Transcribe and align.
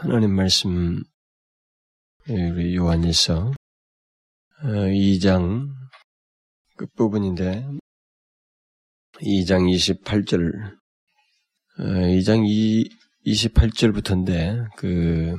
하나님 0.00 0.34
말씀 0.34 1.02
우리 2.28 2.76
요한일서 2.76 3.52
2장 4.62 5.68
어, 5.68 5.74
끝부분인데 6.76 7.66
2장 9.20 9.70
28절 10.02 10.76
2장 11.78 12.44
2, 12.46 12.88
28절부터인데 13.26 14.76
그 14.76 15.36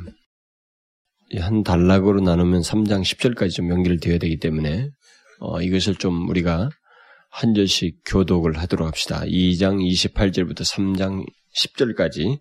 한 1.40 1.64
단락으로 1.64 2.22
나누면 2.22 2.62
3장 2.62 3.02
10절까지 3.02 3.52
좀 3.52 3.70
연결되어야 3.70 4.20
되기 4.20 4.38
때문에 4.38 4.90
어, 5.40 5.62
이것을 5.62 5.96
좀 5.96 6.30
우리가 6.30 6.70
한 7.32 7.54
절씩 7.54 8.02
교독을 8.06 8.58
하도록 8.60 8.88
합시다. 8.88 9.22
2장 9.26 9.80
28절부터 9.84 10.60
3장 10.62 11.26
10절까지 11.56 12.40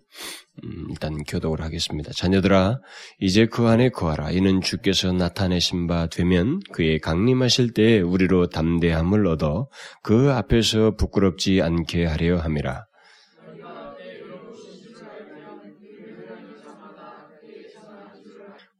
음, 0.63 0.87
일단 0.89 1.23
교독을 1.23 1.61
하겠습니다. 1.61 2.11
자녀들아 2.13 2.79
이제 3.19 3.45
그 3.45 3.67
안에 3.67 3.89
거하라. 3.89 4.31
이는 4.31 4.61
주께서 4.61 5.11
나타내신 5.11 5.87
바 5.87 6.07
되면 6.07 6.59
그의 6.71 6.99
강림하실 6.99 7.73
때에 7.73 7.99
우리로 8.01 8.47
담대함을 8.47 9.27
얻어 9.27 9.67
그 10.01 10.31
앞에서 10.31 10.95
부끄럽지 10.95 11.61
않게 11.61 12.05
하려 12.05 12.37
함이라. 12.39 12.85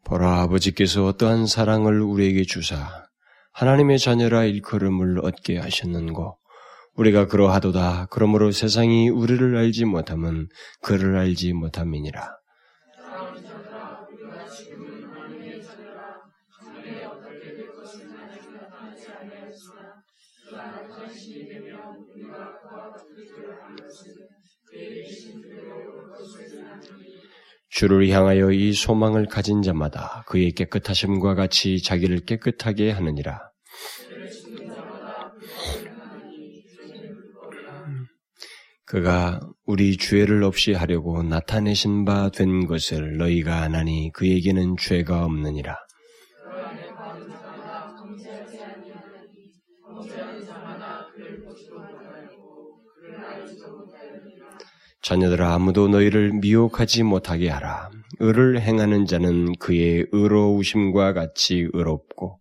보라 0.05 0.41
아버지께서 0.43 1.05
어떠한 1.05 1.47
사랑을 1.47 1.99
우리에게 1.99 2.43
주사 2.43 3.05
하나님의 3.53 3.97
자녀라 3.97 4.43
일컬음을 4.43 5.19
얻게 5.25 5.57
하셨는고 5.57 6.37
우리가 6.95 7.27
그러하도다. 7.27 8.07
그러므로 8.09 8.51
세상이 8.51 9.09
우리를 9.09 9.55
알지 9.55 9.85
못함은 9.85 10.47
그를 10.81 11.15
알지 11.17 11.53
못함이니라. 11.53 12.29
주를 27.69 28.09
향하여 28.09 28.51
이 28.51 28.73
소망을 28.73 29.27
가진 29.27 29.61
자마다 29.61 30.23
그의 30.27 30.53
깨끗하심과 30.53 31.35
같이 31.35 31.81
자기를 31.81 32.21
깨끗하게 32.25 32.89
하느니라. 32.91 33.51
그가 38.87 39.39
우리 39.65 39.95
죄를 39.97 40.43
없이 40.43 40.73
하려고 40.73 41.21
나타내신 41.21 42.03
바 42.03 42.29
된 42.31 42.65
것을 42.65 43.17
너희가 43.17 43.61
아나니 43.61 44.11
그에게는 44.13 44.77
죄가 44.77 45.23
없느니라. 45.25 45.77
자녀들아 55.01 55.53
아무도 55.53 55.87
너희를 55.87 56.33
미혹하지 56.33 57.03
못하게 57.03 57.49
하라. 57.49 57.89
의를 58.19 58.59
행하는 58.61 59.05
자는 59.05 59.55
그의 59.57 60.07
의로우심과 60.11 61.13
같이 61.13 61.67
의롭고 61.73 62.39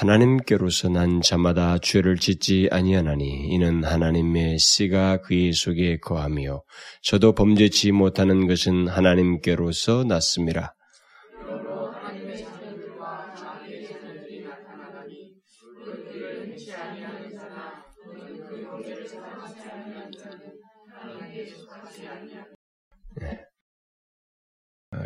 하나님께로서 0.00 0.88
난 0.88 1.20
자마다 1.20 1.76
죄를 1.76 2.16
짓지 2.16 2.68
아니하나니 2.70 3.48
이는 3.48 3.84
하나님의 3.84 4.58
씨가 4.58 5.20
그의 5.20 5.52
속에 5.52 5.98
거하며 5.98 6.62
저도 7.02 7.34
범죄치 7.34 7.92
못하는 7.92 8.46
것은 8.46 8.88
하나님께로서 8.88 10.04
났습니다. 10.04 10.74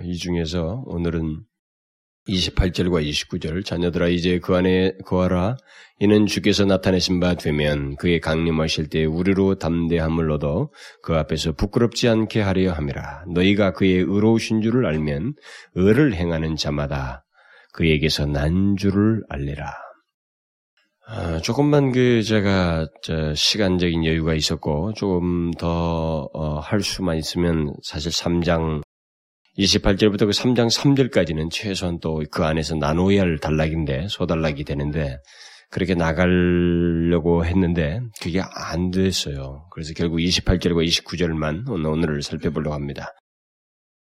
이 0.05 0.16
중에서 0.16 0.84
오늘은 0.87 1.44
28절과 2.29 3.07
29절 3.09 3.65
자녀들아 3.65 4.09
이제 4.09 4.39
그 4.39 4.55
안에 4.55 4.93
거하라. 5.05 5.57
이는 6.01 6.27
주께서 6.27 6.65
나타내신 6.65 7.21
바 7.21 7.35
되면 7.35 7.97
그의 7.97 8.21
강림하실 8.21 8.89
때 8.89 9.05
우리로 9.05 9.57
담대함을 9.57 10.31
얻어 10.33 10.71
그 11.03 11.15
앞에서 11.15 11.53
부끄럽지 11.53 12.09
않게 12.09 12.41
하려 12.41 12.73
함이라. 12.73 13.25
너희가 13.29 13.73
그의 13.73 13.99
의로우신 13.99 14.62
줄을 14.62 14.87
알면 14.87 15.35
의를 15.75 16.15
행하는 16.15 16.57
자마다 16.57 17.25
그에게서 17.73 18.27
난 18.27 18.77
줄을 18.77 19.23
알리라. 19.29 19.73
아, 21.06 21.39
조금만 21.41 21.93
그 21.93 22.23
제가 22.23 22.89
시간적인 23.35 24.06
여유가 24.06 24.33
있었고 24.35 24.95
조금 24.95 25.51
더할 25.53 26.79
어, 26.79 26.83
수만 26.83 27.19
있으면 27.19 27.75
사실 27.83 28.11
3장 28.11 28.83
28절부터 29.59 30.20
그 30.20 30.31
3장 30.31 30.69
3절까지는 30.70 31.50
최소한 31.50 32.00
또 32.00 32.22
그 32.31 32.44
안에서 32.44 32.75
나눠야 32.75 33.22
할 33.22 33.38
단락인데, 33.38 34.09
소단락이 34.09 34.65
되는데, 34.65 35.19
그렇게 35.70 35.94
나가려고 35.94 37.44
했는데, 37.44 38.00
그게 38.20 38.41
안 38.41 38.91
됐어요. 38.91 39.66
그래서 39.70 39.93
결국 39.94 40.19
28절과 40.19 40.87
29절만 40.87 41.69
오늘을 41.69 42.22
살펴보려고 42.22 42.75
합니다. 42.75 43.12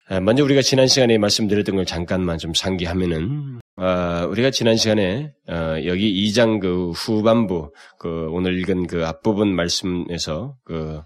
아, 0.08 0.20
먼저 0.20 0.44
우리가 0.44 0.60
지난 0.60 0.86
시간에 0.86 1.16
말씀드렸던 1.18 1.76
걸 1.76 1.86
잠깐만 1.86 2.38
좀 2.38 2.52
상기하면은, 2.52 3.60
아, 3.76 4.26
우리가 4.28 4.50
지난 4.50 4.76
시간에, 4.76 5.32
어, 5.48 5.76
여기 5.86 6.28
2장 6.28 6.60
그 6.60 6.90
후반부, 6.90 7.72
그 7.98 8.28
오늘 8.30 8.58
읽은 8.58 8.86
그 8.86 9.06
앞부분 9.06 9.54
말씀에서 9.54 10.56
그, 10.64 11.00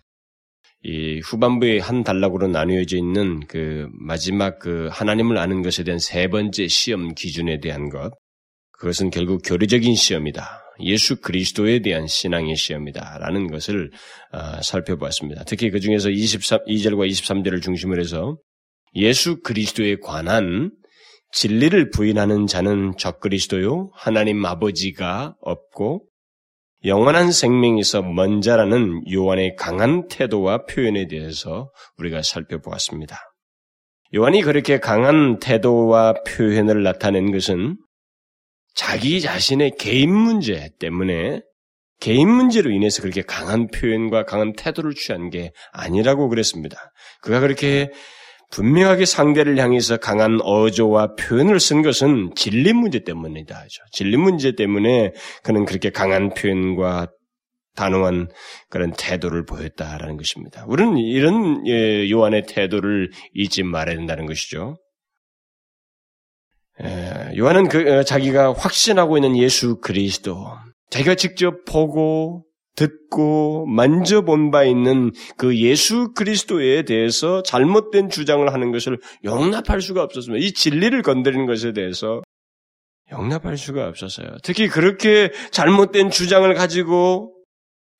이 0.85 1.21
후반부의 1.25 1.81
한 1.81 2.05
단락으로 2.05 2.47
나누어져 2.49 2.97
있는 2.97 3.41
그 3.49 3.89
마지막 3.93 4.59
그 4.59 4.89
하나님을 4.93 5.37
아는 5.37 5.63
것에 5.63 5.83
대한 5.83 5.99
세 5.99 6.29
번째 6.29 6.69
시험 6.69 7.15
기준에 7.15 7.59
대한 7.61 7.89
것. 7.89 8.13
그것은 8.73 9.11
결국 9.11 9.43
교리적인 9.45 9.97
시험이다. 9.97 10.63
예수 10.81 11.21
그리스도에 11.21 11.81
대한 11.81 12.07
신앙의 12.07 12.55
시험이다. 12.55 13.19
라는 13.19 13.49
것을 13.49 13.91
어, 14.33 14.63
살펴보았습니다. 14.63 15.43
특히 15.45 15.71
그 15.71 15.81
중에서 15.81 16.11
23, 16.11 16.61
2절과 16.67 17.11
23절을 17.11 17.61
중심으로 17.61 18.01
해서 18.01 18.37
예수 18.95 19.41
그리스도에 19.43 19.97
관한 19.97 20.71
진리를 21.33 21.91
부인하는 21.91 22.47
자는 22.47 22.95
적그리스도요, 22.97 23.91
하나님 23.95 24.45
아버지가 24.45 25.35
없고 25.41 26.05
영원한 26.85 27.33
생명에서 27.33 28.03
먼 28.03 28.41
자라는 28.41 29.03
요한의 29.13 29.57
강한 29.57 30.07
태도와 30.09 30.65
표현에 30.65 31.09
대해서 31.09 31.71
우리가 31.97 32.23
살펴보았습니다. 32.23 33.19
요한이 34.15 34.43
그렇게 34.43 34.79
강한 34.79 35.39
태도와 35.39 36.15
표현을 36.27 36.83
나타낸 36.83 37.33
것은 37.33 37.77
자기 38.75 39.21
자신의 39.21 39.73
개인 39.79 40.15
문제 40.15 40.71
때문에 40.79 41.43
개인 42.01 42.29
문제로 42.31 42.71
인해서 42.71 43.03
그렇게 43.03 43.23
강한 43.23 43.67
표현과 43.69 44.25
강한 44.25 44.53
태도를 44.53 44.95
취한 44.95 45.31
게 45.31 45.51
아니라고 45.73 46.29
그랬습니다. 46.29 46.93
그가 47.23 47.41
그렇게 47.41 47.91
분명하게 48.51 49.05
상대를 49.05 49.59
향해서 49.59 49.99
강한 49.99 50.41
어조와 50.43 51.15
표현을 51.17 51.61
쓴 51.61 51.83
것은 51.83 52.33
진리 52.35 52.73
문제 52.73 53.01
때문이다. 53.01 53.67
진리 53.93 54.17
문제 54.17 54.55
때문에 54.55 55.13
그는 55.43 55.65
그렇게 55.65 55.91
강한 55.91 56.33
표현과 56.33 57.09
단호한 57.79 58.29
그런 58.69 58.93
태도를 58.93 59.45
보였다라는 59.45 60.17
것입니다. 60.17 60.65
우리는 60.67 60.97
이런 60.99 61.67
예, 61.69 62.11
요한의 62.11 62.45
태도를 62.49 63.11
잊지 63.35 63.63
말아야 63.63 63.97
된다는 63.97 64.27
것이죠. 64.27 64.77
예, 66.83 67.37
요한은 67.37 67.69
그 67.69 67.99
어, 67.99 68.03
자기가 68.03 68.53
확신하고 68.55 69.17
있는 69.17 69.37
예수 69.37 69.81
그리스도, 69.81 70.45
자기가 70.91 71.15
직접 71.15 71.65
보고 71.65 72.45
듣고 72.79 73.67
만져본 73.67 74.53
바 74.53 74.63
있는 74.63 75.11
그 75.37 75.59
예수 75.59 76.13
그리스도에 76.15 76.83
대해서 76.83 77.43
잘못된 77.43 78.09
주장을 78.09 78.51
하는 78.53 78.71
것을 78.71 79.01
용납할 79.25 79.81
수가 79.81 80.05
없었습니다. 80.05 80.45
이 80.45 80.53
진리를 80.53 81.03
건드리는 81.03 81.45
것에 81.47 81.73
대해서 81.73 82.23
용납할 83.11 83.57
수가 83.57 83.89
없었어요. 83.89 84.29
특히 84.45 84.69
그렇게 84.69 85.33
잘못된 85.51 86.11
주장을 86.11 86.53
가지고 86.55 87.35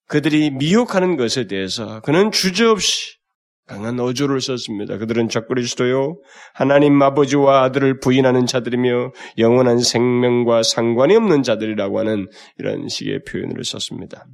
그들이 0.07 0.51
미혹하는 0.51 1.17
것에 1.17 1.49
대해서 1.49 2.01
그는 2.01 2.31
주저없이 2.31 3.19
강한 3.67 3.99
어조를 3.99 4.41
썼습니다. 4.41 4.97
그들은 4.97 5.29
적그리스도요 5.29 6.21
하나님 6.55 7.03
아버지와 7.03 7.65
아들을 7.65 8.01
부인하는 8.01 8.47
자들이며 8.47 9.13
영원한 9.39 9.79
생명과 9.79 10.63
상관이 10.63 11.17
없는 11.17 11.43
자들이라고 11.43 11.99
하는 11.99 12.29
이런 12.59 12.89
식의 12.89 13.25
표현을 13.25 13.65
썼습니다. 13.65 14.25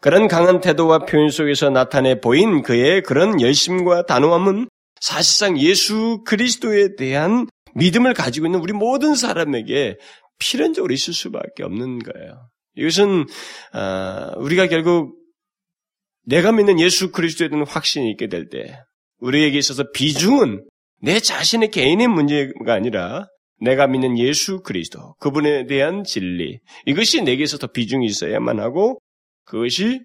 그런 0.00 0.28
강한 0.28 0.60
태도와 0.60 1.00
표현 1.00 1.30
속에서 1.30 1.70
나타내 1.70 2.20
보인 2.20 2.62
그의 2.62 3.02
그런 3.02 3.40
열심과 3.40 4.06
단호함은 4.06 4.68
사실상 5.00 5.58
예수 5.58 6.22
그리스도에 6.24 6.96
대한 6.96 7.46
믿음을 7.74 8.14
가지고 8.14 8.46
있는 8.46 8.60
우리 8.60 8.72
모든 8.72 9.14
사람에게 9.14 9.96
필연적으로 10.38 10.92
있을 10.92 11.14
수밖에 11.14 11.62
없는 11.64 12.00
거예요. 12.00 12.48
이것은 12.76 13.26
아, 13.72 14.32
우리가 14.36 14.66
결국 14.68 15.16
내가 16.24 16.52
믿는 16.52 16.80
예수 16.80 17.10
그리스도에 17.10 17.48
대한 17.48 17.66
확신이 17.66 18.10
있게 18.10 18.28
될 18.28 18.48
때 18.48 18.78
우리에게 19.18 19.58
있어서 19.58 19.84
비중은 19.92 20.64
내 21.00 21.20
자신의 21.20 21.70
개인의 21.70 22.08
문제가 22.08 22.74
아니라 22.74 23.26
내가 23.60 23.86
믿는 23.86 24.18
예수 24.18 24.60
그리스도 24.62 25.14
그분에 25.20 25.66
대한 25.66 26.02
진리 26.04 26.58
이것이 26.86 27.22
내게 27.22 27.44
있어서 27.44 27.68
비중이 27.68 28.06
있어야만 28.06 28.58
하고 28.60 28.98
그것이 29.44 30.00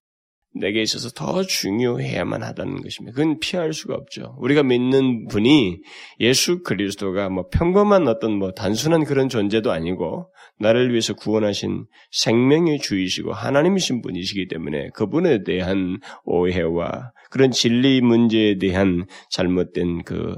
내게 0.59 0.81
있어서 0.81 1.09
더 1.09 1.43
중요해야만 1.43 2.43
하다는 2.43 2.81
것입니다. 2.81 3.15
그건 3.15 3.39
피할 3.39 3.73
수가 3.73 3.95
없죠. 3.95 4.35
우리가 4.39 4.63
믿는 4.63 5.27
분이 5.27 5.79
예수 6.19 6.63
그리스도가 6.63 7.29
뭐 7.29 7.47
평범한 7.49 8.07
어떤 8.07 8.33
뭐 8.33 8.51
단순한 8.51 9.03
그런 9.03 9.29
존재도 9.29 9.71
아니고 9.71 10.31
나를 10.59 10.91
위해서 10.91 11.13
구원하신 11.13 11.85
생명의 12.11 12.79
주이시고 12.79 13.33
하나님이신 13.33 14.01
분이시기 14.01 14.47
때문에 14.47 14.89
그분에 14.95 15.43
대한 15.43 15.99
오해와 16.25 17.11
그런 17.29 17.51
진리 17.51 18.01
문제에 18.01 18.57
대한 18.57 19.05
잘못된 19.29 20.03
그 20.03 20.35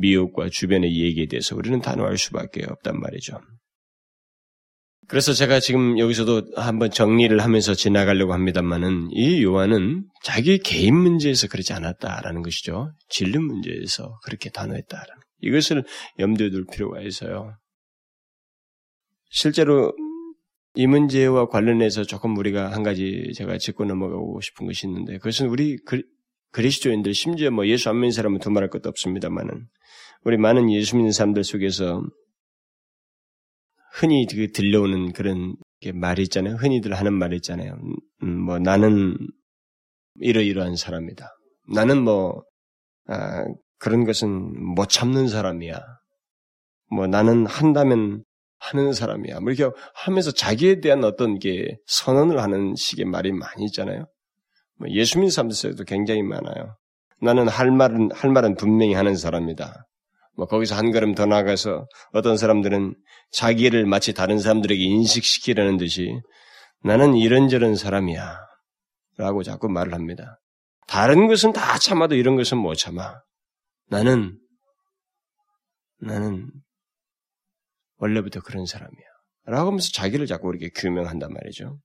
미혹과 0.00 0.50
주변의 0.50 0.94
얘기에 0.94 1.26
대해서 1.26 1.56
우리는 1.56 1.80
단호할 1.80 2.18
수밖에 2.18 2.64
없단 2.68 3.00
말이죠. 3.00 3.40
그래서 5.08 5.32
제가 5.32 5.58
지금 5.58 5.98
여기서도 5.98 6.52
한번 6.54 6.90
정리를 6.90 7.38
하면서 7.40 7.72
지나가려고 7.72 8.34
합니다만은 8.34 9.08
이 9.10 9.42
요한은 9.42 10.04
자기 10.22 10.58
개인 10.58 10.96
문제에서 10.96 11.48
그러지 11.48 11.72
않았다라는 11.72 12.42
것이죠. 12.42 12.92
진리 13.08 13.38
문제에서 13.38 14.18
그렇게 14.24 14.50
단호했다라는 14.50 15.22
이것을 15.40 15.84
염두에 16.18 16.50
둘 16.50 16.66
필요가 16.70 17.00
있어요. 17.00 17.56
실제로 19.30 19.94
이 20.74 20.86
문제와 20.86 21.48
관련해서 21.48 22.04
조금 22.04 22.36
우리가 22.36 22.70
한 22.70 22.82
가지 22.82 23.32
제가 23.34 23.56
짚고 23.56 23.86
넘어가고 23.86 24.42
싶은 24.42 24.66
것이 24.66 24.86
있는데 24.86 25.14
그것은 25.14 25.48
우리 25.48 25.78
그리스도인들 26.52 27.14
심지어 27.14 27.50
뭐 27.50 27.66
예수 27.66 27.88
안 27.88 27.96
믿는 27.96 28.10
사람은 28.10 28.40
두말할 28.40 28.68
것도 28.68 28.90
없습니다만은 28.90 29.68
우리 30.24 30.36
많은 30.36 30.70
예수 30.70 30.96
믿는 30.96 31.12
사람들 31.12 31.44
속에서 31.44 32.02
흔히 33.92 34.26
그 34.26 34.52
들려오는 34.52 35.12
그런 35.12 35.56
말이 35.94 36.22
있잖아요. 36.22 36.56
흔히들 36.56 36.94
하는 36.94 37.12
말이 37.14 37.36
있잖아요. 37.36 37.76
음, 38.22 38.40
뭐 38.40 38.58
나는 38.58 39.16
이러이러한 40.20 40.76
사람이다. 40.76 41.28
나는 41.74 42.02
뭐 42.02 42.42
아, 43.06 43.44
그런 43.78 44.04
것은 44.04 44.28
못 44.74 44.88
참는 44.88 45.28
사람이야. 45.28 45.80
뭐 46.90 47.06
나는 47.06 47.46
한다면 47.46 48.24
하는 48.58 48.92
사람이야. 48.92 49.40
뭐 49.40 49.52
이렇게 49.52 49.74
하면서 49.94 50.30
자기에 50.32 50.80
대한 50.80 51.04
어떤 51.04 51.38
게 51.38 51.76
선언을 51.86 52.42
하는 52.42 52.74
식의 52.74 53.04
말이 53.04 53.32
많이 53.32 53.64
있잖아요. 53.66 54.06
뭐 54.78 54.88
예수 54.90 55.18
믿는 55.18 55.30
사람들에도 55.30 55.84
굉장히 55.84 56.22
많아요. 56.22 56.76
나는 57.20 57.48
할 57.48 57.70
말은 57.70 58.10
할 58.12 58.30
말은 58.30 58.56
분명히 58.56 58.94
하는 58.94 59.16
사람이다. 59.16 59.86
뭐 60.38 60.46
거기서 60.46 60.76
한 60.76 60.92
걸음 60.92 61.16
더 61.16 61.26
나가서 61.26 61.88
어떤 62.12 62.36
사람들은 62.36 62.94
자기를 63.32 63.86
마치 63.86 64.14
다른 64.14 64.38
사람들에게 64.38 64.80
인식시키려는 64.80 65.78
듯이 65.78 66.12
나는 66.84 67.16
이런저런 67.16 67.74
사람이야. 67.74 68.38
라고 69.16 69.42
자꾸 69.42 69.68
말을 69.68 69.94
합니다. 69.94 70.38
다른 70.86 71.26
것은 71.26 71.52
다 71.52 71.76
참아도 71.76 72.14
이런 72.14 72.36
것은 72.36 72.56
못 72.56 72.74
참아. 72.74 73.20
나는, 73.88 74.38
나는 75.98 76.48
원래부터 77.96 78.40
그런 78.42 78.64
사람이야. 78.64 79.08
라고 79.46 79.66
하면서 79.66 79.90
자기를 79.92 80.26
자꾸 80.26 80.50
이렇게 80.50 80.70
규명한단 80.72 81.32
말이죠. 81.32 81.80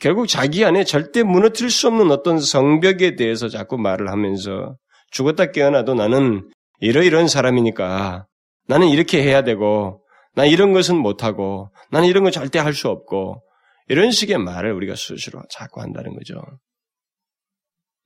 결국 0.00 0.26
자기 0.26 0.64
안에 0.64 0.82
절대 0.82 1.22
무너뜨릴 1.22 1.70
수 1.70 1.86
없는 1.86 2.10
어떤 2.10 2.40
성벽에 2.40 3.14
대해서 3.14 3.48
자꾸 3.48 3.78
말을 3.78 4.10
하면서 4.10 4.76
죽었다 5.12 5.52
깨어나도 5.52 5.94
나는 5.94 6.50
이러이런 6.82 7.28
사람이니까 7.28 8.26
나는 8.66 8.88
이렇게 8.88 9.22
해야 9.22 9.42
되고 9.44 10.04
나 10.34 10.44
이런 10.44 10.72
것은 10.72 10.96
못하고 10.96 11.70
나는 11.90 12.08
이런 12.08 12.24
건 12.24 12.32
절대 12.32 12.58
할 12.58 12.74
수 12.74 12.88
없고 12.88 13.42
이런 13.88 14.10
식의 14.10 14.38
말을 14.38 14.72
우리가 14.72 14.94
수시로 14.96 15.42
자꾸 15.48 15.80
한다는 15.80 16.12
거죠. 16.14 16.34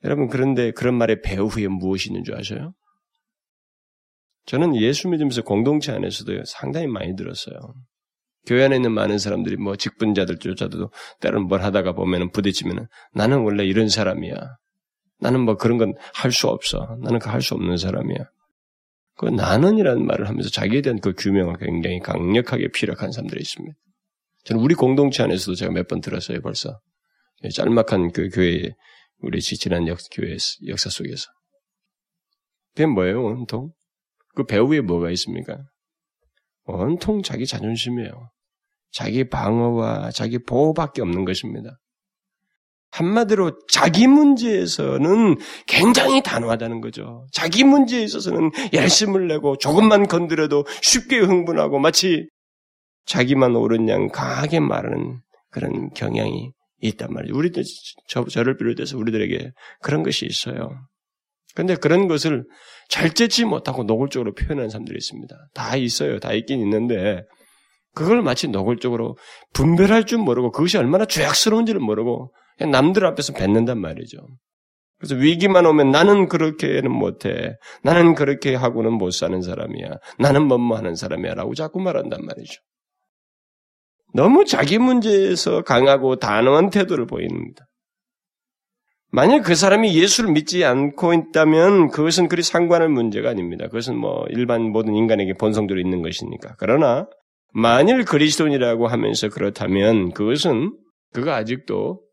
여러분 0.05 0.28
그런데 0.28 0.73
그런 0.73 0.94
말의 0.94 1.23
배후 1.23 1.49
에 1.61 1.69
무엇이 1.69 2.11
있는 2.11 2.23
줄 2.23 2.37
아세요? 2.37 2.75
저는 4.44 4.76
예수 4.76 5.08
믿으면서 5.08 5.43
공동체 5.43 5.93
안에서도 5.93 6.44
상당히 6.44 6.87
많이 6.87 7.17
들었어요. 7.17 7.56
교회 8.46 8.64
안에 8.64 8.76
있는 8.76 8.93
많은 8.93 9.19
사람들이 9.19 9.56
뭐 9.56 9.75
직분자들조차도 9.76 10.90
때로는 11.20 11.49
뭘 11.49 11.62
하다가 11.62 11.94
보면은 11.94 12.31
부딪히면은 12.31 12.87
나는 13.14 13.38
원래 13.38 13.64
이런 13.64 13.88
사람이야. 13.88 14.37
나는 15.19 15.40
뭐 15.40 15.56
그런 15.56 15.79
건 15.79 15.94
할 16.14 16.31
수 16.31 16.46
없어. 16.49 16.96
나는 17.02 17.19
그 17.19 17.31
할 17.31 17.40
수 17.40 17.55
없는 17.55 17.79
사람이야. 17.79 18.19
그 19.17 19.27
나는이라는 19.27 20.07
말을 20.07 20.29
하면서 20.29 20.51
자기에 20.51 20.83
대한 20.83 21.01
그 21.01 21.15
규명을 21.15 21.57
굉장히 21.59 22.01
강력하게 22.01 22.69
피력한 22.69 23.13
사람들이 23.13 23.41
있습니다. 23.41 23.77
저는 24.45 24.63
우리 24.63 24.75
공동체 24.75 25.23
안에서도 25.23 25.55
제가 25.55 25.73
몇 25.73 25.89
번 25.89 26.01
들었어요, 26.01 26.41
벌써. 26.41 26.79
짤막한 27.55 28.13
그 28.13 28.29
교회, 28.29 28.71
우리 29.19 29.41
지난 29.41 29.89
역, 29.89 29.99
교회 30.13 30.37
역사 30.67 30.91
속에서. 30.91 31.27
그게 32.75 32.87
뭐예요, 32.87 33.25
온통? 33.25 33.73
그 34.35 34.45
배후에 34.45 34.83
뭐가 34.83 35.11
있습니까? 35.13 35.59
온통 36.65 37.23
자기 37.23 37.47
자존심이에요. 37.47 38.31
자기 38.93 39.29
방어와 39.29 40.11
자기 40.11 40.39
보호밖에 40.39 41.01
없는 41.03 41.25
것입니다. 41.25 41.79
한마디로 42.96 43.58
자기 43.69 44.06
문제에서는 44.06 45.37
굉장히 45.66 46.22
단호하다는 46.22 46.81
거죠. 46.81 47.26
자기 47.31 47.62
문제에 47.62 48.02
있어서는 48.02 48.50
열심을 48.72 49.28
내고 49.28 49.58
조금만 49.58 50.08
건드려도 50.08 50.64
쉽게 50.81 51.19
흥분하고 51.19 51.78
마치 51.78 52.26
자기만 53.04 53.54
옳은 53.54 53.88
양 53.90 54.08
강하게 54.08 54.60
말하는 54.60 55.20
그런 55.50 55.91
경향이 55.91 56.53
있단 56.81 57.12
말이죠. 57.12 57.36
우리들, 57.36 57.65
저, 58.08 58.24
저를 58.24 58.56
비롯해서 58.56 58.96
우리들에게 58.96 59.50
그런 59.82 60.03
것이 60.03 60.24
있어요. 60.26 60.70
근데 61.55 61.74
그런 61.74 62.08
것을 62.08 62.44
잘째지 62.88 63.44
못하고 63.44 63.84
노골적으로 63.84 64.34
표현하는 64.34 64.70
사람들이 64.70 64.96
있습니다. 64.96 65.34
다 65.55 65.76
있어요. 65.76 66.19
다 66.19 66.32
있긴 66.32 66.60
있는데, 66.60 67.22
그걸 67.94 68.20
마치 68.20 68.48
노골적으로 68.48 69.17
분별할 69.55 70.05
줄 70.05 70.19
모르고 70.19 70.50
그것이 70.53 70.76
얼마나 70.76 71.06
죄악스러운지를 71.06 71.81
모르고 71.81 72.31
남들 72.65 73.05
앞에서 73.06 73.32
뱉는단 73.32 73.79
말이죠. 73.79 74.19
그래서 74.98 75.15
위기만 75.15 75.67
오면 75.67 75.91
나는 75.91 76.29
그렇게는 76.29 76.91
못해. 76.91 77.56
나는 77.82 78.15
그렇게 78.15 78.55
하고는 78.55 78.93
못 78.93 79.10
사는 79.10 79.41
사람이야. 79.43 79.91
나는 80.19 80.46
뭐뭐 80.46 80.77
하는 80.77 80.94
사람이야. 80.94 81.34
라고 81.34 81.55
자꾸 81.55 81.81
말한단 81.81 82.25
말이죠. 82.25 82.60
너무 84.15 84.46
자기 84.46 84.79
문제에서 84.79 85.63
강하고 85.63 86.17
단호한 86.17 86.70
태도를 86.70 87.06
보입니다. 87.06 87.67
만약 89.13 89.43
그 89.43 89.55
사람이 89.55 89.94
예수를 89.94 90.32
믿지 90.32 90.65
않고 90.65 91.13
있다면 91.13 91.89
그것은 91.89 92.29
그리 92.29 92.43
상관할 92.43 92.89
문제가 92.89 93.31
아닙니다. 93.31 93.67
그것은 93.67 93.96
뭐 93.96 94.25
일반 94.31 94.63
모든 94.63 94.94
인간에게 94.94 95.34
본성대로 95.34 95.79
있는 95.79 96.03
것이니까. 96.03 96.55
그러나 96.58 97.06
만일 97.53 98.05
그리스도인이라고 98.05 98.89
하면서 98.89 99.29
그렇다면 99.29 100.13
그것은 100.13 100.77
그가 101.13 101.36
아직도 101.36 102.06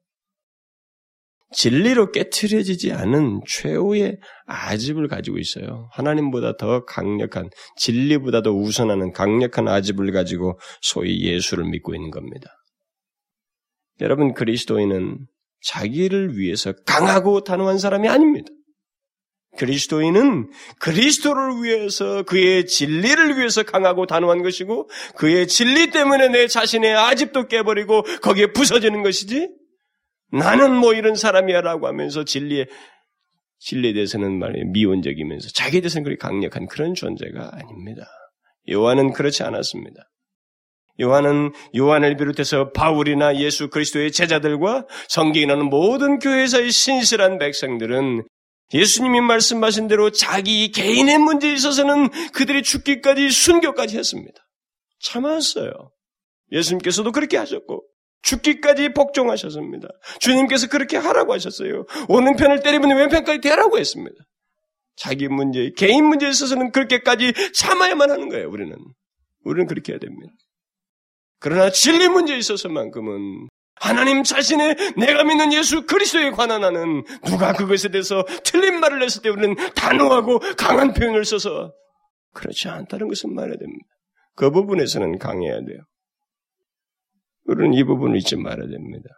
진리로 1.53 2.11
깨트려지지 2.11 2.91
않은 2.91 3.41
최후의 3.47 4.17
아집을 4.45 5.07
가지고 5.07 5.37
있어요. 5.37 5.89
하나님보다 5.93 6.57
더 6.57 6.83
강력한, 6.85 7.49
진리보다도 7.77 8.59
우선하는 8.59 9.11
강력한 9.13 9.67
아집을 9.67 10.11
가지고 10.11 10.59
소위 10.81 11.23
예수를 11.23 11.65
믿고 11.65 11.95
있는 11.95 12.11
겁니다. 12.11 12.49
여러분, 14.01 14.33
그리스도인은 14.33 15.19
자기를 15.61 16.37
위해서 16.37 16.73
강하고 16.85 17.43
단호한 17.43 17.77
사람이 17.77 18.07
아닙니다. 18.09 18.49
그리스도인은 19.57 20.49
그리스도를 20.79 21.63
위해서 21.63 22.23
그의 22.23 22.65
진리를 22.65 23.37
위해서 23.37 23.61
강하고 23.63 24.07
단호한 24.07 24.41
것이고 24.41 24.89
그의 25.15 25.47
진리 25.47 25.91
때문에 25.91 26.29
내 26.29 26.47
자신의 26.47 26.95
아집도 26.95 27.47
깨버리고 27.47 28.01
거기에 28.21 28.47
부서지는 28.47 29.03
것이지 29.03 29.49
나는 30.33 30.75
뭐 30.75 30.93
이런 30.93 31.15
사람이야라고 31.15 31.87
하면서 31.87 32.23
진리에 32.25 32.65
진리에 33.59 33.93
대해서는 33.93 34.39
말이에요 34.39 34.65
미온적이면서 34.71 35.49
자기에 35.49 35.81
대해서는 35.81 36.03
그렇게 36.03 36.19
강력한 36.19 36.67
그런 36.67 36.95
존재가 36.95 37.51
아닙니다. 37.53 38.05
요한은 38.69 39.13
그렇지 39.13 39.43
않았습니다. 39.43 40.09
요한은 41.01 41.51
요한을 41.75 42.17
비롯해서 42.17 42.71
바울이나 42.71 43.37
예수 43.37 43.69
그리스도의 43.69 44.11
제자들과 44.11 44.85
성경에 45.07 45.45
나오는 45.45 45.65
모든 45.65 46.19
교회에서의 46.19 46.71
신실한 46.71 47.39
백성들은 47.39 48.23
예수님이 48.73 49.21
말씀하신 49.21 49.87
대로 49.87 50.11
자기 50.11 50.71
개인의 50.71 51.19
문제에 51.19 51.53
있어서는 51.53 52.09
그들이 52.31 52.63
죽기까지 52.63 53.29
순교까지 53.29 53.97
했습니다. 53.97 54.39
참았어요. 54.99 55.71
예수님께서도 56.51 57.11
그렇게 57.11 57.37
하셨고 57.37 57.83
죽기까지 58.23 58.89
복종하셨습니다. 58.89 59.87
주님께서 60.19 60.67
그렇게 60.67 60.97
하라고 60.97 61.33
하셨어요. 61.33 61.85
오른편을 62.09 62.61
때리면 62.61 62.97
왼편까지 62.97 63.41
대라고 63.41 63.77
했습니다. 63.77 64.15
자기 64.95 65.27
문제, 65.27 65.71
개인 65.75 66.05
문제에 66.05 66.29
있어서는 66.29 66.71
그렇게까지 66.71 67.33
참아야만 67.53 68.11
하는 68.11 68.29
거예요, 68.29 68.49
우리는. 68.49 68.75
우리는 69.43 69.67
그렇게 69.67 69.93
해야 69.93 69.99
됩니다. 69.99 70.33
그러나 71.39 71.69
진리 71.69 72.07
문제에 72.07 72.37
있어서만큼은 72.37 73.49
하나님 73.75 74.23
자신의 74.23 74.75
내가 74.95 75.23
믿는 75.23 75.51
예수 75.51 75.85
그리스도에 75.85 76.31
관한 76.31 76.63
하는 76.63 77.03
누가 77.25 77.51
그것에 77.51 77.89
대해서 77.89 78.23
틀린 78.43 78.79
말을 78.79 79.03
했을 79.03 79.21
때 79.21 79.29
우리는 79.29 79.55
단호하고 79.75 80.39
강한 80.57 80.93
표현을 80.93 81.25
써서 81.25 81.73
그렇지 82.33 82.69
않다는 82.69 83.09
것을 83.09 83.31
말해야 83.31 83.57
됩니다. 83.57 83.85
그 84.35 84.51
부분에서는 84.51 85.17
강해야 85.17 85.55
돼요. 85.55 85.79
우리는 87.45 87.73
이 87.73 87.83
부분을 87.83 88.17
잊지 88.17 88.35
말아야 88.37 88.67
됩니다. 88.67 89.09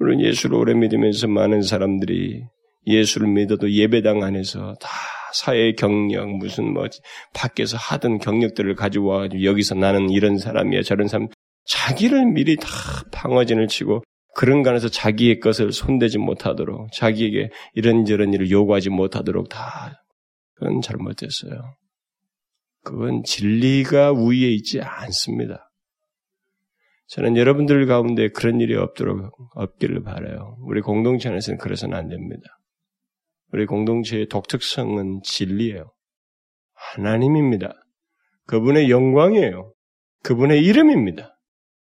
우리는 0.00 0.24
예수를 0.24 0.56
오래 0.56 0.74
믿으면서 0.74 1.26
많은 1.28 1.62
사람들이 1.62 2.44
예수를 2.86 3.28
믿어도 3.28 3.70
예배당 3.70 4.22
안에서 4.22 4.74
다 4.80 4.88
사회 5.34 5.72
경력, 5.72 6.28
무슨 6.36 6.72
뭐, 6.72 6.86
밖에서 7.34 7.76
하던 7.76 8.18
경력들을 8.18 8.74
가지고 8.74 9.08
와가지고 9.08 9.44
여기서 9.44 9.74
나는 9.74 10.08
이런 10.10 10.38
사람이야, 10.38 10.82
저런 10.82 11.08
사람, 11.08 11.28
자기를 11.66 12.32
미리 12.32 12.56
다 12.56 12.68
방어진을 13.12 13.68
치고 13.68 14.02
그런 14.34 14.62
간에서 14.62 14.88
자기의 14.88 15.40
것을 15.40 15.72
손대지 15.72 16.18
못하도록 16.18 16.92
자기에게 16.92 17.50
이런저런 17.74 18.32
일을 18.32 18.50
요구하지 18.50 18.88
못하도록 18.90 19.48
다 19.48 20.02
그건 20.54 20.80
잘못됐어요. 20.80 21.76
그건 22.84 23.22
진리가 23.24 24.12
위에 24.12 24.48
있지 24.52 24.80
않습니다. 24.80 25.67
저는 27.08 27.36
여러분들 27.36 27.86
가운데 27.86 28.28
그런 28.28 28.60
일이 28.60 28.76
없도록 28.76 29.32
없기를 29.54 30.02
바라요. 30.02 30.56
우리 30.60 30.82
공동체 30.82 31.28
안에서는 31.30 31.58
그래서는 31.58 31.96
안 31.96 32.08
됩니다. 32.08 32.42
우리 33.52 33.64
공동체의 33.64 34.28
독특성은 34.28 35.22
진리예요. 35.24 35.90
하나님입니다. 36.74 37.72
그분의 38.46 38.90
영광이에요. 38.90 39.72
그분의 40.22 40.62
이름입니다. 40.62 41.34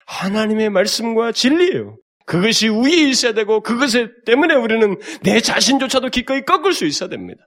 하나님의 0.05 0.69
말씀과 0.69 1.33
진리예요. 1.33 1.97
그것이 2.25 2.69
위에 2.69 3.09
있어야 3.09 3.33
되고 3.33 3.61
그것 3.61 3.89
때문에 4.25 4.55
우리는 4.55 4.95
내 5.23 5.41
자신조차도 5.41 6.09
기꺼이 6.09 6.43
꺾을 6.45 6.71
수 6.71 6.85
있어야 6.85 7.09
됩니다. 7.09 7.43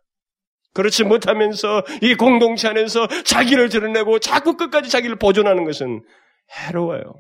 그렇지 0.75 1.05
못하면서 1.05 1.85
이 2.03 2.15
공동체 2.15 2.69
안에서 2.69 3.07
자기를 3.25 3.71
드러내고 3.71 4.19
자꾸 4.19 4.57
끝까지 4.57 4.91
자기를 4.91 5.17
보존하는 5.17 5.65
것은 5.65 6.03
해로워요. 6.51 7.15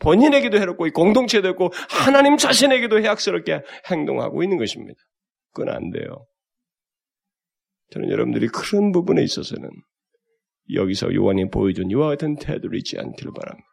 본인에게도 0.00 0.58
해롭고 0.58 0.86
이 0.86 0.90
공동체도 0.90 1.48
했고 1.48 1.70
하나님 1.88 2.36
자신에게도 2.36 3.00
해악스럽게 3.00 3.62
행동하고 3.90 4.42
있는 4.42 4.58
것입니다. 4.58 4.98
그건 5.52 5.74
안 5.74 5.90
돼요. 5.90 6.26
저는 7.90 8.10
여러분들이 8.10 8.48
그런 8.48 8.92
부분에 8.92 9.22
있어서는 9.22 9.68
여기서 10.72 11.14
요한이 11.14 11.50
보여준 11.50 11.90
이와 11.90 12.08
같은 12.08 12.36
태도를 12.36 12.78
잊지 12.78 12.98
않기를 12.98 13.32
바랍니다. 13.32 13.66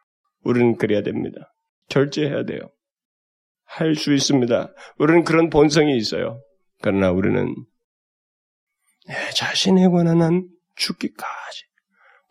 우리는 0.44 0.76
그래야 0.76 1.02
됩니다. 1.02 1.52
절제해야 1.88 2.44
돼요. 2.44 2.60
할 3.64 3.94
수 3.94 4.12
있습니다. 4.14 4.72
우리는 4.98 5.24
그런 5.24 5.50
본성이 5.50 5.96
있어요. 5.96 6.42
그러나 6.80 7.10
우리는 7.10 7.54
내 9.06 9.14
자신에 9.34 9.88
관한 9.88 10.22
한 10.22 10.48
죽기까지 10.76 11.64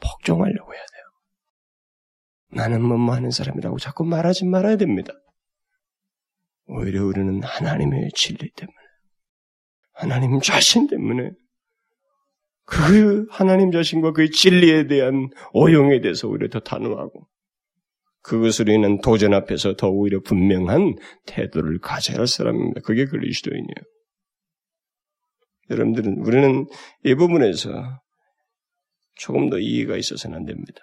복종하려고 0.02 0.74
해야 0.74 0.82
돼요. 0.82 0.97
나는 2.50 2.82
뭐뭐 2.82 3.14
하는 3.14 3.32
사람이라고 3.32 3.78
자꾸 3.80 4.04
말하지 4.06 4.46
말아야 4.46 4.78
됩니다. 4.78 5.14
오히려 6.68 7.06
우리는 7.06 7.42
하나님의 7.44 8.10
진리 8.16 8.50
때문에, 8.52 8.78
하나님 9.94 10.40
자신 10.40 10.88
때문에, 10.88 11.32
그 12.66 13.26
하나님 13.30 13.72
자신과 13.72 14.12
그의 14.12 14.30
진리에 14.32 14.88
대한 14.88 15.30
오용에 15.54 16.02
대해서 16.02 16.28
오히려 16.28 16.50
더 16.50 16.60
단호하고, 16.60 17.28
그것으로 18.22 18.74
인한 18.74 19.00
도전 19.00 19.34
앞에서 19.34 19.76
더 19.76 19.88
오히려 19.88 20.20
분명한 20.22 20.96
태도를 21.26 21.80
가져야 21.80 22.18
할 22.18 22.28
사람입니다. 22.28 22.82
그게 22.82 23.06
그리스도인이에요. 23.06 23.68
여러분들은 25.70 26.18
우리는 26.26 26.66
이 27.06 27.16
부분에서 27.16 28.02
조금 29.16 29.50
더 29.50 29.58
이해가 29.60 29.96
있어서는 29.96 30.38
안 30.38 30.46
됩니다. 30.46 30.82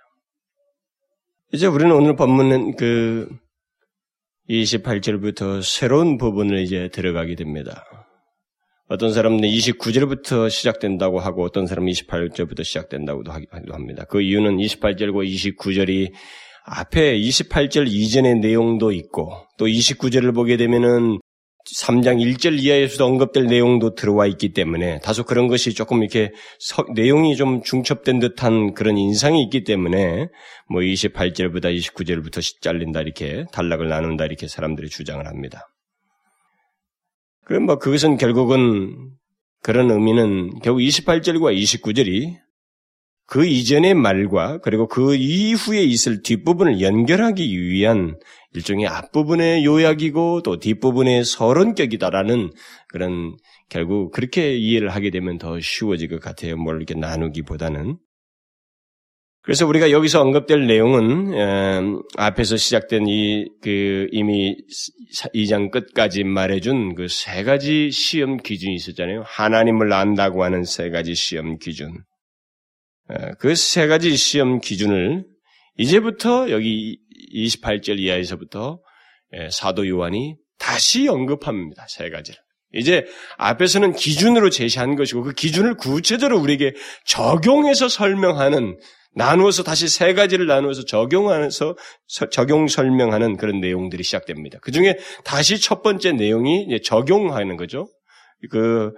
이제 1.55 1.69
우리는 1.69 1.95
오늘 1.95 2.17
본문은 2.17 2.75
그 2.75 3.29
28절부터 4.51 5.63
새로운 5.63 6.19
부분을 6.19 6.59
이제 6.59 6.89
들어가게 6.89 7.37
됩니다. 7.37 7.85
어떤 8.89 9.13
사람은 9.13 9.43
29절부터 9.43 10.51
시작된다고 10.51 11.21
하고 11.21 11.45
어떤 11.45 11.69
사람은 11.69 11.93
28절부터 11.93 12.65
시작된다고도 12.65 13.31
하기도 13.31 13.73
합니다. 13.73 14.05
그 14.09 14.21
이유는 14.21 14.57
28절과 14.57 15.57
29절이 15.57 16.13
앞에 16.65 17.21
28절 17.21 17.87
이전의 17.87 18.41
내용도 18.41 18.91
있고 18.91 19.47
또 19.57 19.67
29절을 19.67 20.35
보게 20.35 20.57
되면은 20.57 21.21
3장 21.65 22.21
1절 22.21 22.61
이하에서도 22.61 23.05
언급될 23.05 23.47
내용도 23.47 23.95
들어와 23.95 24.27
있기 24.27 24.53
때문에 24.53 25.01
다소 25.01 25.25
그런 25.25 25.49
것이 25.49 25.73
조금 25.75 26.03
이렇게 26.03 26.31
서, 26.59 26.85
내용이 26.95 27.37
좀 27.37 27.63
중첩된 27.63 28.19
듯한 28.19 28.75
그런 28.75 28.99
인상이 28.99 29.43
있기 29.45 29.65
때문에 29.65 30.29
뭐 30.69 30.83
28절보다 30.83 31.75
29절부터 31.75 32.61
잘린다 32.61 33.01
이렇게 33.01 33.45
단락을 33.53 33.89
나눈다 33.89 34.27
이렇게 34.27 34.47
사람들이 34.47 34.91
주장을 34.91 35.27
합니다. 35.27 35.71
그럼 37.45 37.65
뭐 37.65 37.79
그것은 37.79 38.17
결국은 38.19 39.11
그런 39.63 39.91
의미는 39.91 40.61
결국 40.61 40.81
28절과 40.81 41.57
29절이 41.57 42.44
그 43.27 43.47
이전의 43.47 43.95
말과 43.95 44.59
그리고 44.59 44.87
그 44.87 45.15
이후에 45.15 45.83
있을 45.83 46.23
뒷부분을 46.23 46.81
연결하기 46.81 47.61
위한 47.61 48.19
일종의 48.53 48.87
앞부분의 48.87 49.65
요약이고 49.65 50.43
또 50.43 50.59
뒷부분의 50.59 51.25
서론격이다라는 51.25 52.51
그런 52.89 53.37
결국 53.69 54.13
그렇게 54.13 54.55
이해를 54.57 54.91
하게 54.91 55.11
되면 55.11 55.39
더 55.39 55.59
쉬워질 55.61 56.09
것 56.09 56.21
같아요. 56.21 56.57
뭘 56.57 56.77
이렇게 56.77 56.95
나누기보다는. 56.95 57.97
그래서 59.43 59.67
우리가 59.67 59.91
여기서 59.91 60.23
언급될 60.23 60.67
내용은 60.67 61.35
에, 61.35 61.81
앞에서 62.17 62.57
시작된 62.57 63.07
이 63.09 63.47
그 63.63 64.07
이미 64.13 64.57
2장 65.35 65.71
끝까지 65.71 66.25
말해준 66.25 66.95
그 66.95 67.09
세 67.09 67.43
가지 67.45 67.91
시험 67.91 68.39
기준이 68.39 68.75
있었잖아요. 68.75 69.23
하나님을 69.27 69.93
안다고 69.93 70.45
하는 70.45 70.65
세 70.65 70.89
가지 70.91 71.15
시험 71.15 71.59
기준. 71.59 72.05
그 73.39 73.55
세 73.55 73.87
가지 73.87 74.17
시험 74.17 74.61
기준을 74.61 75.25
이제부터 75.77 76.51
여기 76.51 76.99
28절 77.35 77.99
이하에서부터 77.99 78.81
사도 79.51 79.89
요한이 79.89 80.37
다시 80.59 81.09
언급합니다. 81.09 81.87
세 81.89 82.11
가지를. 82.11 82.39
이제 82.73 83.05
앞에서는 83.37 83.93
기준으로 83.95 84.51
제시한 84.51 84.97
것이고 84.97 85.23
그 85.23 85.33
기준을 85.33 85.77
구체적으로 85.77 86.41
우리에게 86.41 86.73
적용해서 87.07 87.89
설명하는 87.89 88.79
나누어서 89.15 89.63
다시 89.63 89.87
세 89.87 90.13
가지를 90.13 90.47
나누어서 90.47 90.85
적용하면서 90.85 91.77
적용 92.33 92.67
설명하는 92.67 93.37
그런 93.37 93.61
내용들이 93.61 94.03
시작됩니다. 94.03 94.59
그 94.61 94.73
중에 94.73 94.99
다시 95.25 95.61
첫 95.61 95.83
번째 95.83 96.13
내용이 96.13 96.81
적용하는 96.83 97.57
거죠. 97.57 97.87
그 98.51 98.93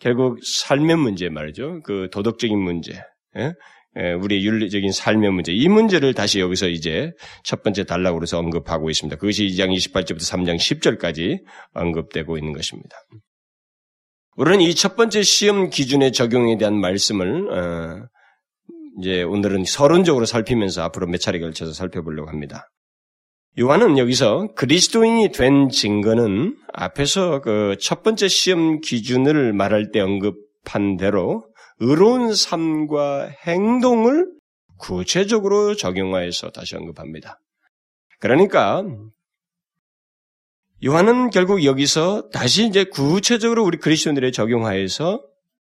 결국 0.00 0.38
삶의 0.44 0.96
문제 0.96 1.30
말이죠. 1.30 1.80
그 1.84 2.08
도덕적인 2.12 2.58
문제. 2.58 2.92
예? 3.38 3.52
예, 3.98 4.12
우리의 4.12 4.44
윤리적인 4.44 4.92
삶의 4.92 5.30
문제, 5.32 5.52
이 5.52 5.68
문제를 5.68 6.14
다시 6.14 6.40
여기서 6.40 6.68
이제 6.68 7.12
첫 7.42 7.62
번째 7.62 7.84
단락으로서 7.84 8.38
언급하고 8.38 8.90
있습니다. 8.90 9.16
그것이 9.16 9.46
2장 9.46 9.74
28절부터 9.74 10.20
3장 10.20 10.56
10절까지 10.56 11.38
언급되고 11.74 12.36
있는 12.36 12.52
것입니다. 12.52 12.96
우리는 14.36 14.60
이 14.60 14.74
첫 14.74 14.94
번째 14.94 15.22
시험 15.22 15.68
기준의 15.70 16.12
적용에 16.12 16.58
대한 16.58 16.78
말씀을 16.78 17.50
어, 17.50 18.06
이제 19.00 19.22
오늘은 19.22 19.64
서론적으로 19.64 20.26
살피면서 20.26 20.82
앞으로 20.82 21.06
몇 21.08 21.18
차례 21.18 21.40
걸쳐서 21.40 21.72
살펴보려고 21.72 22.28
합니다. 22.30 22.70
요한은 23.58 23.98
여기서 23.98 24.54
그리스도인이 24.54 25.32
된 25.32 25.68
증거는 25.70 26.56
앞에서 26.72 27.40
그 27.40 27.74
첫 27.80 28.04
번째 28.04 28.28
시험 28.28 28.80
기준을 28.80 29.52
말할 29.54 29.90
때 29.90 29.98
언급한 30.00 30.96
대로 30.96 31.47
의로운 31.80 32.34
삶과 32.34 33.30
행동을 33.46 34.26
구체적으로 34.78 35.74
적용하여서 35.74 36.50
다시 36.50 36.76
언급합니다. 36.76 37.40
그러니까 38.20 38.84
요한은 40.84 41.30
결국 41.30 41.64
여기서 41.64 42.28
다시 42.30 42.66
이제 42.66 42.84
구체적으로 42.84 43.64
우리 43.64 43.78
그리스도인들에 43.78 44.30
적용하여서 44.30 45.24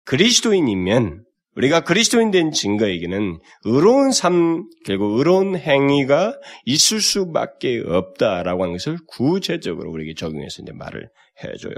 그리스도인이면 0.04 1.24
우리가 1.56 1.80
그리스도인 1.80 2.30
된 2.30 2.52
증거에게는 2.52 3.38
의로운 3.64 4.12
삶, 4.12 4.64
결국 4.84 5.18
의로운 5.18 5.56
행위가 5.56 6.38
있을 6.64 7.00
수밖에 7.00 7.82
없다라고 7.84 8.62
하는 8.62 8.74
것을 8.74 8.98
구체적으로 9.06 9.90
우리에게 9.90 10.14
적용해서 10.14 10.62
이제 10.62 10.72
말을 10.72 11.08
해줘요. 11.42 11.74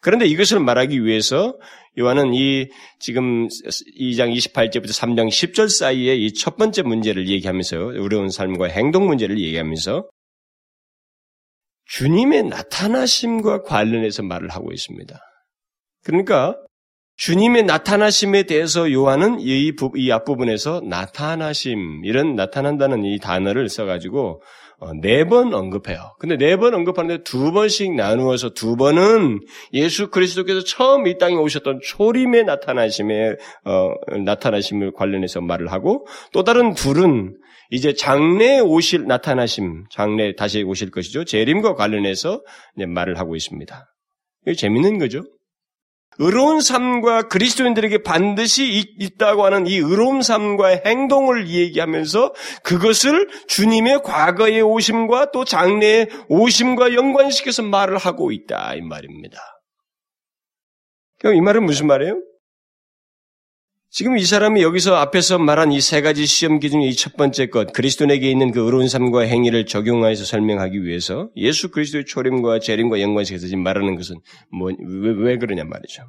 그런데 0.00 0.26
이것을 0.26 0.60
말하기 0.60 1.04
위해서 1.04 1.58
요한은 1.98 2.32
이 2.34 2.68
지금 3.00 3.48
2장 3.48 4.32
28절부터 4.34 4.90
3장 4.90 5.28
10절 5.28 5.68
사이에 5.68 6.14
이 6.14 6.32
첫 6.32 6.56
번째 6.56 6.82
문제를 6.82 7.28
얘기하면서 7.28 7.76
의로운 7.94 8.30
삶과 8.30 8.66
행동 8.66 9.06
문제를 9.06 9.38
얘기하면서 9.40 10.08
주님의 11.86 12.44
나타나심과 12.44 13.62
관련해서 13.62 14.22
말을 14.22 14.50
하고 14.50 14.72
있습니다. 14.72 15.18
그러니까 16.04 16.56
주님의 17.16 17.64
나타나심에 17.64 18.44
대해서 18.44 18.92
요한은 18.92 19.40
이, 19.40 19.72
이 19.96 20.10
앞부분에서 20.12 20.82
나타나심, 20.84 22.04
이런 22.04 22.36
나타난다는 22.36 23.04
이 23.04 23.18
단어를 23.18 23.68
써가지고 23.68 24.30
어, 24.30 24.42
네 25.02 25.24
번 25.24 25.52
언급해요. 25.54 26.14
근데 26.18 26.36
네 26.36 26.56
번 26.56 26.74
언급하는데 26.74 27.24
두 27.24 27.52
번씩 27.52 27.94
나누어서 27.94 28.50
두 28.50 28.76
번은 28.76 29.40
예수 29.72 30.08
그리스도께서 30.10 30.62
처음 30.62 31.06
이 31.06 31.18
땅에 31.18 31.34
오셨던 31.34 31.80
초림의 31.84 32.44
나타나심에 32.44 33.36
어, 33.64 33.90
나타나심을 34.24 34.92
관련해서 34.92 35.40
말을 35.40 35.72
하고 35.72 36.06
또 36.32 36.44
다른 36.44 36.74
둘은 36.74 37.36
이제 37.70 37.92
장래에 37.92 38.60
오실 38.60 39.06
나타나심, 39.06 39.84
장래 39.90 40.34
다시 40.34 40.62
오실 40.62 40.90
것이죠. 40.90 41.24
재림과 41.24 41.74
관련해서 41.74 42.42
말을 42.76 43.18
하고 43.18 43.36
있습니다. 43.36 43.84
이게 44.46 44.54
재밌는 44.54 44.98
거죠. 44.98 45.22
의로운 46.18 46.60
삶과 46.60 47.28
그리스도인들에게 47.28 48.02
반드시 48.02 48.94
있다고 48.98 49.44
하는 49.44 49.66
이 49.66 49.76
의로운 49.76 50.22
삶과 50.22 50.80
행동을 50.84 51.48
얘기하면서 51.48 52.34
그것을 52.64 53.28
주님의 53.46 54.02
과거의 54.02 54.62
오심과 54.62 55.30
또 55.30 55.44
장래의 55.44 56.08
오심과 56.28 56.94
연관시켜서 56.94 57.62
말을 57.62 57.98
하고 57.98 58.32
있다 58.32 58.74
이 58.74 58.80
말입니다. 58.82 59.38
이 61.24 61.40
말은 61.40 61.64
무슨 61.64 61.86
말이에요? 61.86 62.20
지금 63.90 64.18
이 64.18 64.24
사람이 64.24 64.62
여기서 64.62 64.96
앞에서 64.96 65.38
말한 65.38 65.72
이 65.72 65.80
세 65.80 66.02
가지 66.02 66.26
시험 66.26 66.58
기준의 66.60 66.88
이첫 66.90 67.16
번째 67.16 67.46
것, 67.46 67.72
그리스도에게 67.72 68.30
있는 68.30 68.52
그 68.52 68.60
의로운 68.60 68.86
삶과 68.86 69.22
행위를 69.22 69.64
적용하여서 69.64 70.24
설명하기 70.24 70.84
위해서 70.84 71.30
예수 71.36 71.70
그리스도의 71.70 72.04
초림과 72.04 72.58
재림과 72.58 73.00
연관시켜서 73.00 73.46
지금 73.46 73.62
말하는 73.62 73.96
것은 73.96 74.16
뭐, 74.52 74.70
왜, 74.78 75.10
왜 75.16 75.38
그러냐 75.38 75.64
말이죠. 75.64 76.02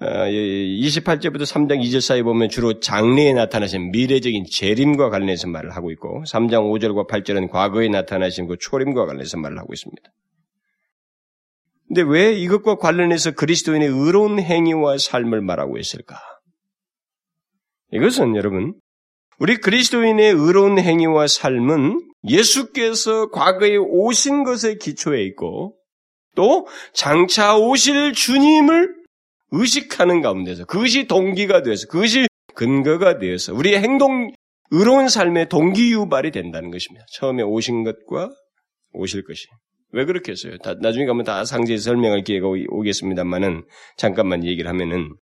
28절부터 0.00 1.42
아, 1.42 1.44
3장 1.44 1.82
2절 1.82 2.00
사이 2.00 2.22
보면 2.22 2.48
주로 2.48 2.80
장래에 2.80 3.34
나타나신 3.34 3.90
미래적인 3.90 4.46
재림과 4.50 5.10
관련해서 5.10 5.48
말을 5.48 5.76
하고 5.76 5.90
있고 5.90 6.24
3장 6.24 6.62
5절과 6.72 7.06
8절은 7.06 7.50
과거에 7.50 7.88
나타나신 7.88 8.46
그 8.46 8.56
초림과 8.58 9.04
관련해서 9.04 9.36
말을 9.36 9.58
하고 9.58 9.74
있습니다. 9.74 10.02
근데 11.90 12.02
왜 12.02 12.32
이것과 12.34 12.76
관련해서 12.76 13.32
그리스도인의 13.32 13.88
의로운 13.88 14.38
행위와 14.38 14.96
삶을 14.96 15.40
말하고 15.40 15.76
있을까? 15.76 16.16
이것은 17.92 18.36
여러분, 18.36 18.74
우리 19.40 19.56
그리스도인의 19.56 20.34
의로운 20.34 20.78
행위와 20.78 21.26
삶은 21.26 22.00
예수께서 22.28 23.30
과거에 23.30 23.74
오신 23.76 24.44
것에 24.44 24.76
기초해 24.76 25.20
있고 25.24 25.76
또 26.36 26.68
장차 26.92 27.56
오실 27.56 28.12
주님을 28.12 28.94
의식하는 29.50 30.22
가운데서 30.22 30.66
그것이 30.66 31.08
동기가 31.08 31.62
되어서 31.62 31.88
그것이 31.88 32.28
근거가 32.54 33.18
되어서 33.18 33.52
우리의 33.52 33.80
행동, 33.80 34.30
의로운 34.70 35.08
삶의 35.08 35.48
동기 35.48 35.90
유발이 35.90 36.30
된다는 36.30 36.70
것입니다. 36.70 37.04
처음에 37.14 37.42
오신 37.42 37.82
것과 37.82 38.30
오실 38.92 39.24
것이. 39.24 39.46
왜 39.92 40.04
그렇게 40.04 40.32
했어요? 40.32 40.56
다, 40.58 40.74
나중에 40.74 41.06
가면 41.06 41.24
다 41.24 41.44
상세히 41.44 41.78
설명할 41.78 42.22
기회가 42.22 42.46
오겠습니다만은 42.46 43.64
잠깐만 43.96 44.44
얘기를 44.44 44.68
하면은 44.70 45.16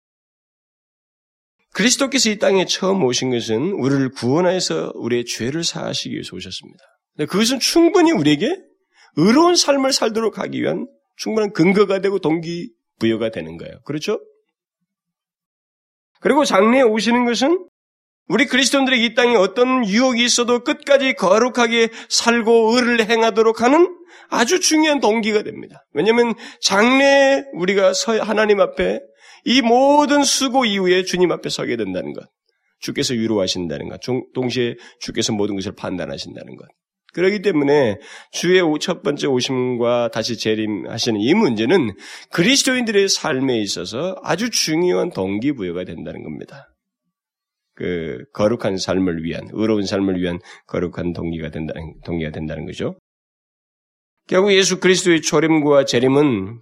그리스도께서 1.73 2.31
이 2.31 2.39
땅에 2.39 2.65
처음 2.65 3.05
오신 3.05 3.31
것은 3.31 3.73
우리를 3.73 4.11
구원하여서 4.13 4.93
우리의 4.95 5.27
죄를 5.27 5.63
사하시기 5.63 6.15
위해서 6.15 6.35
오셨습니다. 6.35 6.79
그것은 7.29 7.59
충분히 7.61 8.13
우리에게 8.13 8.57
의로운 9.17 9.57
삶을 9.57 9.93
살도록 9.93 10.39
하기 10.39 10.63
위한 10.63 10.87
충분한 11.17 11.53
근거가 11.53 12.01
되고 12.01 12.19
동기 12.19 12.73
부여가 12.99 13.31
되는 13.31 13.57
거예요. 13.57 13.81
그렇죠? 13.85 14.21
그리고 16.21 16.45
장래에 16.45 16.83
오시는 16.83 17.27
것은 17.27 17.66
우리 18.29 18.47
그리스도인들에게 18.47 19.05
이 19.05 19.15
땅에 19.15 19.37
어떤 19.37 19.87
유혹이 19.87 20.25
있어도 20.25 20.65
끝까지 20.65 21.15
거룩하게 21.15 21.89
살고 22.09 22.73
의를 22.75 23.09
행하도록 23.09 23.63
하는 23.63 23.89
아주 24.29 24.61
중요한 24.61 25.01
동기가 25.01 25.43
됩니다. 25.43 25.85
왜냐하면 25.93 26.35
장래에 26.61 27.45
우리가 27.55 27.93
하나님 28.23 28.61
앞에 28.61 29.01
이 29.45 29.63
모든 29.63 30.25
수고 30.25 30.65
이후에 30.65 31.05
주님 31.05 31.31
앞에 31.31 31.49
서게 31.49 31.77
된다는 31.77 32.13
것. 32.13 32.27
주께서 32.81 33.15
위로하신다는 33.15 33.89
것. 33.89 34.01
동시에 34.35 34.75
주께서 35.01 35.33
모든 35.33 35.55
것을 35.55 35.73
판단하신다는 35.77 36.57
것. 36.57 36.67
그렇기 37.15 37.41
때문에 37.41 37.97
주의 38.33 38.61
첫 38.81 39.03
번째 39.03 39.29
오심과 39.29 40.11
다시 40.13 40.37
재림하시는 40.37 41.21
이 41.21 41.33
문제는 41.33 41.93
그리스도인들의 42.33 43.09
삶에 43.09 43.59
있어서 43.61 44.17
아주 44.23 44.51
중요한 44.51 45.11
동기부여가 45.11 45.85
된다는 45.85 46.23
겁니다. 46.23 46.69
그 47.77 48.25
거룩한 48.33 48.79
삶을 48.79 49.23
위한 49.23 49.49
의로운 49.53 49.85
삶을 49.85 50.21
위한 50.21 50.41
거룩한 50.67 51.13
동기가 51.13 51.51
된다는 51.51 51.95
동기가 52.05 52.31
된다는 52.31 52.67
거죠. 52.67 52.99
결국 54.27 54.53
예수 54.53 54.81
그리스도의 54.81 55.23
초림과 55.23 55.85
재림은 55.85 56.61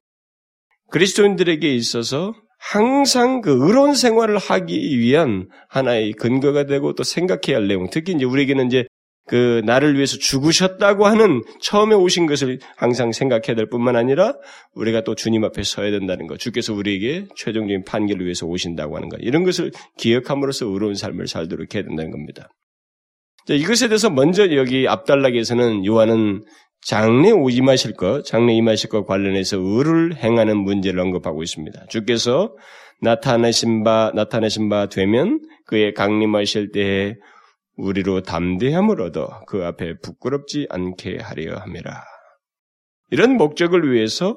그리스도인들에게 0.90 1.74
있어서 1.74 2.35
항상 2.59 3.40
그 3.40 3.50
의로운 3.66 3.94
생활을 3.94 4.38
하기 4.38 4.98
위한 4.98 5.48
하나의 5.68 6.12
근거가 6.12 6.66
되고 6.66 6.94
또 6.94 7.03
생각해야 7.03 7.59
할 7.59 7.68
내용. 7.68 7.88
특히 7.90 8.12
이제 8.12 8.24
우리에게는 8.24 8.66
이제 8.66 8.87
그 9.26 9.62
나를 9.64 9.94
위해서 9.94 10.18
죽으셨다고 10.18 11.06
하는 11.06 11.42
처음에 11.60 11.94
오신 11.94 12.26
것을 12.26 12.58
항상 12.76 13.12
생각해야 13.12 13.54
될 13.56 13.68
뿐만 13.68 13.96
아니라 13.96 14.34
우리가 14.74 15.02
또 15.02 15.14
주님 15.14 15.44
앞에 15.44 15.62
서야 15.62 15.90
된다는 15.90 16.26
것. 16.26 16.38
주께서 16.38 16.74
우리에게 16.74 17.26
최종적인 17.37 17.84
판결을 17.84 18.24
위해서 18.24 18.46
오신다고 18.46 18.96
하는 18.96 19.08
것. 19.08 19.18
이런 19.20 19.44
것을 19.44 19.70
기억함으로써 19.96 20.66
의로운 20.66 20.94
삶을 20.94 21.26
살도록 21.26 21.74
해야 21.74 21.84
된다는 21.84 22.10
겁니다. 22.10 22.48
자, 23.46 23.54
이것에 23.54 23.88
대해서 23.88 24.10
먼저 24.10 24.54
여기 24.54 24.88
앞달락에서는 24.88 25.87
요한은 25.87 26.44
장래 26.82 27.30
오지 27.30 27.62
마실 27.62 27.94
것, 27.94 28.24
장래 28.26 28.52
임하실 28.54 28.90
것 28.90 29.06
관련해서 29.06 29.56
의를 29.58 30.16
행하는 30.16 30.58
문제를 30.58 31.00
언급하고 31.00 31.42
있습니다. 31.42 31.87
주께서 31.88 32.54
나타내신 33.00 33.84
바, 33.84 34.12
나타내신 34.14 34.68
바 34.68 34.88
되면 34.88 35.40
그의 35.66 35.94
강림하실 35.94 36.72
때에 36.72 37.14
우리로 37.76 38.22
담대함을 38.22 39.00
얻어 39.00 39.44
그 39.46 39.64
앞에 39.64 39.98
부끄럽지 39.98 40.66
않게 40.70 41.18
하려 41.20 41.58
함이라. 41.58 42.04
이런 43.10 43.37
목적을 43.37 43.92
위해서 43.92 44.37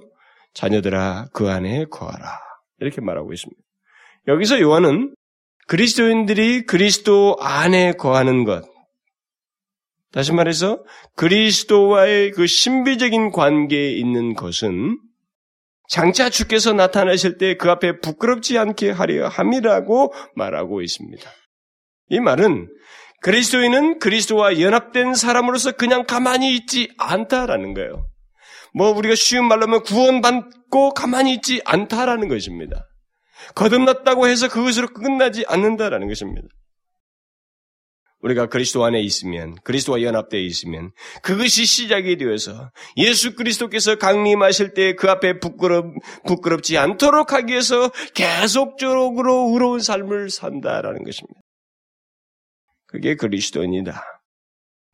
자녀들아 0.53 1.27
그 1.33 1.49
안에 1.49 1.85
거하라. 1.85 2.39
이렇게 2.79 3.01
말하고 3.01 3.33
있습니다. 3.33 3.61
여기서 4.27 4.59
요한은 4.59 5.15
그리스도인들이 5.67 6.65
그리스도 6.65 7.35
안에 7.39 7.93
거하는 7.93 8.43
것, 8.43 8.65
다시 10.11 10.33
말해서 10.33 10.83
그리스도와의 11.15 12.31
그 12.31 12.47
신비적인 12.47 13.31
관계에 13.31 13.91
있는 13.91 14.33
것은 14.33 14.97
장차 15.89 16.29
주께서 16.29 16.73
나타나실 16.73 17.37
때 17.37 17.55
그 17.57 17.69
앞에 17.69 17.99
부끄럽지 17.99 18.57
않게 18.57 18.91
하려 18.91 19.27
함이라고 19.27 20.13
말하고 20.35 20.81
있습니다. 20.81 21.29
이 22.09 22.19
말은 22.19 22.67
그리스도인은 23.21 23.99
그리스도와 23.99 24.59
연합된 24.59 25.15
사람으로서 25.15 25.73
그냥 25.73 26.05
가만히 26.05 26.55
있지 26.55 26.89
않다라는 26.97 27.73
거예요. 27.73 28.07
뭐 28.73 28.91
우리가 28.91 29.15
쉬운 29.15 29.47
말로 29.47 29.63
하면 29.63 29.83
구원받고 29.83 30.93
가만히 30.93 31.33
있지 31.33 31.61
않다라는 31.65 32.27
것입니다. 32.27 32.87
거듭났다고 33.55 34.27
해서 34.27 34.47
그것으로 34.47 34.87
끝나지 34.89 35.45
않는다라는 35.47 36.07
것입니다. 36.07 36.47
우리가 38.21 38.47
그리스도 38.47 38.83
안에 38.83 38.99
있으면, 39.01 39.55
그리스도와 39.63 40.01
연합되어 40.01 40.39
있으면, 40.39 40.91
그것이 41.21 41.65
시작이 41.65 42.17
되어서 42.17 42.71
예수 42.97 43.35
그리스도께서 43.35 43.95
강림하실 43.97 44.73
때 44.73 44.95
그 44.95 45.09
앞에 45.09 45.39
부끄럽, 45.39 45.93
부끄럽지 46.25 46.77
않도록 46.77 47.33
하기 47.33 47.53
위해서 47.53 47.91
계속적으로 48.15 49.51
의로운 49.53 49.79
삶을 49.79 50.31
산다라는 50.31 51.03
것입니다. 51.03 51.39
그게 52.87 53.15
그리스도인이다. 53.15 54.01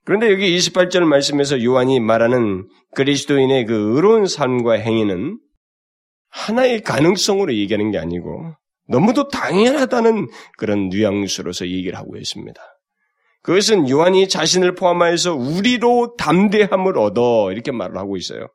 그런데 0.05 0.31
여기 0.31 0.55
28절 0.57 1.05
말씀에서 1.05 1.63
요한이 1.63 1.99
말하는 1.99 2.67
그리스도인의 2.95 3.65
그 3.65 3.95
의로운 3.95 4.25
삶과 4.25 4.73
행위는 4.73 5.39
하나의 6.29 6.81
가능성으로 6.81 7.53
얘기하는 7.53 7.91
게 7.91 7.99
아니고 7.99 8.55
너무도 8.89 9.29
당연하다는 9.29 10.27
그런 10.57 10.89
뉘앙스로서 10.89 11.67
얘기를 11.67 11.97
하고 11.97 12.17
있습니다. 12.17 12.61
그것은 13.43 13.89
요한이 13.89 14.27
자신을 14.27 14.75
포함하여서 14.75 15.35
우리로 15.35 16.15
담대함을 16.17 16.97
얻어 16.97 17.51
이렇게 17.51 17.71
말을 17.71 17.97
하고 17.97 18.17
있어요. 18.17 18.47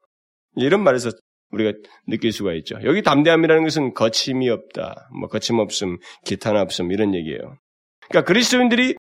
이런 0.56 0.82
말에서 0.82 1.10
우리가 1.50 1.72
느낄 2.06 2.32
수가 2.32 2.52
있죠. 2.54 2.78
여기 2.84 3.02
담대함이라는 3.02 3.62
것은 3.64 3.94
거침이 3.94 4.50
없다, 4.50 5.08
뭐 5.18 5.28
거침없음, 5.28 5.98
기탄 6.24 6.56
없음 6.56 6.92
이런 6.92 7.14
얘기예요. 7.14 7.56
그러니까 8.08 8.26
그리스도인들이 8.26 8.96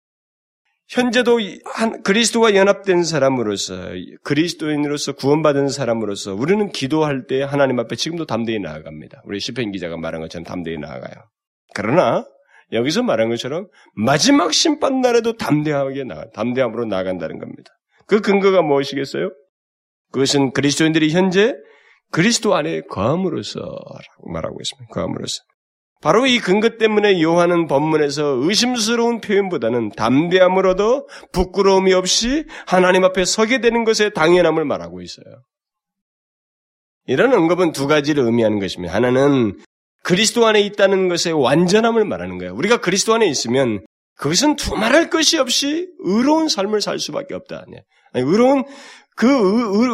현재도 0.88 1.40
한 1.66 2.02
그리스도와 2.02 2.56
연합된 2.56 3.04
사람으로서 3.04 3.90
그리스도인으로서 4.24 5.14
구원받은 5.14 5.68
사람으로서 5.68 6.34
우리는 6.34 6.70
기도할 6.70 7.26
때 7.28 7.44
하나님 7.44 7.80
앞에 7.80 7.96
지금도 7.96 8.26
담대히 8.26 8.60
나아갑니다. 8.60 9.22
우리 9.26 9.40
시편 9.40 9.72
기자가 9.72 9.98
말한 9.98 10.22
것처럼 10.22 10.46
담대히 10.46 10.78
나아가요. 10.78 11.26
그러나 11.74 12.26
여기서 12.72 13.04
말한 13.04 13.30
것처럼 13.30 13.68
마지막 13.96 14.54
심판 14.54 15.02
날에도 15.02 15.34
담대하게 15.34 16.06
나가 16.06 16.30
담대함으로 16.34 16.86
나간다는 16.86 17.38
겁니다. 17.38 17.72
그 18.08 18.22
근거가 18.22 18.62
무엇이겠어요? 18.62 19.30
그것은 20.14 20.52
그리스도인들이 20.52 21.12
현재 21.12 21.54
그리스도 22.12 22.56
안에 22.56 22.82
거함으로써라고 22.82 24.32
말하고 24.32 24.58
있습니다. 24.62 24.94
거함으로써. 24.94 25.44
바로 26.02 26.26
이 26.26 26.40
근거 26.40 26.78
때문에 26.78 27.22
요한은 27.22 27.68
본문에서 27.68 28.40
의심스러운 28.44 29.20
표현보다는 29.20 29.92
담대함으로도 29.96 31.08
부끄러움이 31.32 31.94
없이 31.94 32.46
하나님 32.66 33.04
앞에 33.04 33.26
서게 33.26 33.62
되는 33.62 33.84
것의 33.84 34.14
당연함을 34.14 34.64
말하고 34.66 35.02
있어요. 35.02 35.26
이런 37.08 37.34
언급은 37.34 37.72
두 37.72 37.88
가지를 37.88 38.24
의미하는 38.24 38.60
것입니다. 38.60 38.94
하나는 38.94 39.58
그리스도 40.04 40.46
안에 40.46 40.62
있다는 40.62 41.08
것의 41.08 41.34
완전함을 41.34 42.06
말하는 42.06 42.38
거예요. 42.38 42.54
우리가 42.54 42.78
그리스도 42.78 43.14
안에 43.14 43.28
있으면 43.28 43.86
그것은 44.18 44.56
두말할 44.56 45.10
것이 45.10 45.38
없이 45.38 45.88
의로운 46.00 46.48
삶을 46.48 46.82
살 46.82 47.00
수밖에 47.00 47.34
없다. 47.34 47.66
의로운 48.14 48.64
그 49.16 49.28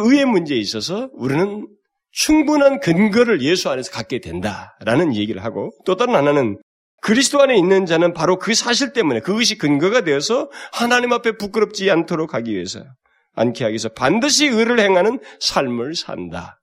의의 0.06 0.24
문제에 0.26 0.58
있어서 0.58 1.08
우리는 1.14 1.66
충분한 2.14 2.78
근거를 2.78 3.42
예수 3.42 3.68
안에서 3.70 3.90
갖게 3.90 4.20
된다라는 4.20 5.14
얘기를 5.16 5.42
하고 5.42 5.72
또 5.84 5.96
다른 5.96 6.14
하나는 6.14 6.58
그리스도 7.02 7.42
안에 7.42 7.56
있는 7.58 7.86
자는 7.86 8.14
바로 8.14 8.38
그 8.38 8.54
사실 8.54 8.92
때문에 8.92 9.20
그것이 9.20 9.58
근거가 9.58 10.02
되어서 10.02 10.48
하나님 10.72 11.12
앞에 11.12 11.32
부끄럽지 11.32 11.90
않도록 11.90 12.32
하기 12.34 12.52
위해서 12.52 12.82
않게 13.34 13.64
하기 13.64 13.72
위해서 13.72 13.88
반드시 13.88 14.46
의를 14.46 14.78
행하는 14.78 15.18
삶을 15.40 15.96
산다. 15.96 16.60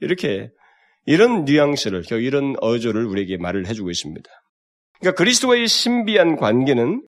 이렇게 0.00 0.48
이런 1.04 1.44
뉘앙스를 1.44 2.04
이런 2.10 2.56
어조를 2.60 3.04
우리에게 3.04 3.36
말을 3.36 3.66
해주고 3.66 3.90
있습니다. 3.90 4.28
그러니까 5.00 5.18
그리스도와의 5.18 5.68
신비한 5.68 6.36
관계는 6.36 7.06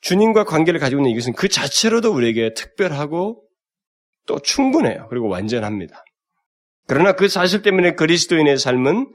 주님과 0.00 0.44
관계를 0.44 0.80
가지고 0.80 1.00
있는 1.00 1.12
이것은 1.12 1.32
그 1.34 1.48
자체로도 1.48 2.12
우리에게 2.12 2.54
특별하고 2.54 3.44
또 4.26 4.38
충분해요. 4.40 5.06
그리고 5.08 5.28
완전합니다. 5.28 6.04
그러나 6.88 7.12
그 7.12 7.28
사실 7.28 7.60
때문에 7.60 7.92
그리스도인의 7.92 8.56
삶은 8.56 9.12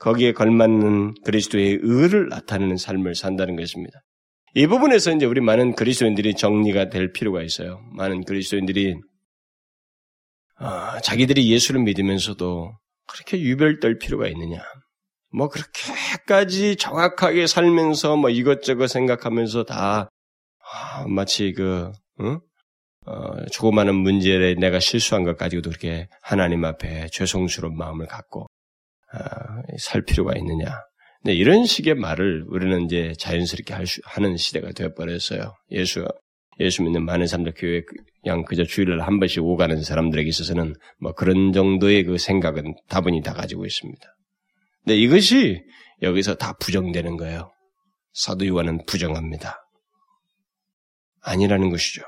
거기에 0.00 0.32
걸맞는 0.32 1.14
그리스도의 1.24 1.80
의를 1.82 2.28
나타내는 2.28 2.76
삶을 2.76 3.16
산다는 3.16 3.56
것입니다. 3.56 4.00
이 4.54 4.68
부분에서 4.68 5.12
이제 5.12 5.26
우리 5.26 5.40
많은 5.40 5.74
그리스도인들이 5.74 6.34
정리가 6.34 6.90
될 6.90 7.12
필요가 7.12 7.42
있어요. 7.42 7.80
많은 7.92 8.24
그리스도인들이 8.24 8.96
어, 10.60 11.00
자기들이 11.00 11.50
예수를 11.50 11.82
믿으면서도 11.82 12.72
그렇게 13.08 13.40
유별떨 13.40 13.98
필요가 13.98 14.28
있느냐? 14.28 14.62
뭐 15.32 15.48
그렇게까지 15.48 16.76
정확하게 16.76 17.48
살면서 17.48 18.16
뭐 18.16 18.30
이것저것 18.30 18.86
생각하면서 18.86 19.64
다 19.64 20.08
아, 20.60 21.04
마치 21.08 21.52
그 21.52 21.90
응? 22.20 22.38
어, 23.06 23.46
조그마한 23.52 23.94
문제에 23.94 24.54
내가 24.54 24.80
실수한 24.80 25.24
것 25.24 25.36
가지고도 25.36 25.70
그렇게 25.70 26.08
하나님 26.20 26.64
앞에 26.64 27.08
죄송스러운 27.08 27.76
마음을 27.76 28.06
갖고 28.06 28.42
어, 28.42 29.18
살 29.78 30.02
필요가 30.02 30.34
있느냐. 30.36 30.82
네, 31.24 31.32
이런 31.32 31.64
식의 31.64 31.94
말을 31.94 32.44
우리는 32.48 32.84
이제 32.84 33.12
자연스럽게 33.18 33.74
할 33.74 33.86
수, 33.86 34.00
하는 34.04 34.36
시대가 34.36 34.72
되어버렸어요. 34.72 35.54
예수, 35.72 36.06
예수 36.60 36.82
믿는 36.82 37.04
많은 37.04 37.26
사람들 37.26 37.54
교회 37.56 37.82
그냥 38.22 38.44
그저 38.44 38.64
주일을 38.64 39.06
한 39.06 39.18
번씩 39.18 39.42
오가는 39.42 39.82
사람들에게 39.82 40.28
있어서는 40.28 40.74
뭐 41.00 41.12
그런 41.12 41.52
정도의 41.52 42.04
그 42.04 42.18
생각은 42.18 42.74
다분히 42.88 43.22
다 43.22 43.32
가지고 43.32 43.64
있습니다. 43.64 44.00
근데 44.84 44.96
이것이 44.96 45.62
여기서 46.02 46.36
다 46.36 46.54
부정되는 46.60 47.16
거예요. 47.16 47.50
사도 48.12 48.46
요한은 48.46 48.84
부정합니다. 48.86 49.56
아니라는 51.22 51.70
것이죠. 51.70 52.02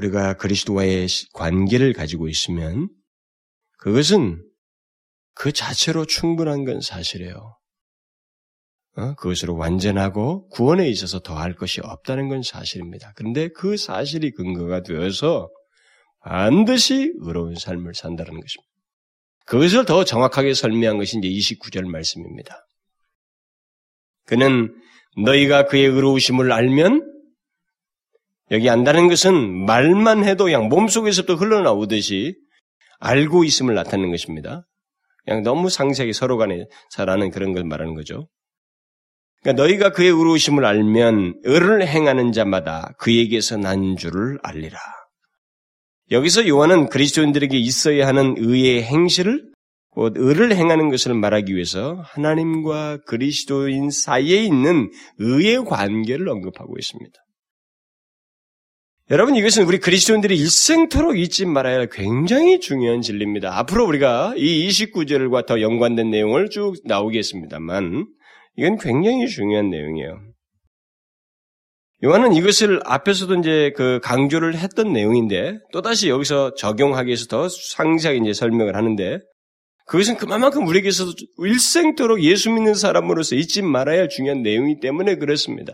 우리가 0.00 0.34
그리스도와의 0.34 1.08
관계를 1.34 1.92
가지고 1.92 2.28
있으면 2.28 2.88
그것은 3.78 4.42
그 5.34 5.52
자체로 5.52 6.04
충분한 6.06 6.64
건 6.64 6.80
사실이에요. 6.80 7.56
어? 8.96 9.14
그것으로 9.14 9.56
완전하고 9.56 10.48
구원에 10.48 10.88
있어서 10.88 11.20
더할 11.20 11.54
것이 11.54 11.80
없다는 11.82 12.28
건 12.28 12.42
사실입니다. 12.42 13.12
그런데 13.14 13.48
그 13.48 13.76
사실이 13.76 14.32
근거가 14.32 14.82
되어서 14.82 15.48
반드시 16.22 17.12
의로운 17.20 17.54
삶을 17.54 17.94
산다는 17.94 18.32
것입니다. 18.32 18.70
그것을 19.46 19.84
더 19.84 20.04
정확하게 20.04 20.54
설명한 20.54 20.98
것이 20.98 21.18
이제 21.18 21.28
29절 21.28 21.84
말씀입니다. 21.84 22.66
그는 24.26 24.74
너희가 25.16 25.66
그의 25.66 25.86
의로우심을 25.86 26.52
알면 26.52 27.09
여기 28.50 28.68
안다는 28.68 29.08
것은 29.08 29.64
말만 29.66 30.24
해도 30.24 30.44
그냥 30.44 30.68
몸속에서부터 30.68 31.34
흘러나오듯이 31.34 32.36
알고 32.98 33.44
있음을 33.44 33.74
나타내는 33.74 34.10
것입니다. 34.10 34.66
그냥 35.24 35.42
너무 35.42 35.70
상세하게 35.70 36.12
서로 36.12 36.36
간에 36.36 36.66
잘 36.90 37.10
아는 37.10 37.30
그런 37.30 37.52
걸 37.52 37.64
말하는 37.64 37.94
거죠. 37.94 38.28
그러니까 39.42 39.62
너희가 39.62 39.92
그의 39.92 40.08
의로우심을 40.10 40.64
알면 40.64 41.42
을을 41.46 41.86
행하는 41.86 42.32
자마다 42.32 42.92
그에게서 42.98 43.56
난 43.56 43.96
줄을 43.96 44.38
알리라. 44.42 44.78
여기서 46.10 46.48
요한은 46.48 46.88
그리스도인들에게 46.88 47.56
있어야 47.56 48.06
하는 48.06 48.34
의의 48.36 48.82
행실을 48.82 49.48
곧 49.90 50.16
을을 50.16 50.54
행하는 50.54 50.90
것을 50.90 51.14
말하기 51.14 51.54
위해서 51.54 52.02
하나님과 52.04 52.98
그리스도인 53.06 53.90
사이에 53.90 54.42
있는 54.42 54.90
의의 55.18 55.64
관계를 55.64 56.28
언급하고 56.28 56.74
있습니다. 56.78 57.12
여러분 59.10 59.34
이것은 59.34 59.64
우리 59.64 59.80
그리스도인들이 59.80 60.38
일생토록 60.38 61.18
잊지 61.18 61.44
말아야 61.44 61.78
할 61.78 61.88
굉장히 61.88 62.60
중요한 62.60 63.02
진리입니다. 63.02 63.58
앞으로 63.58 63.84
우리가 63.84 64.34
이 64.36 64.68
29절과 64.68 65.46
더 65.46 65.60
연관된 65.60 66.10
내용을 66.10 66.48
쭉 66.48 66.76
나오겠습니다만 66.84 68.06
이건 68.56 68.78
굉장히 68.78 69.26
중요한 69.26 69.68
내용이에요. 69.68 70.20
요한은 72.04 72.34
이것을 72.34 72.78
앞에서도 72.84 73.34
이제 73.40 73.72
그 73.74 73.98
강조를 74.00 74.56
했던 74.56 74.92
내용인데 74.92 75.58
또다시 75.72 76.08
여기서 76.08 76.54
적용하기 76.54 77.08
위해서 77.08 77.26
더 77.26 77.48
상세하게 77.48 78.20
이제 78.20 78.32
설명을 78.32 78.76
하는데 78.76 79.18
그것은 79.86 80.18
그만큼 80.18 80.68
우리에게서도 80.68 81.14
일생토록 81.38 82.22
예수 82.22 82.48
믿는 82.52 82.74
사람으로서 82.74 83.34
잊지 83.34 83.62
말아야 83.62 84.02
할 84.02 84.08
중요한 84.08 84.42
내용이기 84.42 84.78
때문에 84.78 85.16
그렇습니다. 85.16 85.72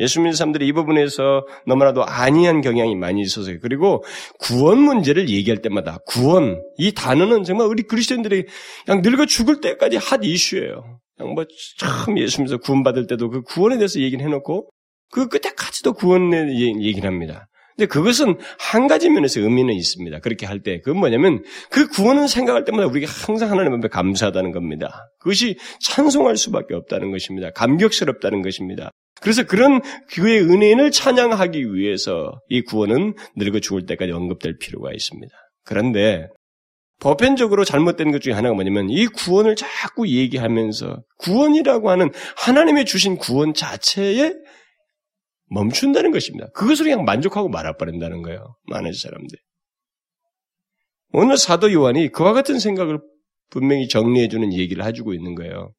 예수 0.00 0.20
믿는 0.20 0.34
사람들이 0.34 0.66
이 0.66 0.72
부분에서 0.72 1.46
너무나도 1.66 2.04
아니한 2.04 2.60
경향이 2.60 2.94
많이 2.96 3.20
있어서 3.22 3.52
그리고 3.60 4.04
구원 4.38 4.78
문제를 4.78 5.28
얘기할 5.28 5.62
때마다 5.62 5.98
구원 6.06 6.62
이 6.76 6.92
단어는 6.92 7.44
정말 7.44 7.66
우리 7.66 7.82
그리스도인들이 7.82 8.46
그냥 8.86 9.02
늙어 9.02 9.26
죽을 9.26 9.60
때까지 9.60 9.96
핫 9.96 10.20
이슈예요. 10.22 11.00
그냥 11.16 11.34
뭐참 11.34 12.18
예수 12.18 12.42
믿어서 12.42 12.58
구원 12.58 12.82
받을 12.82 13.06
때도 13.06 13.30
그 13.30 13.42
구원에 13.42 13.76
대해서 13.76 14.00
얘기를 14.00 14.24
해놓고 14.24 14.70
그 15.10 15.28
끝에까지도 15.28 15.94
구원에 15.94 16.48
얘기를 16.58 17.08
합니다. 17.08 17.48
근데 17.78 17.86
그것은 17.86 18.36
한 18.58 18.88
가지 18.88 19.08
면에서 19.08 19.40
의미는 19.40 19.72
있습니다. 19.72 20.18
그렇게 20.18 20.46
할 20.46 20.64
때. 20.64 20.80
그건 20.80 20.98
뭐냐면 20.98 21.44
그 21.70 21.86
구원을 21.86 22.26
생각할 22.26 22.64
때마다 22.64 22.88
우리가 22.88 23.10
항상 23.24 23.52
하나님 23.52 23.72
앞에 23.74 23.86
감사하다는 23.86 24.50
겁니다. 24.50 25.08
그것이 25.20 25.56
찬송할 25.80 26.36
수밖에 26.36 26.74
없다는 26.74 27.12
것입니다. 27.12 27.50
감격스럽다는 27.50 28.42
것입니다. 28.42 28.90
그래서 29.20 29.44
그런 29.44 29.80
그의 30.10 30.40
은혜인을 30.42 30.90
찬양하기 30.90 31.74
위해서 31.74 32.40
이 32.48 32.62
구원은 32.62 33.14
늙어 33.36 33.60
죽을 33.60 33.86
때까지 33.86 34.12
언급될 34.12 34.58
필요가 34.58 34.92
있습니다. 34.92 35.34
그런데 35.64 36.28
보편적으로 37.00 37.64
잘못된 37.64 38.10
것 38.10 38.20
중에 38.20 38.32
하나가 38.32 38.54
뭐냐면 38.54 38.90
이 38.90 39.06
구원을 39.06 39.54
자꾸 39.54 40.08
얘기하면서 40.08 41.02
구원이라고 41.18 41.90
하는 41.90 42.10
하나님의 42.36 42.84
주신 42.84 43.16
구원 43.16 43.54
자체에 43.54 44.34
멈춘다는 45.50 46.10
것입니다. 46.10 46.48
그것으로 46.54 46.90
그냥 46.90 47.04
만족하고 47.04 47.48
말아버린다는 47.48 48.22
거예요. 48.22 48.56
많은 48.64 48.92
사람들. 48.92 49.38
오늘 51.12 51.38
사도 51.38 51.72
요한이 51.72 52.10
그와 52.10 52.32
같은 52.32 52.58
생각을 52.58 52.98
분명히 53.50 53.88
정리해주는 53.88 54.52
얘기를 54.52 54.84
해주고 54.84 55.14
있는 55.14 55.34
거예요. 55.34 55.72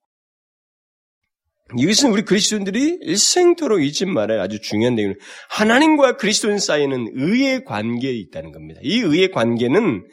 이것은 1.78 2.12
우리 2.12 2.24
그리스도인들이 2.24 3.00
일생토록 3.02 3.84
잊지 3.84 4.06
말아야 4.06 4.42
아주 4.42 4.60
중요한 4.60 4.96
내용은 4.96 5.16
하나님과 5.50 6.18
그리스도인 6.18 6.58
사이에는 6.58 7.12
의의 7.14 7.64
관계에 7.64 8.12
있다는 8.12 8.52
겁니다. 8.52 8.80
이 8.84 9.00
의의 9.00 9.32
관계는 9.32 10.08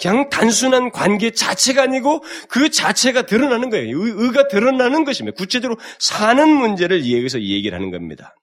그냥 0.00 0.28
단순한 0.28 0.90
관계 0.90 1.30
자체가 1.30 1.82
아니고 1.82 2.22
그 2.48 2.70
자체가 2.70 3.26
드러나는 3.26 3.70
거예요. 3.70 3.96
의, 4.00 4.32
가 4.32 4.48
드러나는 4.48 5.04
것입니다. 5.04 5.36
구체적으로 5.36 5.78
사는 5.98 6.48
문제를 6.48 7.00
여기서 7.00 7.42
얘기를 7.42 7.76
하는 7.76 7.90
겁니다. 7.90 8.34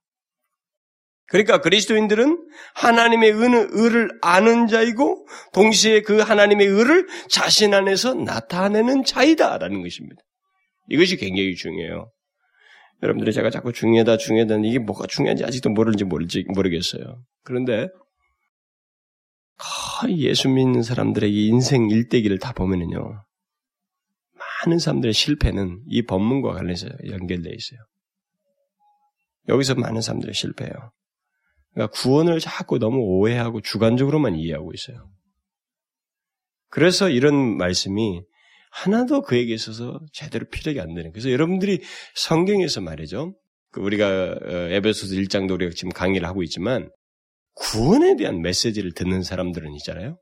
그러니까 1.27 1.61
그리스도인들은 1.61 2.45
하나님의 2.75 3.31
의, 3.31 3.67
의를 3.71 4.09
아는 4.21 4.67
자이고 4.67 5.25
동시에 5.53 6.01
그 6.01 6.19
하나님의 6.19 6.67
의를 6.67 7.07
자신 7.29 7.73
안에서 7.73 8.13
나타내는 8.13 9.03
자이다라는 9.03 9.81
것입니다. 9.81 10.21
이것이 10.89 11.17
굉장히 11.17 11.55
중요해요. 11.55 12.11
여러분들이 13.03 13.33
제가 13.33 13.49
자꾸 13.49 13.73
중요하다 13.73 14.17
중요하다 14.17 14.57
이게 14.65 14.79
뭐가 14.79 15.07
중요한지 15.07 15.43
아직도 15.43 15.69
모르는지 15.69 16.03
모르지, 16.03 16.45
모르겠어요. 16.53 17.23
그런데 17.43 17.87
거의 19.57 20.21
예수 20.21 20.49
믿는 20.49 20.83
사람들의 20.83 21.31
인생 21.47 21.89
일대기를 21.89 22.39
다 22.39 22.53
보면은요. 22.53 23.23
많은 24.65 24.79
사람들의 24.79 25.13
실패는 25.13 25.83
이 25.87 26.03
법문과 26.03 26.53
관련해서 26.53 26.87
연결되어 27.07 27.53
있어요. 27.53 27.79
여기서 29.49 29.75
많은 29.75 30.01
사람들이 30.01 30.33
실패해요. 30.33 30.73
그러니까 31.73 31.91
구원을 31.99 32.39
자꾸 32.39 32.79
너무 32.79 32.97
오해하고 32.97 33.61
주관적으로만 33.61 34.35
이해하고 34.35 34.71
있어요. 34.73 35.09
그래서 36.69 37.09
이런 37.09 37.57
말씀이 37.57 38.21
하나도 38.71 39.21
그에게 39.21 39.53
있어서 39.53 39.99
제대로 40.13 40.45
필요하게 40.49 40.81
안 40.81 40.93
되는. 40.95 41.11
그래서 41.11 41.31
여러분들이 41.31 41.81
성경에서 42.15 42.81
말이죠. 42.81 43.33
그 43.71 43.81
우리가 43.81 44.07
어, 44.07 44.51
에베소서 44.69 45.15
1장도 45.15 45.51
우리가 45.51 45.71
지금 45.75 45.91
강의를 45.91 46.27
하고 46.27 46.43
있지만 46.43 46.89
구원에 47.55 48.15
대한 48.15 48.41
메시지를 48.41 48.93
듣는 48.93 49.23
사람들은 49.23 49.73
있잖아요. 49.75 50.17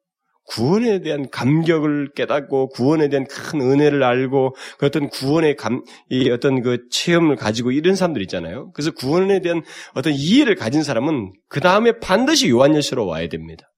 구원에 0.50 1.02
대한 1.02 1.30
감격을 1.30 2.14
깨닫고 2.16 2.70
구원에 2.70 3.08
대한 3.10 3.26
큰 3.28 3.62
은혜를 3.62 4.02
알고 4.04 4.56
그 4.80 4.88
어떤 4.88 5.08
구원의 5.10 5.56
감, 5.56 5.84
이 6.10 6.30
어떤 6.32 6.64
그 6.64 6.88
체험을 6.90 7.36
가지고 7.36 7.72
이런 7.72 7.96
사람들 7.96 8.22
있잖아요. 8.24 8.72
그래서 8.72 8.90
구원에 8.92 9.42
대한 9.42 9.62
어떤 9.94 10.14
이해를 10.14 10.56
가진 10.56 10.82
사람은 10.82 11.34
그 11.50 11.60
다음에 11.60 12.00
반드시 12.00 12.50
요한일서로 12.50 13.06
와야 13.06 13.30
됩니다. 13.30 13.69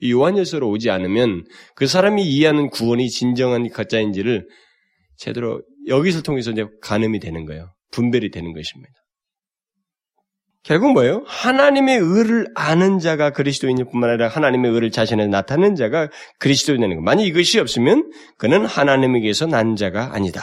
이 0.00 0.12
요한일서로 0.12 0.68
오지 0.68 0.90
않으면 0.90 1.44
그 1.74 1.86
사람이 1.86 2.24
이해하는 2.24 2.70
구원이 2.70 3.08
진정한 3.10 3.68
가짜인지를 3.68 4.48
제대로 5.16 5.62
여기서 5.86 6.22
통해서 6.22 6.50
이제 6.50 6.66
가늠이 6.82 7.20
되는 7.20 7.44
거예요. 7.44 7.72
분별이 7.92 8.30
되는 8.30 8.52
것입니다. 8.52 8.92
결국 10.62 10.92
뭐예요? 10.92 11.24
하나님의 11.26 11.98
의를 11.98 12.46
아는 12.54 12.98
자가 12.98 13.30
그리스도인일 13.30 13.86
뿐만 13.90 14.10
아니라 14.10 14.28
하나님의 14.28 14.72
의를 14.72 14.90
자신에 14.90 15.26
나타내는 15.26 15.74
자가 15.74 16.10
그리스도인이라는 16.38 16.96
거. 16.96 17.02
만약 17.02 17.22
이것이 17.24 17.58
없으면 17.58 18.10
그는 18.36 18.66
하나님에게서 18.66 19.46
난 19.46 19.76
자가 19.76 20.14
아니다. 20.14 20.42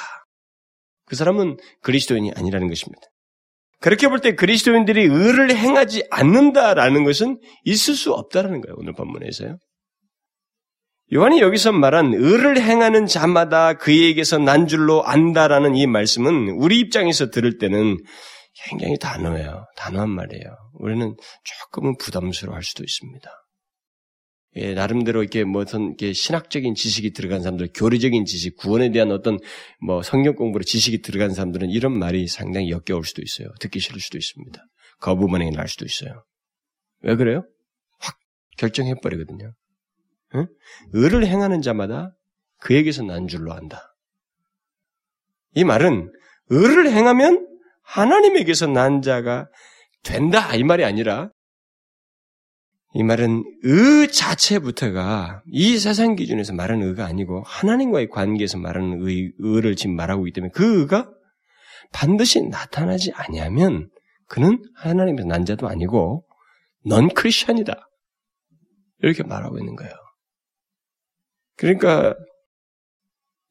그 1.05 1.15
사람은 1.15 1.57
그리스도인이 1.81 2.31
아니라는 2.35 2.67
것입니다. 2.67 3.01
그렇게 3.79 4.07
볼 4.07 4.19
때 4.19 4.35
그리스도인들이 4.35 5.03
의를 5.03 5.55
행하지 5.55 6.07
않는다라는 6.09 7.03
것은 7.03 7.39
있을 7.63 7.93
수 7.93 8.13
없다라는 8.13 8.61
거예요. 8.61 8.75
오늘 8.77 8.93
본문에서요. 8.93 9.57
요한이 11.13 11.39
여기서 11.39 11.71
말한 11.71 12.13
의를 12.13 12.59
행하는 12.59 13.05
자마다 13.05 13.73
그에게서 13.75 14.39
난 14.39 14.67
줄로 14.67 15.03
안다라는 15.05 15.75
이 15.75 15.87
말씀은 15.87 16.49
우리 16.59 16.79
입장에서 16.79 17.29
들을 17.29 17.57
때는 17.59 17.97
굉장히 18.67 18.97
단호해요. 18.97 19.65
단호한 19.77 20.09
말이에요. 20.09 20.43
우리는 20.73 21.15
조금은 21.43 21.95
부담스러워할 21.97 22.63
수도 22.63 22.83
있습니다. 22.83 23.29
예, 24.55 24.73
나름대로 24.73 25.21
이렇게 25.21 25.43
뭐 25.43 25.61
어떤 25.61 25.87
이렇게 25.87 26.13
신학적인 26.13 26.73
지식이 26.73 27.13
들어간 27.13 27.41
사람들, 27.41 27.69
교리적인 27.75 28.25
지식, 28.25 28.57
구원에 28.57 28.91
대한 28.91 29.11
어떤 29.11 29.37
뭐 29.85 30.01
성경 30.01 30.35
공부로 30.35 30.63
지식이 30.63 31.01
들어간 31.01 31.31
사람들은 31.33 31.69
이런 31.69 31.97
말이 31.97 32.27
상당히 32.27 32.71
역겨울 32.71 33.03
수도 33.03 33.21
있어요. 33.21 33.49
듣기 33.59 33.79
싫을 33.79 33.99
수도 33.99 34.17
있습니다. 34.17 34.59
거부 34.99 35.27
반응이 35.27 35.51
날 35.51 35.67
수도 35.67 35.85
있어요. 35.85 36.23
왜 37.01 37.15
그래요? 37.15 37.45
확 37.99 38.17
결정해 38.57 38.95
버리거든요. 38.95 39.53
응? 40.35 40.47
의를 40.93 41.25
행하는 41.25 41.61
자마다 41.61 42.15
그에게서 42.59 43.03
난 43.03 43.27
줄로 43.27 43.53
안다. 43.53 43.95
이 45.53 45.63
말은 45.63 46.11
의를 46.49 46.91
행하면 46.91 47.47
하나님에게서 47.83 48.67
난 48.67 49.01
자가 49.01 49.49
된다 50.03 50.55
이 50.55 50.63
말이 50.63 50.83
아니라 50.83 51.29
이 52.97 53.03
말은 53.03 53.43
의 53.61 54.11
자체부터가 54.11 55.43
이 55.51 55.77
세상 55.77 56.15
기준에서 56.15 56.53
말하는 56.53 56.87
의가 56.87 57.05
아니고 57.05 57.43
하나님과의 57.45 58.09
관계에서 58.09 58.57
말하는 58.57 59.07
의, 59.07 59.33
의를 59.37 59.75
지금 59.75 59.95
말하고 59.95 60.25
있기 60.25 60.33
때문에 60.33 60.51
그 60.51 60.79
의가 60.79 61.07
반드시 61.93 62.41
나타나지 62.41 63.11
아니하면 63.13 63.91
그는 64.27 64.63
하나님에서 64.73 65.27
난 65.27 65.45
자도 65.45 65.67
아니고 65.67 66.25
넌 66.87 67.09
크리스천이다. 67.09 67.87
이렇게 69.03 69.21
말하고 69.21 69.59
있는 69.59 69.75
거예요. 69.75 69.93
그러니까 71.55 72.15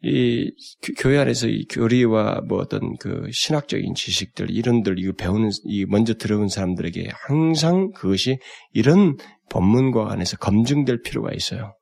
이 0.02 0.52
교회 0.98 1.18
안에서 1.18 1.48
이 1.48 1.66
교리와 1.66 2.42
뭐 2.46 2.58
어떤 2.58 2.96
그 2.98 3.28
신학적인 3.32 3.94
지식들 3.94 4.50
이런들 4.50 4.98
이거 4.98 5.12
배우는 5.12 5.50
이 5.64 5.86
먼저 5.86 6.14
들어온 6.14 6.48
사람들에게 6.48 7.08
항상 7.26 7.92
그것이 7.92 8.38
이런 8.72 9.16
법문과 9.50 10.04
관해서 10.04 10.36
검증될 10.36 11.02
필요가 11.02 11.32
있어요. 11.32 11.74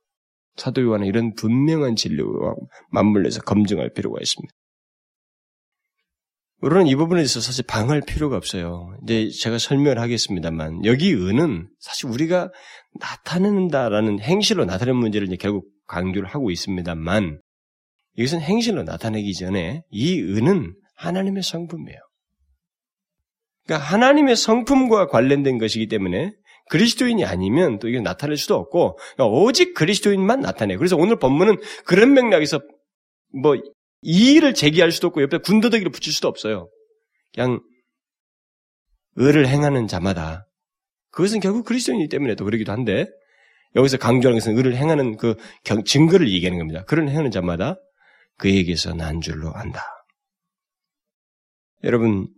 사도 0.56 0.82
요한은 0.82 1.06
이런 1.06 1.34
분명한 1.34 1.96
진료와 1.96 2.54
맞물려서 2.90 3.42
검증할 3.42 3.92
필요가 3.92 4.20
있습니다. 4.20 4.54
우리는 6.60 6.86
이 6.86 6.94
부분에 6.94 7.20
있어서 7.20 7.40
사실 7.40 7.64
방할 7.66 8.00
필요가 8.00 8.36
없어요. 8.36 8.96
이제 9.02 9.28
제가 9.28 9.58
설명을 9.58 9.98
하겠습니다만 9.98 10.84
여기 10.86 11.10
의는 11.10 11.68
사실 11.78 12.08
우리가 12.08 12.50
나타낸다라는 13.00 14.20
행실로 14.20 14.64
나타내는 14.64 14.98
문제를 14.98 15.26
이제 15.26 15.36
결국 15.36 15.66
강조를 15.88 16.28
하고 16.28 16.50
있습니다만 16.50 17.40
이것은 18.16 18.40
행실로 18.40 18.82
나타내기 18.82 19.34
전에 19.34 19.82
이 19.90 20.20
은은 20.22 20.74
하나님의 20.96 21.42
성품이에요. 21.42 21.98
그러니까 23.66 23.86
하나님의 23.86 24.36
성품과 24.36 25.08
관련된 25.08 25.58
것이기 25.58 25.88
때문에 25.88 26.32
그리스도인이 26.70 27.24
아니면 27.24 27.78
또 27.78 27.88
이게 27.88 28.00
나타낼 28.00 28.36
수도 28.36 28.54
없고 28.56 28.98
그러니까 29.14 29.26
오직 29.26 29.74
그리스도인만 29.74 30.40
나타내요. 30.40 30.78
그래서 30.78 30.96
오늘 30.96 31.18
본문은 31.18 31.56
그런 31.84 32.14
맥락에서 32.14 32.60
뭐 33.42 33.56
이의를 34.02 34.54
제기할 34.54 34.92
수도 34.92 35.08
없고 35.08 35.22
옆에 35.22 35.38
군더더기를 35.38 35.90
붙일 35.90 36.12
수도 36.12 36.28
없어요. 36.28 36.68
그냥 37.34 37.60
의를 39.16 39.48
행하는 39.48 39.88
자마다 39.88 40.46
그것은 41.10 41.40
결국 41.40 41.64
그리스도인이기 41.64 42.08
때문에 42.08 42.34
또 42.34 42.44
그러기도 42.44 42.72
한데 42.72 43.06
여기서 43.76 43.98
강조하는 43.98 44.38
것은 44.38 44.56
의를 44.56 44.76
행하는 44.76 45.16
그 45.16 45.36
증거를 45.84 46.30
얘기하는 46.32 46.58
겁니다. 46.58 46.84
그를 46.84 47.08
행하는 47.08 47.30
자마다 47.30 47.76
그에게서 48.38 48.94
난 48.94 49.20
줄로 49.20 49.52
안다. 49.54 49.82
여러분, 51.82 52.28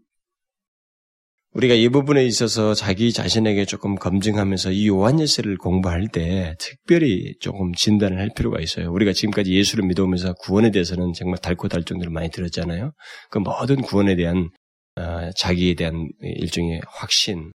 우리가 1.52 1.74
이 1.74 1.88
부분에 1.88 2.22
있어서 2.26 2.74
자기 2.74 3.12
자신에게 3.12 3.64
조금 3.64 3.94
검증하면서 3.94 4.72
이 4.72 4.88
요한예세를 4.88 5.56
공부할 5.56 6.09
때 6.09 6.54
특별히 6.59 7.35
조금 7.40 7.72
진단을 7.72 8.18
할 8.18 8.28
필요가 8.37 8.61
있어요. 8.61 8.92
우리가 8.92 9.14
지금까지 9.14 9.54
예수를 9.54 9.87
믿어오면서 9.87 10.35
구원에 10.35 10.70
대해서는 10.70 11.14
정말 11.14 11.38
달고 11.38 11.68
달 11.68 11.85
정도로 11.85 12.11
많이 12.11 12.28
들었잖아요. 12.28 12.92
그 13.30 13.38
모든 13.38 13.80
구원에 13.80 14.16
대한 14.16 14.50
어, 14.96 15.30
자기에 15.35 15.74
대한 15.74 16.11
일종의 16.20 16.82
확신, 16.87 17.52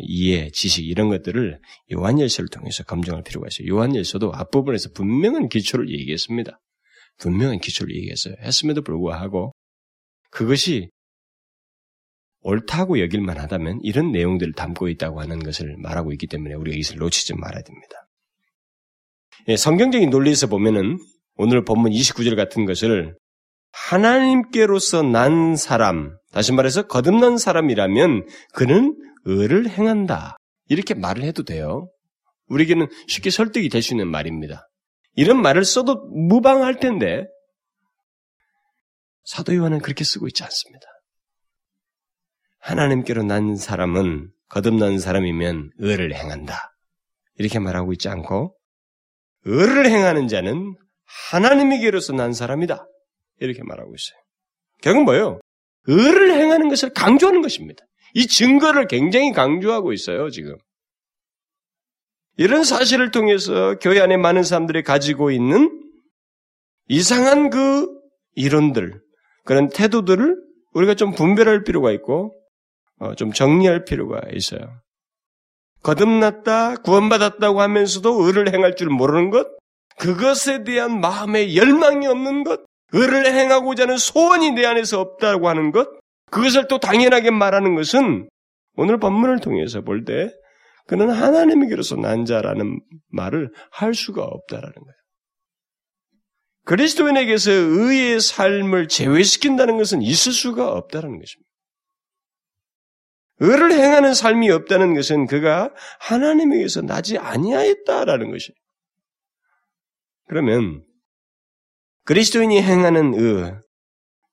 이해, 0.00 0.50
지식 0.52 0.84
이런 0.84 1.08
것들을 1.08 1.60
요한예서를 1.92 2.48
통해서 2.48 2.82
검증할 2.82 3.22
필요가 3.22 3.46
있어요. 3.48 3.68
요한예서도 3.72 4.32
앞부분에서 4.34 4.90
분명한 4.94 5.48
기초를 5.48 5.90
얘기했습니다. 5.90 6.58
분명한 7.18 7.58
기초를 7.60 7.94
얘기했어요. 7.96 8.34
했음에도 8.42 8.82
불구하고 8.82 9.52
그것이 10.30 10.90
옳다고 12.42 13.00
여길만 13.00 13.38
하다면 13.38 13.80
이런 13.82 14.12
내용들을 14.12 14.52
담고 14.52 14.88
있다고 14.88 15.20
하는 15.20 15.40
것을 15.40 15.76
말하고 15.78 16.12
있기 16.12 16.26
때문에 16.28 16.54
우리가 16.54 16.76
이것을 16.76 16.98
놓치지 16.98 17.34
말아야 17.34 17.62
됩니다. 17.62 18.06
예, 19.48 19.56
성경적인 19.56 20.10
논리에서 20.10 20.46
보면은 20.46 20.98
오늘 21.36 21.64
본문 21.64 21.92
29절 21.92 22.36
같은 22.36 22.64
것을 22.66 23.16
하나님께로서 23.72 25.02
난 25.02 25.56
사람, 25.56 26.16
다시 26.32 26.52
말해서 26.52 26.86
거듭난 26.86 27.36
사람이라면 27.36 28.26
그는 28.54 28.96
의를 29.24 29.68
행한다. 29.68 30.36
이렇게 30.68 30.94
말을 30.94 31.24
해도 31.24 31.42
돼요. 31.42 31.88
우리에게는 32.48 32.86
쉽게 33.08 33.30
설득이 33.30 33.68
될 33.68 33.82
수 33.82 33.92
있는 33.92 34.08
말입니다. 34.08 34.68
이런 35.16 35.42
말을 35.42 35.64
써도 35.64 36.06
무방할 36.06 36.78
텐데 36.78 37.26
사도 39.24 39.54
요한은 39.56 39.80
그렇게 39.80 40.04
쓰고 40.04 40.28
있지 40.28 40.44
않습니다. 40.44 40.86
하나님께로 42.58 43.22
난 43.24 43.56
사람은 43.56 44.30
거듭난 44.48 44.98
사람이면 44.98 45.72
의를 45.78 46.14
행한다. 46.14 46.72
이렇게 47.38 47.58
말하고 47.58 47.92
있지 47.92 48.08
않고 48.08 48.56
의를 49.44 49.86
행하는 49.86 50.28
자는 50.28 50.74
하나님에게로서 51.30 52.12
난 52.12 52.32
사람이다. 52.32 52.86
이렇게 53.40 53.62
말하고 53.62 53.94
있어요. 53.94 54.18
결국 54.82 55.04
뭐예요? 55.04 55.40
의를 55.86 56.32
행하는 56.32 56.68
것을 56.68 56.92
강조하는 56.92 57.42
것입니다. 57.42 57.84
이 58.14 58.26
증거를 58.26 58.86
굉장히 58.86 59.32
강조하고 59.32 59.92
있어요, 59.92 60.30
지금. 60.30 60.56
이런 62.36 62.64
사실을 62.64 63.10
통해서 63.10 63.76
교회 63.80 64.00
안에 64.00 64.16
많은 64.16 64.42
사람들이 64.42 64.82
가지고 64.82 65.30
있는 65.30 65.70
이상한 66.88 67.50
그 67.50 67.88
이론들, 68.34 69.00
그런 69.44 69.68
태도들을 69.68 70.36
우리가 70.74 70.94
좀 70.94 71.12
분별할 71.12 71.64
필요가 71.64 71.90
있고, 71.92 72.34
어, 72.98 73.14
좀 73.14 73.32
정리할 73.32 73.84
필요가 73.84 74.20
있어요. 74.32 74.60
거듭났다, 75.82 76.76
구원받았다고 76.76 77.60
하면서도 77.60 78.22
의를 78.24 78.52
행할 78.52 78.76
줄 78.76 78.88
모르는 78.88 79.30
것, 79.30 79.46
그것에 79.98 80.64
대한 80.64 81.00
마음의 81.00 81.56
열망이 81.56 82.06
없는 82.06 82.44
것, 82.44 82.60
의를 82.92 83.26
행하고자 83.26 83.84
하는 83.84 83.96
소원이 83.96 84.50
내 84.52 84.66
안에서 84.66 85.00
없다고 85.00 85.48
하는 85.48 85.72
것, 85.72 85.88
그것을 86.30 86.68
또 86.68 86.78
당연하게 86.78 87.30
말하는 87.30 87.74
것은 87.74 88.28
오늘 88.76 88.98
본문을 88.98 89.40
통해서 89.40 89.80
볼 89.80 90.04
때 90.04 90.30
그는 90.86 91.10
하나님에게로서 91.10 91.96
난 91.96 92.24
자라는 92.24 92.80
말을 93.08 93.52
할 93.70 93.94
수가 93.94 94.22
없다라는 94.22 94.74
거예요. 94.74 94.96
그리스도인에게서 96.64 97.50
의의 97.50 98.20
삶을 98.20 98.88
제외시킨다는 98.88 99.76
것은 99.78 100.02
있을 100.02 100.32
수가 100.32 100.72
없다는 100.72 101.18
것입니다. 101.18 101.46
의를 103.38 103.72
행하는 103.72 104.14
삶이 104.14 104.50
없다는 104.50 104.94
것은 104.94 105.26
그가 105.26 105.72
하나님에게서 106.00 106.82
나지 106.82 107.18
아니하였다라는 107.18 108.30
것이에요. 108.30 108.56
그러면 110.28 110.84
그리스도인이 112.04 112.60
행하는 112.62 113.14
의, 113.14 113.54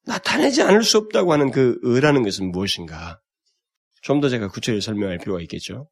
나타내지 0.05 0.61
않을 0.63 0.83
수 0.83 0.97
없다고 0.97 1.33
하는 1.33 1.51
그 1.51 1.79
의라는 1.81 2.23
것은 2.23 2.51
무엇인가? 2.51 3.19
좀 4.01 4.21
더 4.21 4.29
제가 4.29 4.49
구체적으로 4.49 4.81
설명할 4.81 5.17
필요가 5.17 5.41
있겠죠. 5.41 5.87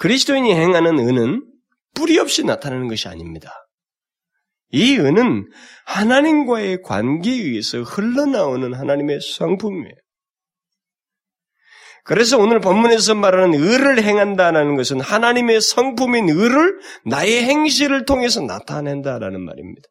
그리스도인이 0.00 0.54
행하는 0.54 0.98
의는 0.98 1.44
뿌리 1.94 2.18
없이 2.18 2.42
나타나는 2.42 2.88
것이 2.88 3.06
아닙니다. 3.06 3.52
이 4.72 4.94
의는 4.94 5.46
하나님과의 5.84 6.80
관계에 6.82 7.34
의해서 7.34 7.82
흘러나오는 7.82 8.72
하나님의 8.72 9.20
성품이에요. 9.20 9.94
그래서 12.04 12.38
오늘 12.38 12.60
본문에서 12.60 13.14
말하는 13.14 13.52
의를 13.52 14.02
행한다는 14.02 14.74
것은 14.76 15.00
하나님의 15.00 15.60
성품인 15.60 16.30
의를 16.30 16.80
나의 17.04 17.44
행실을 17.44 18.06
통해서 18.06 18.40
나타낸다라는 18.40 19.38
말입니다. 19.44 19.86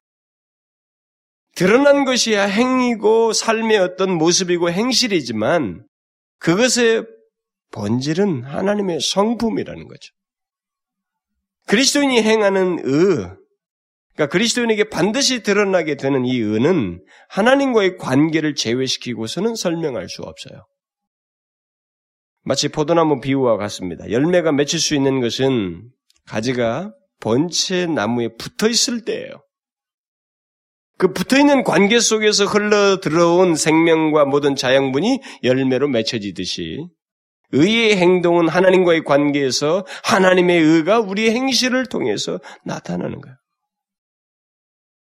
드러난 1.55 2.05
것이야 2.05 2.45
행위고 2.45 3.33
삶의 3.33 3.77
어떤 3.77 4.11
모습이고 4.13 4.71
행실이지만 4.71 5.85
그것의 6.39 7.05
본질은 7.71 8.43
하나님의 8.43 8.99
성품이라는 9.01 9.88
거죠. 9.88 10.13
그리스도인이 11.67 12.21
행하는 12.21 12.79
의, 12.84 13.29
그러니까 14.15 14.27
그리스도인에게 14.32 14.89
반드시 14.89 15.43
드러나게 15.43 15.95
되는 15.95 16.25
이 16.25 16.38
의는 16.39 17.03
하나님과의 17.29 17.97
관계를 17.97 18.55
제외시키고서는 18.55 19.55
설명할 19.55 20.10
수 20.10 20.23
없어요. 20.23 20.65
마치 22.43 22.67
포도나무 22.67 23.21
비유와 23.21 23.58
같습니다. 23.58 24.10
열매가 24.10 24.51
맺힐 24.51 24.79
수 24.79 24.95
있는 24.95 25.21
것은 25.21 25.89
가지가 26.25 26.93
본체 27.21 27.86
나무에 27.86 28.29
붙어 28.38 28.67
있을 28.67 29.05
때예요. 29.05 29.29
그 30.97 31.13
붙어 31.13 31.38
있는 31.38 31.63
관계 31.63 31.99
속에서 31.99 32.45
흘러 32.45 32.99
들어온 32.99 33.55
생명과 33.55 34.25
모든 34.25 34.55
자양분이 34.55 35.21
열매로 35.43 35.88
맺혀지듯이 35.88 36.88
의의 37.51 37.97
행동은 37.97 38.47
하나님과의 38.47 39.03
관계에서 39.03 39.85
하나님의 40.03 40.62
의가 40.62 40.99
우리의 40.99 41.31
행실을 41.31 41.85
통해서 41.85 42.39
나타나는 42.63 43.21
거예요. 43.21 43.35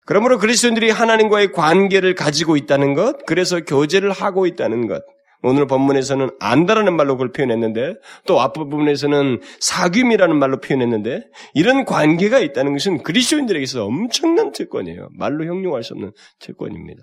그러므로 0.06 0.38
그리스도인들이 0.38 0.90
하나님과의 0.90 1.52
관계를 1.52 2.14
가지고 2.14 2.56
있다는 2.56 2.94
것, 2.94 3.24
그래서 3.26 3.60
교제를 3.60 4.10
하고 4.10 4.46
있다는 4.46 4.88
것, 4.88 5.02
오늘 5.42 5.66
본문에서는 5.66 6.30
안다라는 6.38 6.96
말로 6.96 7.14
그걸 7.14 7.32
표현했는데 7.32 7.94
또 8.26 8.40
앞부분에서는 8.40 9.40
사귐이라는 9.60 10.32
말로 10.34 10.60
표현했는데 10.60 11.22
이런 11.54 11.84
관계가 11.84 12.40
있다는 12.40 12.72
것은 12.72 13.02
그리스도인들에게서 13.02 13.84
엄청난 13.84 14.52
특권이에요. 14.52 15.08
말로 15.16 15.44
형용할 15.44 15.82
수 15.82 15.94
없는 15.94 16.12
특권입니다. 16.40 17.02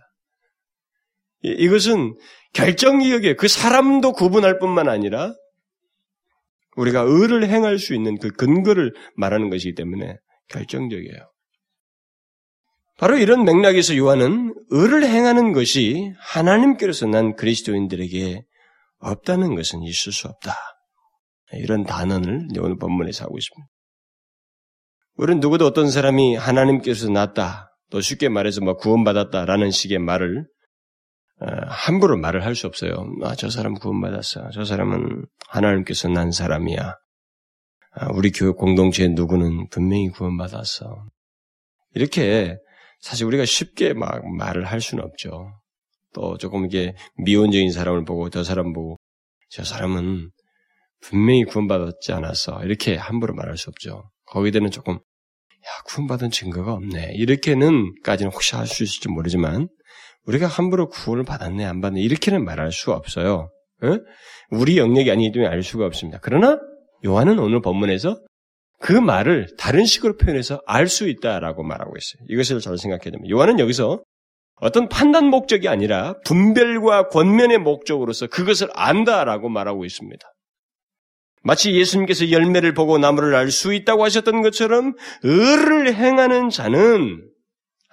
이것은 1.42 2.16
결정기억에 2.58 3.36
그 3.36 3.48
사람도 3.48 4.14
구분할 4.14 4.58
뿐만 4.58 4.90
아니라 4.90 5.34
우리가 6.76 7.02
의를 7.02 7.48
행할 7.48 7.78
수 7.78 7.94
있는 7.94 8.18
그 8.18 8.32
근거를 8.32 8.94
말하는 9.16 9.50
것이기 9.52 9.76
때문에 9.76 10.18
결정적이에요. 10.50 11.32
바로 12.98 13.18
이런 13.18 13.44
맥락에서 13.44 13.96
요한은 13.96 14.56
의를 14.70 15.04
행하는 15.06 15.54
것이 15.54 16.14
하나님께로서 16.20 17.06
난 17.06 17.36
그리스도인들에게 17.36 18.44
없다는 19.00 19.54
것은 19.56 19.84
있을 19.84 20.12
수 20.12 20.28
없다. 20.28 20.56
이런 21.54 21.84
단언을 21.84 22.48
오늘 22.60 22.78
본문에서 22.80 23.26
하고 23.26 23.38
있습니다. 23.38 23.68
우리는 25.16 25.40
누구도 25.40 25.68
어떤 25.68 25.92
사람이 25.92 26.36
하나님께서 26.36 27.10
났다, 27.10 27.72
또 27.92 28.02
쉽게 28.02 28.30
말해서 28.30 28.62
뭐 28.62 28.78
구원받았다라는 28.78 29.70
식의 29.70 30.00
말을 30.00 30.40
어, 30.40 30.46
함부로 31.40 32.18
말을 32.18 32.44
할 32.46 32.56
수 32.56 32.68
없어요. 32.68 33.14
아, 33.24 33.36
저 33.36 33.50
사람 33.50 33.76
구원받았어. 33.76 34.50
저 34.52 34.66
사람은 34.66 35.26
하나님께서 35.50 36.08
난 36.10 36.32
사람이야. 36.32 36.96
아, 37.94 38.08
우리 38.14 38.32
교회 38.32 38.52
공동체 38.52 39.08
누구는 39.08 39.70
분명히 39.70 40.10
구원받았어. 40.10 41.06
이렇게 41.96 42.58
사실 43.02 43.26
우리가 43.28 43.46
쉽게 43.46 43.94
막 43.94 44.24
말을 44.38 44.66
할 44.66 44.82
수는 44.82 45.04
없죠. 45.04 45.52
또 46.14 46.38
조금 46.38 46.66
이게 46.66 46.96
미온적인 47.24 47.72
사람을 47.72 48.06
보고 48.06 48.30
저 48.30 48.44
사람 48.44 48.74
보고 48.74 48.98
저 49.50 49.64
사람은 49.64 50.32
분명히 51.02 51.44
구원받았지 51.44 52.12
않았어. 52.14 52.64
이렇게 52.64 52.96
함부로 52.96 53.36
말할 53.36 53.58
수 53.58 53.70
없죠. 53.70 54.10
거기에는 54.26 54.72
조금 54.72 54.96
야 54.96 55.70
구원받은 55.86 56.32
증거가 56.32 56.74
없네. 56.74 57.14
이렇게는 57.14 57.94
까지는 58.04 58.32
혹시 58.32 58.56
할 58.56 58.66
수 58.66 58.84
있을지 58.84 59.10
모르지만 59.10 59.70
우리가 60.28 60.48
함부로 60.48 60.90
구원을 60.90 61.24
받았네 61.24 61.66
안 61.66 61.82
받네 61.82 62.02
이렇게는 62.02 62.44
말할 62.46 62.72
수가 62.72 62.94
없어요. 62.94 63.50
에? 63.84 63.98
우리 64.52 64.78
영역이 64.78 65.10
아니기 65.10 65.32
때문에 65.32 65.50
알 65.50 65.64
수가 65.64 65.86
없습니다. 65.86 66.20
그러나 66.22 66.60
요한은 67.06 67.40
오늘 67.40 67.62
본문에서 67.62 68.20
그 68.80 68.94
말을 68.94 69.48
다른 69.58 69.86
식으로 69.86 70.18
표현해서 70.18 70.62
알 70.68 70.88
수 70.88 71.08
있다라고 71.08 71.64
말하고 71.64 71.94
있어요. 71.98 72.26
이것을 72.30 72.60
잘 72.60 72.78
생각해야 72.78 73.12
됩니다. 73.12 73.30
요한은 73.30 73.60
여기서 73.60 74.04
어떤 74.60 74.90
판단 74.90 75.26
목적이 75.26 75.68
아니라 75.68 76.16
분별과 76.26 77.10
권면의 77.10 77.60
목적으로서 77.60 78.28
그것을 78.28 78.70
안다라고 78.74 79.50
말하고 79.50 79.86
있습니다. 79.86 80.28
마치 81.44 81.74
예수님께서 81.76 82.32
열매를 82.32 82.74
보고 82.74 82.98
나무를 82.98 83.36
알 83.36 83.52
수 83.52 83.74
있다고 83.74 84.04
하셨던 84.04 84.42
것처럼 84.42 84.96
의를 85.24 85.94
행하는 85.94 86.50
자는 86.50 87.27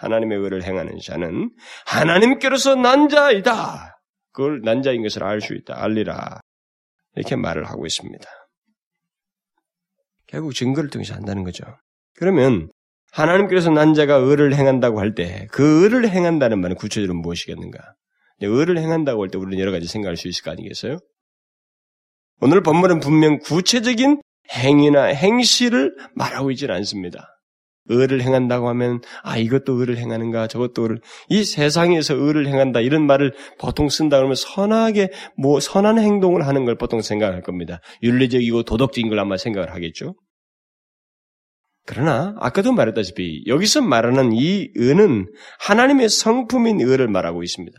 하나님의 0.04 0.38
의를 0.38 0.62
행하는 0.64 0.98
자는 1.04 1.50
하나님께로서 1.86 2.74
난 2.74 3.08
자이다. 3.08 3.98
그걸 4.32 4.60
난 4.62 4.82
자인 4.82 5.02
것을 5.02 5.22
알 5.24 5.40
수 5.40 5.54
있다. 5.54 5.82
알리라. 5.82 6.40
이렇게 7.16 7.36
말을 7.36 7.64
하고 7.64 7.86
있습니다. 7.86 8.24
결국 10.26 10.54
증거를 10.54 10.90
통해서 10.90 11.14
한다는 11.14 11.44
거죠. 11.44 11.64
그러면 12.16 12.70
하나님께서 13.12 13.70
난 13.70 13.94
자가 13.94 14.16
의를 14.16 14.54
행한다고 14.54 14.98
할 14.98 15.14
때 15.14 15.46
그 15.52 15.84
의를 15.84 16.08
행한다는 16.08 16.60
말은 16.60 16.76
구체적으로 16.76 17.14
무엇이겠는가? 17.20 17.78
의를 18.40 18.78
행한다고 18.78 19.22
할 19.22 19.30
때 19.30 19.38
우리는 19.38 19.60
여러 19.60 19.70
가지 19.70 19.86
생각할 19.86 20.16
수 20.16 20.26
있을 20.28 20.42
거 20.42 20.50
아니겠어요? 20.50 20.98
오늘 22.40 22.62
본문은 22.62 22.98
분명 23.00 23.38
구체적인 23.38 24.20
행위나 24.50 25.04
행실을 25.04 25.94
말하고 26.14 26.50
있지는 26.50 26.74
않습니다. 26.74 27.33
의를 27.86 28.22
행한다고 28.22 28.68
하면 28.70 29.00
아 29.22 29.36
이것도 29.36 29.74
의를 29.74 29.98
행하는가 29.98 30.46
저것도 30.48 30.82
의를 30.82 31.00
이 31.28 31.44
세상에서 31.44 32.14
의를 32.14 32.46
행한다 32.46 32.80
이런 32.80 33.06
말을 33.06 33.34
보통 33.58 33.88
쓴다 33.88 34.16
그러면 34.16 34.36
선하게 34.36 35.10
뭐 35.36 35.60
선한 35.60 35.98
행동을 35.98 36.46
하는 36.46 36.64
걸 36.64 36.76
보통 36.76 37.00
생각할 37.00 37.42
겁니다. 37.42 37.80
윤리적이고 38.02 38.62
도덕적인 38.62 39.08
걸 39.08 39.18
아마 39.18 39.36
생각을 39.36 39.72
하겠죠. 39.72 40.14
그러나 41.86 42.34
아까도 42.38 42.72
말했다시피 42.72 43.44
여기서 43.46 43.82
말하는 43.82 44.32
이 44.32 44.70
의는 44.74 45.26
하나님의 45.60 46.08
성품인 46.08 46.80
의를 46.80 47.08
말하고 47.08 47.42
있습니다. 47.42 47.78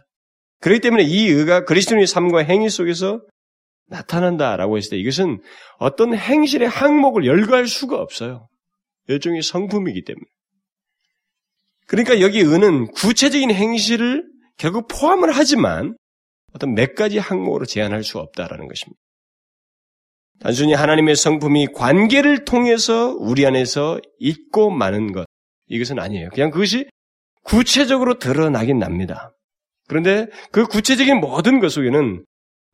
그렇기 0.61 0.81
때문에 0.81 1.03
이 1.03 1.27
의가 1.27 1.65
그리스도인의 1.65 2.05
삶과 2.05 2.43
행위 2.43 2.69
속에서 2.69 3.21
나타난다라고 3.87 4.77
했을 4.77 4.91
때 4.91 4.97
이것은 4.97 5.41
어떤 5.77 6.15
행실의 6.15 6.67
항목을 6.67 7.25
열거할 7.25 7.67
수가 7.67 7.97
없어요. 7.97 8.47
일종의 9.07 9.41
성품이기 9.41 10.03
때문에. 10.03 10.25
그러니까 11.87 12.19
여기 12.21 12.39
의는 12.39 12.87
구체적인 12.87 13.51
행실을 13.51 14.25
결국 14.57 14.87
포함을 14.87 15.31
하지만 15.31 15.95
어떤 16.53 16.73
몇 16.73 16.95
가지 16.95 17.19
항목으로 17.19 17.65
제한할 17.65 18.03
수 18.03 18.17
없다라는 18.19 18.67
것입니다. 18.67 18.99
단순히 20.39 20.73
하나님의 20.73 21.15
성품이 21.15 21.67
관계를 21.73 22.45
통해서 22.45 23.15
우리 23.19 23.45
안에서 23.45 23.99
있고 24.19 24.69
마는 24.69 25.11
것 25.11 25.25
이것은 25.67 25.99
아니에요. 25.99 26.29
그냥 26.29 26.51
그것이 26.51 26.87
구체적으로 27.43 28.19
드러나긴 28.19 28.79
납니다. 28.79 29.31
그런데 29.87 30.27
그 30.51 30.65
구체적인 30.65 31.19
모든 31.19 31.59
것 31.59 31.69
속에는 31.69 32.25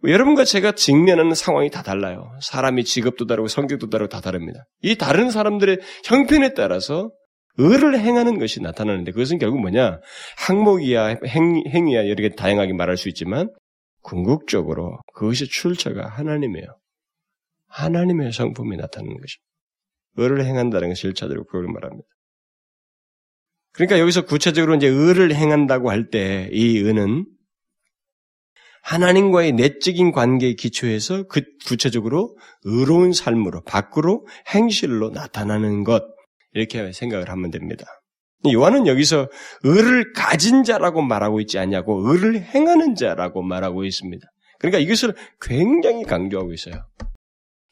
여러분과 0.04 0.45
제가 0.45 0.72
직면하는 0.72 1.36
상황이 1.36 1.70
다 1.70 1.84
달라요. 1.84 2.32
사람이 2.41 2.84
직업도 2.84 3.28
다르고 3.28 3.47
성격도 3.47 3.89
다르고 3.89 4.10
다 4.10 4.20
다릅니다. 4.20 4.66
이 4.82 4.95
다른 4.95 5.30
사람들의 5.30 5.80
형편에 6.06 6.54
따라서 6.54 7.12
의를 7.58 7.99
행하는 7.99 8.39
것이 8.39 8.62
나타나는데 8.62 9.12
그것은 9.12 9.38
결국 9.38 9.60
뭐냐? 9.60 9.99
항목이야, 10.38 11.18
행, 11.28 11.62
행위야 11.68 12.16
개 12.16 12.30
다양하게 12.30 12.74
말할 12.74 12.97
수 12.97 13.10
있지만 13.10 13.49
궁극적으로 14.02 14.99
그것이 15.14 15.47
출처가 15.47 16.08
하나님이에요. 16.08 16.68
하나님의 17.68 18.32
성품이 18.32 18.78
나타나는 18.78 19.14
것입니다. 19.14 19.52
의를 20.18 20.45
행한다는 20.45 20.89
것이 20.89 21.08
일차적으로 21.08 21.45
그걸 21.45 21.68
말합니다. 21.68 22.08
그러니까 23.74 23.99
여기서 23.99 24.26
구체적으로 24.26 24.76
이제 24.76 24.88
의를 24.88 25.34
행한다고 25.34 25.89
할 25.89 26.10
때이 26.10 26.78
의는 26.78 27.26
하나님과의 28.82 29.54
내적인 29.54 30.12
관계에 30.12 30.54
기초해서 30.54 31.24
그 31.24 31.42
구체적으로 31.66 32.36
의로운 32.64 33.14
삶으로 33.14 33.62
밖으로 33.62 34.26
행실로 34.54 35.10
나타나는 35.10 35.84
것 35.84 36.04
이렇게 36.54 36.92
생각을 36.92 37.30
하면 37.30 37.52
됩니다. 37.52 37.86
요한은 38.52 38.88
여기서 38.88 39.30
의를 39.64 40.14
가진 40.14 40.64
자라고 40.64 41.02
말하고 41.02 41.40
있지 41.42 41.60
않냐고 41.60 42.10
의를 42.10 42.42
행하는 42.42 42.96
자라고 42.96 43.44
말하고 43.44 43.86
있습니다. 43.86 44.26
그러니까 44.60 44.80
이것을 44.80 45.16
굉장히 45.40 46.04
강조하고 46.04 46.54
있어요. 46.54 46.86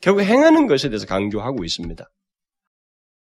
결국 0.02 0.22
행하는 0.22 0.68
것에 0.68 0.90
대해서 0.90 1.06
강조하고 1.06 1.64
있습니다. 1.64 2.06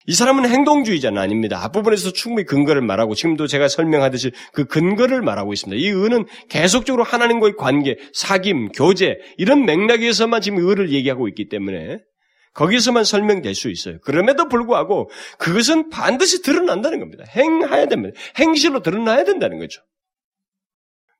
이 0.06 0.14
사람은 0.14 0.48
행동주의자는 0.48 1.20
아닙니다. 1.20 1.62
앞부분에서 1.64 2.12
충분히 2.12 2.46
근거를 2.46 2.80
말하고 2.80 3.14
지금도 3.14 3.46
제가 3.46 3.68
설명하듯이 3.68 4.32
그 4.52 4.64
근거를 4.64 5.20
말하고 5.20 5.52
있습니다. 5.52 5.80
이 5.80 5.88
의는 5.88 6.26
계속적으로 6.48 7.04
하나님과의 7.04 7.54
관계, 7.56 7.96
사귐, 8.14 8.70
교제 8.74 9.18
이런 9.36 9.66
맥락에서만 9.66 10.40
지금 10.40 10.66
의를 10.66 10.90
얘기하고 10.90 11.28
있기 11.28 11.48
때문에 11.48 11.98
거기서만 12.54 13.04
설명될 13.04 13.54
수 13.54 13.70
있어요. 13.70 13.98
그럼에도 14.00 14.48
불구하고 14.48 15.10
그것은 15.38 15.90
반드시 15.90 16.42
드러난다는 16.42 16.98
겁니다. 16.98 17.24
행해야 17.36 17.86
됩니다. 17.86 18.18
행실로 18.38 18.82
드러나야 18.82 19.24
된다는 19.24 19.58
거죠. 19.58 19.82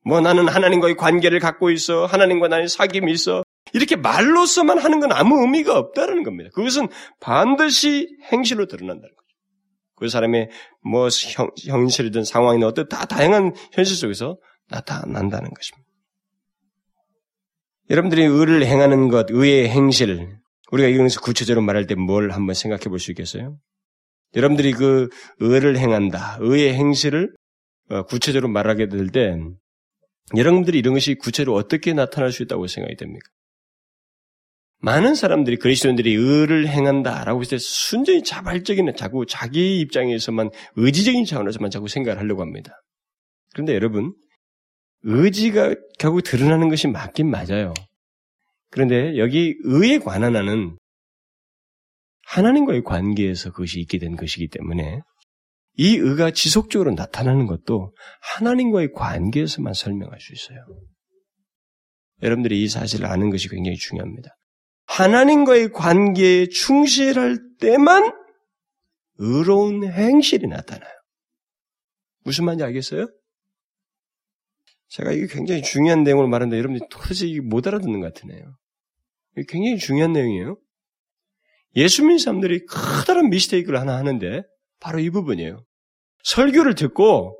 뭐 0.05 0.20
나는 0.20 0.49
하나님과의 0.49 0.97
관계를 0.97 1.39
갖고 1.39 1.70
있어. 1.70 2.07
하나님과 2.07 2.49
나의 2.49 2.66
사귐이 2.66 3.09
있어. 3.11 3.45
이렇게 3.73 3.97
말로서만 3.97 4.79
하는 4.79 5.01
건 5.01 5.12
아무 5.12 5.41
의미가 5.43 5.77
없다는 5.79 6.23
겁니다. 6.23 6.51
그것은 6.55 6.89
반드시 7.21 8.09
행실로 8.33 8.66
드러난다는 8.66 9.09
거죠. 9.09 9.27
그 9.97 10.09
사람의 10.09 10.49
뭐 10.83 11.09
형, 11.09 11.51
현실이든 11.66 12.25
상황이든 12.25 12.66
어떤 12.66 12.89
다 12.89 13.05
다양한 13.07 13.55
현실 13.73 13.97
속에서 13.97 14.39
나타난다는 14.68 15.51
것입니다. 15.51 15.89
여러분들이 17.91 18.25
의를 18.25 18.64
행하는 18.64 19.09
것, 19.09 19.27
의의 19.31 19.68
행실, 19.68 20.39
우리가 20.71 20.89
이것을 20.89 21.21
구체적으로 21.21 21.64
말할 21.64 21.87
때 21.87 21.97
뭘 21.97 22.31
한번 22.31 22.55
생각해 22.55 22.85
볼 22.85 22.99
수 23.01 23.11
있겠어요? 23.11 23.59
여러분들이 24.37 24.73
그 24.73 25.09
의를 25.41 25.77
행한다, 25.77 26.39
의의 26.41 26.75
행실을 26.75 27.35
어, 27.91 28.05
구체적으로 28.05 28.49
말하게 28.49 28.89
될 28.89 29.09
때, 29.09 29.37
여러분들이 30.37 30.79
이런 30.79 30.95
것이 30.95 31.16
구체로 31.16 31.55
어떻게 31.55 31.93
나타날 31.93 32.31
수 32.31 32.45
있다고 32.45 32.68
생각이 32.68 32.95
됩니까? 32.95 33.29
많은 34.83 35.14
사람들이 35.14 35.57
그리스도인들이 35.57 36.14
의를 36.14 36.66
행한다라고 36.66 37.41
했을 37.41 37.59
때 37.59 37.59
순전히 37.59 38.22
자발적인 38.22 38.93
자꾸 38.97 39.26
자기 39.26 39.81
입장에서만 39.81 40.51
의지적인 40.76 41.26
차원에서만 41.26 41.70
자꾸 41.70 41.87
생각을 41.89 42.18
하려고 42.18 42.43
합니다. 42.43 42.72
그런데 43.53 43.74
여러분 43.74 44.14
의지가 45.03 45.74
결국 45.99 46.22
드러나는 46.22 46.68
것이 46.68 46.89
맞긴 46.89 47.31
맞아요. 47.31 47.74
그런데 48.70 49.18
여기 49.18 49.55
의에 49.64 49.99
관한 49.99 50.37
하는 50.37 50.76
하나님과의 52.26 52.85
관계에서 52.85 53.51
그것이 53.51 53.81
있게 53.81 53.99
된 53.99 54.16
것이기 54.16 54.49
때문에 54.49 55.01
이 55.74 55.97
의가 55.97 56.31
지속적으로 56.31 56.93
나타나는 56.93 57.47
것도 57.47 57.95
하나님과의 58.35 58.93
관계에서만 58.93 59.74
설명할 59.74 60.20
수 60.20 60.33
있어요. 60.33 60.59
여러분들이 62.22 62.62
이 62.62 62.68
사실을 62.68 63.07
아는 63.07 63.31
것이 63.31 63.49
굉장히 63.49 63.76
중요합니다. 63.76 64.31
하나님과의 64.91 65.72
관계에 65.72 66.49
충실할 66.49 67.38
때만 67.61 68.12
의로운 69.18 69.84
행실이 69.84 70.49
나타나요. 70.49 70.91
무슨 72.24 72.45
말인지 72.45 72.64
알겠어요? 72.64 73.07
제가 74.88 75.12
이게 75.12 75.28
굉장히 75.28 75.62
중요한 75.62 76.03
내용을 76.03 76.26
말하는데 76.26 76.59
여러분들이 76.59 76.88
도저히 76.91 77.38
못 77.38 77.68
알아듣는 77.68 78.01
것 78.01 78.12
같으네요. 78.12 78.57
이게 79.36 79.47
굉장히 79.49 79.78
중요한 79.78 80.12
내용이에요. 80.12 80.59
예수 81.76 82.03
믿는 82.03 82.18
사람들이 82.18 82.66
커다란 82.66 83.30
미스테이크를 83.30 83.78
하나 83.78 83.97
하는데 83.97 84.43
바로 84.80 84.99
이 84.99 85.09
부분이에요. 85.11 85.64
설교를 86.24 86.74
듣고 86.74 87.36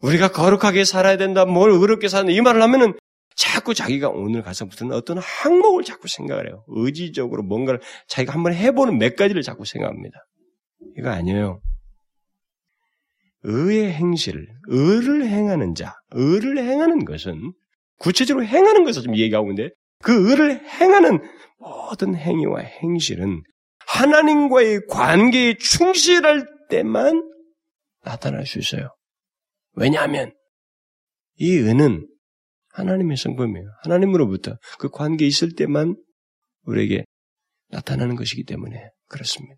우리가 0.00 0.28
거룩하게 0.28 0.84
살아야 0.84 1.18
된다, 1.18 1.44
뭘 1.44 1.70
의롭게 1.70 2.08
사는 2.08 2.32
이 2.32 2.40
말을 2.40 2.62
하면은 2.62 2.94
자꾸 3.36 3.74
자기가 3.74 4.08
오늘 4.08 4.42
가서 4.42 4.64
무슨 4.64 4.92
어떤 4.92 5.18
항목을 5.18 5.84
자꾸 5.84 6.08
생각을 6.08 6.48
해요. 6.48 6.64
의지적으로 6.68 7.42
뭔가를 7.42 7.80
자기가 8.08 8.32
한번 8.32 8.54
해보는 8.54 8.98
몇 8.98 9.14
가지를 9.14 9.42
자꾸 9.42 9.64
생각합니다. 9.64 10.18
이거 10.98 11.10
아니에요. 11.10 11.60
의의 13.42 13.92
행실, 13.92 14.48
의를 14.68 15.26
행하는 15.26 15.74
자, 15.74 15.94
의를 16.12 16.58
행하는 16.58 17.04
것은 17.04 17.52
구체적으로 17.98 18.44
행하는 18.44 18.84
것을 18.84 19.02
좀 19.02 19.16
얘기하고 19.16 19.50
있는데 19.50 19.74
그 20.02 20.30
의를 20.30 20.66
행하는 20.66 21.22
모든 21.58 22.16
행위와 22.16 22.60
행실은 22.60 23.42
하나님과의 23.86 24.86
관계에 24.88 25.56
충실할 25.58 26.46
때만 26.70 27.22
나타날 28.02 28.46
수 28.46 28.58
있어요. 28.58 28.94
왜냐하면 29.74 30.32
이 31.36 31.54
의는 31.54 32.08
하나님의 32.76 33.16
성품이에요. 33.16 33.68
하나님으로부터 33.84 34.56
그 34.78 34.88
관계에 34.90 35.26
있을 35.26 35.54
때만 35.54 35.96
우리에게 36.64 37.04
나타나는 37.70 38.16
것이기 38.16 38.44
때문에 38.44 38.90
그렇습니다. 39.08 39.56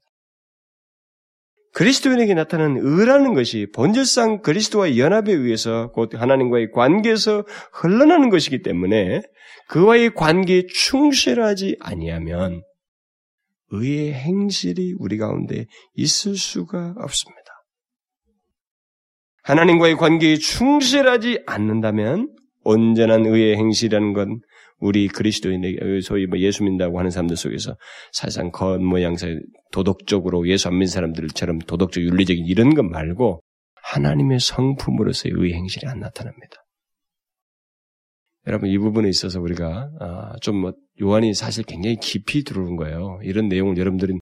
그리스도인에게 1.75 2.35
나타나는 2.35 2.81
의라는 2.83 3.35
것이 3.35 3.67
본질상 3.75 4.41
그리스도와의 4.43 4.99
연합에 4.99 5.33
의해서 5.33 5.91
곧 5.93 6.15
하나님과의 6.15 6.71
관계에서 6.73 7.45
흘러나는 7.73 8.31
것이기 8.31 8.63
때문에 8.63 9.23
그와의 9.69 10.15
관계에 10.15 10.65
충실하지 10.67 11.77
아니하면 11.81 12.63
의의 13.71 14.15
행실이 14.15 14.95
우리 14.99 15.19
가운데 15.19 15.67
있을 15.95 16.37
수가 16.37 16.95
없습니다. 16.97 17.43
하나님과의 19.43 19.97
관계에 19.97 20.37
충실하지 20.37 21.43
않는다면 21.47 22.35
온전한 22.69 23.25
의의 23.25 23.57
행실이라는 23.57 24.13
건 24.13 24.41
우리 24.79 25.09
그리스도인에게 25.09 26.01
소위 26.03 26.27
뭐 26.27 26.39
예수 26.39 26.63
믿는다고 26.63 26.99
하는 26.99 27.11
사람들 27.11 27.37
속에서 27.37 27.77
사실상 28.13 28.51
겉모양새 28.51 29.39
도덕적으로 29.73 30.47
예수 30.49 30.69
안 30.69 30.75
믿는 30.75 30.87
사람들처럼 30.87 31.61
도덕적 31.61 32.03
윤리적인 32.03 32.45
이런 32.47 32.75
것 32.75 32.85
말고 32.85 33.43
하나님의 33.83 34.39
성품으로서의 34.41 35.35
의 35.35 35.55
행실이 35.55 35.87
안 35.87 36.01
나타납니다. 36.01 36.57
여러분 38.47 38.69
이 38.69 38.79
부분에 38.79 39.09
있어서 39.09 39.41
우리가 39.41 39.91
아, 39.99 40.33
좀뭐 40.43 40.75
요한이 41.01 41.35
사실 41.35 41.65
굉장히 41.65 41.97
깊이 41.97 42.45
들어오는 42.45 42.77
거예요. 42.77 43.19
이런 43.23 43.49
내용을 43.49 43.79
여러분들은 43.79 44.21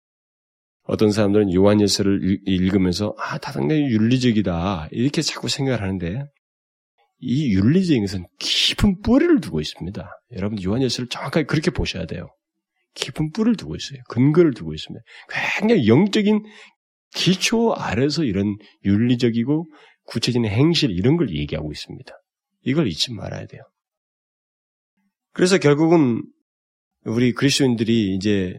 어떤 0.86 1.10
사람들은 1.10 1.54
요한예서를 1.54 2.40
읽으면서 2.44 3.14
아, 3.18 3.38
다 3.38 3.52
상당히 3.52 3.82
윤리적이다 3.82 4.88
이렇게 4.92 5.22
자꾸 5.22 5.48
생각을 5.48 5.80
하는데 5.80 6.24
이 7.18 7.54
윤리적인 7.54 8.02
것은 8.02 8.26
깊은 8.38 9.00
뿌리를 9.02 9.40
두고 9.40 9.60
있습니다. 9.60 10.08
여러분 10.32 10.62
요한예서를 10.62 11.08
정확하게 11.08 11.46
그렇게 11.46 11.70
보셔야 11.70 12.06
돼요. 12.06 12.28
깊은 12.94 13.32
뿌리를 13.32 13.56
두고 13.56 13.74
있어요. 13.76 14.00
근거를 14.08 14.54
두고 14.54 14.74
있습니다. 14.74 15.04
굉장히 15.58 15.88
영적인 15.88 16.42
기초 17.14 17.72
아래서 17.74 18.24
이런 18.24 18.56
윤리적이고 18.84 19.70
구체적인 20.04 20.50
행실 20.50 20.90
이런 20.90 21.16
걸 21.16 21.34
얘기하고 21.34 21.72
있습니다. 21.72 22.12
이걸 22.62 22.88
잊지 22.88 23.12
말아야 23.12 23.46
돼요. 23.46 23.62
그래서 25.32 25.58
결국은 25.58 26.22
우리 27.04 27.32
그리스도인들이 27.32 28.14
이제 28.14 28.58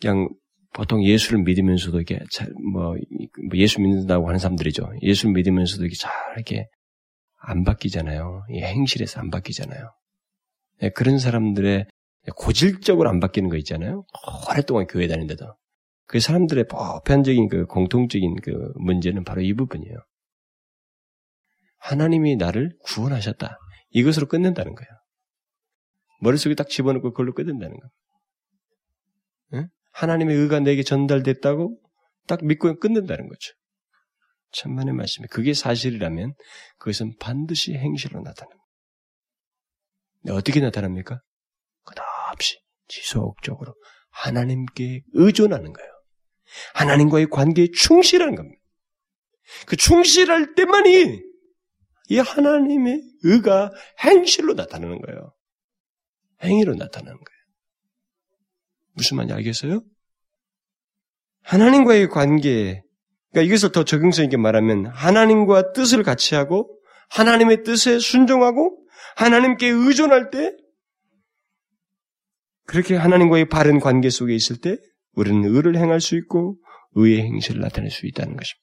그냥 0.00 0.28
보통 0.72 1.04
예수를 1.04 1.42
믿으면서도 1.42 1.98
이렇게 1.98 2.20
뭐, 2.72 2.94
뭐 2.94 2.96
예수 3.54 3.80
믿는다고 3.80 4.28
하는 4.28 4.38
사람들이죠. 4.38 4.88
예수를 5.02 5.34
믿으면서도 5.34 5.82
이렇게 5.82 5.96
잘 5.96 6.12
이렇게 6.36 6.66
안 7.40 7.64
바뀌잖아요. 7.64 8.44
이 8.50 8.62
행실에서 8.62 9.20
안 9.20 9.30
바뀌잖아요. 9.30 9.92
네, 10.80 10.90
그런 10.90 11.18
사람들의 11.18 11.86
고질적으로 12.36 13.08
안 13.08 13.18
바뀌는 13.18 13.48
거 13.48 13.56
있잖아요. 13.56 14.04
오랫동안 14.48 14.86
교회 14.86 15.08
다닌데도. 15.08 15.56
그 16.06 16.20
사람들의 16.20 16.66
보편적인 16.68 17.48
그 17.48 17.66
공통적인 17.66 18.36
그 18.42 18.72
문제는 18.76 19.24
바로 19.24 19.42
이 19.42 19.54
부분이에요. 19.54 19.96
하나님이 21.78 22.36
나를 22.36 22.76
구원하셨다. 22.82 23.58
이것으로 23.90 24.26
끝낸다는 24.26 24.74
거예요. 24.74 24.88
머릿속에 26.20 26.54
딱 26.54 26.68
집어넣고 26.68 27.10
그걸로 27.12 27.32
끝낸다는 27.32 27.76
거예요. 27.76 27.90
네? 29.52 29.68
하나님의 29.92 30.36
의가 30.36 30.60
내게 30.60 30.82
전달됐다고 30.82 31.80
딱 32.26 32.44
믿고 32.44 32.78
끝낸다는 32.78 33.28
거죠. 33.28 33.54
천만의 34.52 34.94
말씀이 34.94 35.26
그게 35.28 35.54
사실이라면 35.54 36.34
그것은 36.78 37.16
반드시 37.18 37.74
행실로 37.74 38.20
나타납니다. 38.22 38.64
어떻게 40.30 40.60
나타납니까? 40.60 41.20
끝없이 41.84 42.60
지속적으로 42.88 43.74
하나님께 44.10 45.02
의존하는 45.12 45.72
거예요. 45.72 45.90
하나님과의 46.74 47.28
관계에 47.30 47.68
충실하는 47.74 48.34
겁니다. 48.34 48.60
그 49.66 49.76
충실할 49.76 50.54
때만이 50.54 51.22
이 52.10 52.18
하나님의 52.18 53.02
의가 53.22 53.72
행실로 54.04 54.54
나타나는 54.54 55.00
거예요. 55.00 55.34
행위로 56.42 56.74
나타나는 56.74 57.16
거예요. 57.16 57.40
무슨 58.94 59.16
말인지 59.16 59.34
알겠어요? 59.34 59.82
하나님과의 61.42 62.08
관계, 62.08 62.82
그러니까 63.32 63.48
이것을 63.48 63.72
더 63.72 63.84
적용성 63.84 64.24
있게 64.26 64.36
말하면 64.36 64.86
하나님과 64.86 65.72
뜻을 65.72 66.02
같이 66.02 66.34
하고 66.34 66.68
하나님의 67.10 67.62
뜻에 67.62 67.98
순종하고 67.98 68.78
하나님께 69.16 69.68
의존할 69.68 70.30
때 70.30 70.52
그렇게 72.66 72.94
하나님과의 72.94 73.48
바른 73.48 73.80
관계 73.80 74.10
속에 74.10 74.34
있을 74.34 74.56
때 74.56 74.76
우리는 75.14 75.44
의를 75.44 75.76
행할 75.76 76.00
수 76.00 76.16
있고 76.16 76.56
의의 76.92 77.22
행실을 77.22 77.60
나타낼 77.60 77.90
수 77.90 78.06
있다는 78.06 78.36
것입니다. 78.36 78.60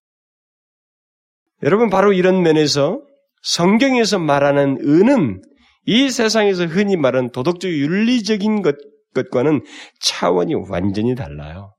여러분 1.64 1.90
바로 1.90 2.14
이런 2.14 2.42
면에서 2.42 3.02
성경에서 3.42 4.20
말하는 4.20 4.78
의는 4.80 5.42
이 5.86 6.10
세상에서 6.10 6.66
흔히 6.66 6.98
말하는 6.98 7.32
도덕적 7.32 7.72
윤리적인 7.72 8.62
것, 8.62 8.76
것과는 9.14 9.64
차원이 10.02 10.54
완전히 10.70 11.16
달라요. 11.16 11.77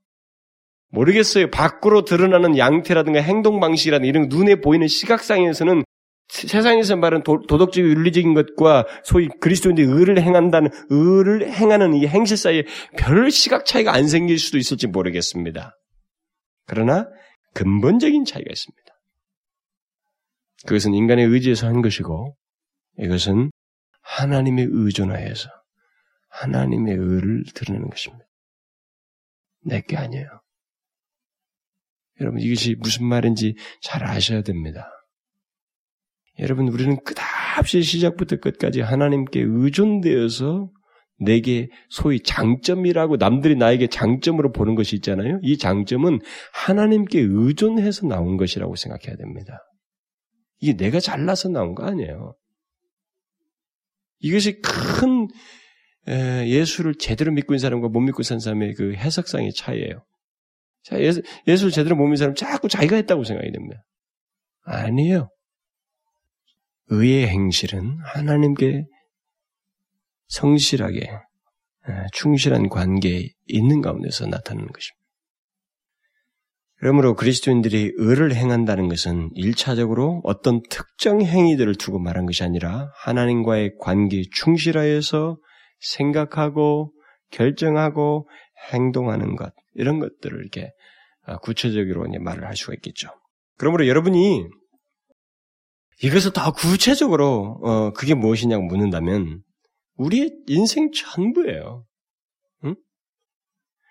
모르겠어요. 0.89 1.49
밖으로 1.49 2.03
드러나는 2.03 2.57
양태라든가 2.57 3.21
행동 3.21 3.59
방식이라든가 3.59 4.07
이런 4.07 4.27
눈에 4.29 4.55
보이는 4.55 4.87
시각상에서는 4.87 5.83
세상에서 6.29 6.95
말하는 6.95 7.23
도, 7.23 7.41
덕적 7.47 7.77
윤리적인 7.77 8.33
것과 8.35 8.85
소위 9.03 9.27
그리스도인들이 9.39 9.87
의를 9.87 10.21
행한다는 10.21 10.69
의를 10.89 11.51
행하는 11.51 11.95
이 11.95 12.05
행실 12.07 12.37
사이에 12.37 12.65
별 12.97 13.31
시각 13.31 13.65
차이가 13.65 13.93
안 13.93 14.07
생길 14.07 14.37
수도 14.37 14.57
있을지 14.57 14.87
모르겠습니다. 14.87 15.75
그러나 16.67 17.07
근본적인 17.55 18.25
차이가 18.25 18.47
있습니다. 18.51 18.93
그것은 20.67 20.93
인간의 20.93 21.25
의지에서 21.25 21.67
한 21.67 21.81
것이고 21.81 22.35
이것은 22.99 23.49
하나님의 24.01 24.67
의존하에서 24.69 25.49
하나님의 26.29 26.95
의를 26.95 27.43
드러내는 27.55 27.89
것입니다. 27.89 28.25
내 29.65 29.81
게 29.81 29.97
아니에요. 29.97 30.27
여러분 32.21 32.41
이것이 32.41 32.75
무슨 32.79 33.05
말인지 33.05 33.55
잘 33.81 34.03
아셔야 34.03 34.41
됩니다. 34.41 34.89
여러분 36.39 36.67
우리는 36.67 36.97
끝없이 37.03 37.81
시작부터 37.81 38.37
끝까지 38.37 38.81
하나님께 38.81 39.41
의존되어서 39.45 40.69
내게 41.21 41.69
소위 41.89 42.21
장점이라고 42.21 43.17
남들이 43.17 43.55
나에게 43.55 43.87
장점으로 43.87 44.53
보는 44.53 44.75
것이 44.75 44.95
있잖아요. 44.95 45.39
이 45.41 45.57
장점은 45.57 46.19
하나님께 46.53 47.19
의존해서 47.19 48.07
나온 48.07 48.37
것이라고 48.37 48.75
생각해야 48.75 49.17
됩니다. 49.17 49.59
이게 50.61 50.77
내가 50.77 51.01
잘나서 51.01 51.49
나온 51.49 51.75
거 51.75 51.83
아니에요. 51.83 52.35
이것이 54.19 54.61
큰 54.61 55.27
예수를 56.07 56.95
제대로 56.95 57.33
믿고 57.33 57.53
있는 57.53 57.59
사람과 57.59 57.89
못 57.89 57.99
믿고 57.99 58.23
산 58.23 58.39
사람의 58.39 58.75
그 58.75 58.93
해석상의 58.93 59.53
차이예요. 59.53 60.05
자, 60.83 60.99
예수, 60.99 61.21
예수를 61.47 61.71
제대로 61.71 61.95
못 61.95 62.03
믿는 62.03 62.17
사람 62.17 62.35
자꾸 62.35 62.67
자기가 62.67 62.95
했다고 62.95 63.23
생각이 63.23 63.51
됩니다. 63.51 63.83
아니에요. 64.63 65.29
의의 66.87 67.27
행실은 67.27 67.97
하나님께 68.03 68.85
성실하게 70.27 71.09
충실한 72.13 72.69
관계에 72.69 73.29
있는 73.47 73.81
가운데서 73.81 74.27
나타나는 74.27 74.67
것입니다. 74.67 74.99
그러므로 76.77 77.15
그리스도인들이 77.15 77.91
의를 77.97 78.33
행한다는 78.33 78.87
것은 78.87 79.31
일차적으로 79.33 80.21
어떤 80.23 80.61
특정 80.69 81.21
행위들을 81.21 81.75
두고 81.75 81.99
말한 81.99 82.25
것이 82.25 82.43
아니라 82.43 82.89
하나님과의 83.03 83.73
관계에 83.79 84.23
충실하여서 84.31 85.37
생각하고 85.79 86.93
결정하고 87.31 88.29
행동하는 88.71 89.35
것 89.35 89.53
이런 89.73 89.99
것들을 89.99 90.39
이렇게 90.39 90.71
아, 91.23 91.37
구체적으로 91.37 92.07
말을 92.19 92.45
할 92.45 92.55
수가 92.55 92.73
있겠죠. 92.75 93.09
그러므로 93.57 93.87
여러분이 93.87 94.45
이것을 96.01 96.31
더 96.33 96.51
구체적으로 96.51 97.59
어, 97.63 97.91
그게 97.91 98.13
무엇이냐고 98.13 98.63
묻는다면 98.63 99.41
우리의 99.95 100.31
인생 100.47 100.91
전부예요. 100.91 101.85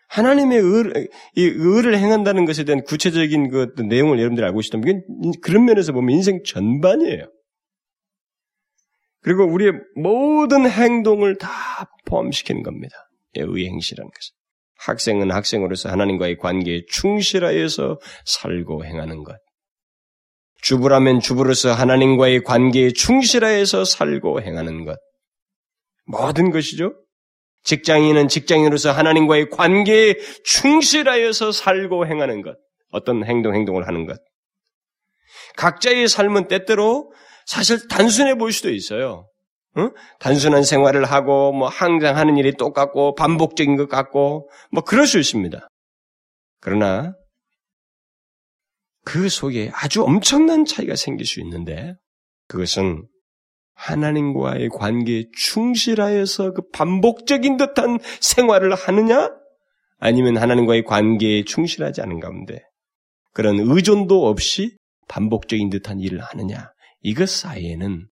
하나님의 0.08 0.58
의, 0.58 1.08
이 1.36 1.42
의를 1.42 1.96
행한다는 1.98 2.46
것에 2.46 2.64
대한 2.64 2.82
구체적인 2.82 3.50
그 3.50 3.74
내용을 3.82 4.18
여러분들이 4.18 4.44
알고 4.46 4.62
싶다면 4.62 5.02
그런 5.42 5.66
면에서 5.66 5.92
보면 5.92 6.16
인생 6.16 6.42
전반이에요. 6.44 7.30
그리고 9.20 9.44
우리의 9.44 9.72
모든 9.96 10.68
행동을 10.68 11.36
다 11.36 11.50
포함시키는 12.06 12.62
겁니다. 12.62 12.96
의의 13.36 13.68
행실이라는 13.68 14.10
것은. 14.10 14.37
학생은 14.78 15.30
학생으로서 15.30 15.90
하나님과의 15.90 16.38
관계에 16.38 16.82
충실하여서 16.88 17.98
살고 18.24 18.84
행하는 18.84 19.24
것. 19.24 19.36
주부라면 20.62 21.20
주부로서 21.20 21.72
하나님과의 21.72 22.42
관계에 22.42 22.90
충실하여서 22.90 23.84
살고 23.84 24.42
행하는 24.42 24.84
것. 24.84 24.98
모든 26.06 26.50
것이죠. 26.50 26.94
직장인은 27.64 28.28
직장인으로서 28.28 28.92
하나님과의 28.92 29.50
관계에 29.50 30.14
충실하여서 30.44 31.52
살고 31.52 32.06
행하는 32.06 32.42
것. 32.42 32.56
어떤 32.90 33.24
행동, 33.24 33.54
행동을 33.54 33.86
하는 33.86 34.06
것. 34.06 34.18
각자의 35.56 36.08
삶은 36.08 36.48
때때로 36.48 37.12
사실 37.46 37.86
단순해 37.88 38.36
보일 38.36 38.52
수도 38.52 38.70
있어요. 38.70 39.28
응? 39.78 39.90
단순한 40.18 40.62
생활을 40.64 41.04
하고, 41.04 41.52
뭐, 41.52 41.68
항상 41.68 42.16
하는 42.16 42.36
일이 42.36 42.54
똑같고, 42.56 43.14
반복적인 43.14 43.76
것 43.76 43.88
같고, 43.88 44.50
뭐, 44.70 44.82
그럴 44.82 45.06
수 45.06 45.18
있습니다. 45.18 45.68
그러나, 46.60 47.14
그 49.04 49.28
속에 49.28 49.70
아주 49.72 50.02
엄청난 50.02 50.64
차이가 50.64 50.96
생길 50.96 51.26
수 51.26 51.40
있는데, 51.40 51.94
그것은 52.48 53.06
하나님과의 53.74 54.70
관계에 54.70 55.24
충실하여서 55.36 56.52
그 56.52 56.62
반복적인 56.70 57.56
듯한 57.56 57.98
생활을 58.20 58.74
하느냐? 58.74 59.30
아니면 59.98 60.36
하나님과의 60.36 60.84
관계에 60.84 61.44
충실하지 61.44 62.02
않은 62.02 62.20
가운데 62.20 62.60
그런 63.32 63.58
의존도 63.60 64.26
없이 64.26 64.76
반복적인 65.08 65.70
듯한 65.70 66.00
일을 66.00 66.20
하느냐? 66.20 66.72
이것 67.00 67.28
사이에는 67.28 68.08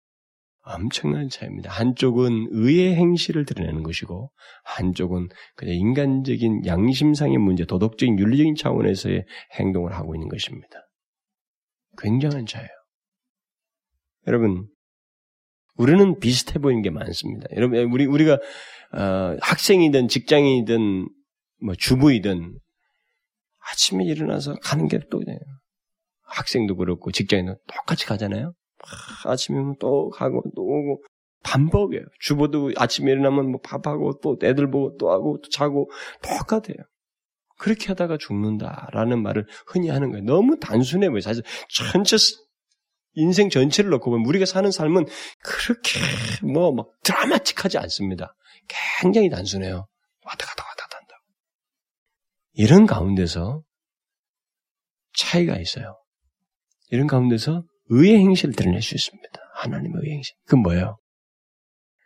엄청난 0.71 1.29
차이입니다. 1.29 1.71
한쪽은 1.71 2.47
의의 2.51 2.95
행실을 2.95 3.45
드러내는 3.45 3.83
것이고, 3.83 4.31
한쪽은 4.63 5.29
그냥 5.55 5.75
인간적인 5.75 6.65
양심상의 6.65 7.37
문제, 7.37 7.65
도덕적인 7.65 8.17
윤리적인 8.19 8.55
차원에서의 8.55 9.25
행동을 9.59 9.93
하고 9.93 10.15
있는 10.15 10.27
것입니다. 10.27 10.69
굉장한 11.97 12.45
차이예요. 12.45 12.69
여러분, 14.27 14.67
우리는 15.75 16.19
비슷해 16.19 16.59
보이는 16.59 16.81
게 16.81 16.89
많습니다. 16.89 17.47
여러분, 17.55 17.79
우리, 17.91 18.05
우리가, 18.05 18.33
어, 18.93 19.37
학생이든 19.41 20.07
직장이든, 20.07 21.09
뭐, 21.63 21.75
주부이든, 21.75 22.57
아침에 23.71 24.05
일어나서 24.05 24.55
가는 24.61 24.87
게 24.87 24.99
또, 25.09 25.21
학생도 26.23 26.75
그렇고, 26.75 27.11
직장인도 27.11 27.55
똑같이 27.67 28.05
가잖아요? 28.05 28.53
아침에 29.25 29.57
또 29.79 30.09
가고, 30.09 30.43
또 30.55 30.61
오고, 30.63 31.03
반복이에요. 31.43 32.03
주부도 32.19 32.71
아침에 32.77 33.11
일어나면 33.11 33.51
뭐 33.51 33.61
밥하고, 33.61 34.19
또 34.21 34.37
애들 34.41 34.69
보고, 34.69 34.97
또 34.97 35.11
하고, 35.11 35.39
또 35.41 35.49
자고, 35.49 35.89
똑같아요. 36.21 36.77
그렇게 37.57 37.87
하다가 37.89 38.17
죽는다라는 38.17 39.21
말을 39.21 39.45
흔히 39.67 39.89
하는 39.89 40.09
거예요. 40.11 40.25
너무 40.25 40.57
단순해 40.59 41.09
보여요. 41.09 41.21
사실 41.21 41.43
전체 41.69 42.17
인생 43.13 43.49
전체를 43.49 43.91
놓고 43.91 44.09
보면 44.09 44.25
우리가 44.25 44.45
사는 44.45 44.71
삶은 44.71 45.05
그렇게 45.43 45.99
뭐 46.43 46.71
막 46.71 46.87
드라마틱하지 47.03 47.77
않습니다. 47.77 48.33
굉장히 48.99 49.29
단순해요. 49.29 49.87
왔다 50.25 50.45
갔다 50.47 50.63
왔다 50.63 50.83
갔다 50.85 50.97
한다. 50.97 51.15
이런 52.53 52.87
가운데서 52.87 53.61
차이가 55.13 55.59
있어요. 55.59 56.01
이런 56.89 57.05
가운데서 57.05 57.63
의의 57.91 58.17
행실을 58.19 58.55
드러낼 58.55 58.81
수 58.81 58.95
있습니다. 58.95 59.39
하나님의 59.55 60.01
의의 60.03 60.15
행실. 60.15 60.35
그 60.47 60.55
뭐예요? 60.55 60.97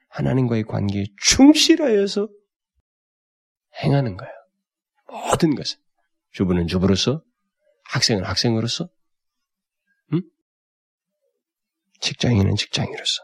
하나님과의 0.10 0.64
관계에 0.64 1.06
충실하여서 1.22 2.28
행하는 3.84 4.18
거예요. 4.18 4.34
모든 5.10 5.56
것을. 5.56 5.78
주부는 6.32 6.68
주부로서, 6.68 7.22
학생은 7.86 8.24
학생으로서, 8.26 8.90
직장인은 12.02 12.56
직장인으로서 12.56 13.24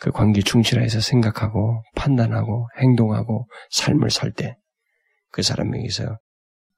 그 0.00 0.10
관계 0.10 0.42
충실해서 0.42 1.00
생각하고 1.00 1.82
판단하고 1.94 2.68
행동하고 2.78 3.48
삶을 3.70 4.10
살 4.10 4.32
때 4.32 4.56
그 5.30 5.42
사람에게서 5.42 6.18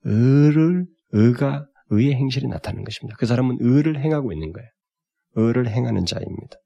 의를 0.05 0.87
의가 1.11 1.67
의의 1.93 2.15
행실이 2.15 2.47
나타나는 2.49 2.85
것입니다. 2.85 3.17
그 3.19 3.27
사람은 3.27 3.59
의를 3.61 4.01
행하고 4.01 4.33
있는 4.33 4.53
거예요. 4.53 4.69
의를 5.35 5.69
행하는 5.69 6.05
자입니다. 6.07 6.57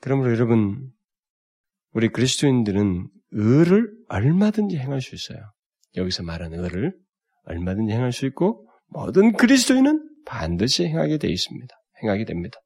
그러므로 0.00 0.30
여러분 0.30 0.90
우리 1.92 2.08
그리스도인들은 2.08 3.08
의를 3.32 3.92
얼마든지 4.08 4.76
행할 4.78 5.00
수 5.00 5.14
있어요. 5.14 5.38
여기서 5.96 6.22
말하는 6.22 6.62
의를 6.62 6.96
얼마든지 7.44 7.92
행할 7.92 8.12
수 8.12 8.26
있고 8.26 8.68
모든 8.86 9.32
그리스도인은 9.32 10.08
반드시 10.26 10.84
행하게 10.84 11.18
되어 11.18 11.30
있습니다. 11.30 11.74
행하게 12.02 12.24
됩니다. 12.24 12.58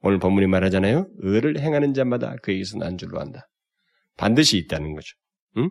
오늘 0.00 0.18
본문이 0.18 0.46
말하잖아요. 0.46 1.08
의를 1.18 1.58
행하는 1.58 1.92
자마다 1.92 2.36
그에게서 2.42 2.78
난 2.78 2.96
줄로 2.96 3.20
한다. 3.20 3.48
반드시 4.16 4.56
있다는 4.58 4.94
거죠. 4.94 5.14
응? 5.58 5.68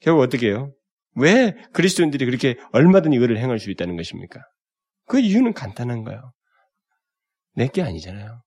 결국 0.00 0.22
어떻게 0.22 0.48
해요? 0.48 0.74
왜 1.16 1.54
그리스도인들이 1.72 2.24
그렇게 2.26 2.56
얼마든지 2.72 3.16
의를 3.18 3.38
행할 3.38 3.58
수 3.58 3.70
있다는 3.70 3.96
것입니까? 3.96 4.40
그 5.06 5.20
이유는 5.20 5.52
간단한 5.52 6.02
거예요. 6.04 6.32
내 7.56 7.68
게 7.68 7.82
아니잖아요. 7.82 8.42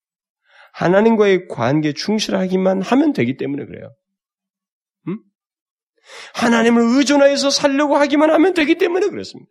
하나님과의 0.73 1.47
관계 1.47 1.93
충실하기만 1.93 2.81
하면 2.81 3.13
되기 3.13 3.37
때문에 3.37 3.65
그래요. 3.65 3.95
응? 5.07 5.17
하나님을 6.35 6.81
의존하여서 6.97 7.49
살려고 7.49 7.95
하기만 7.97 8.29
하면 8.31 8.53
되기 8.53 8.75
때문에 8.75 9.07
그렇습니다. 9.07 9.49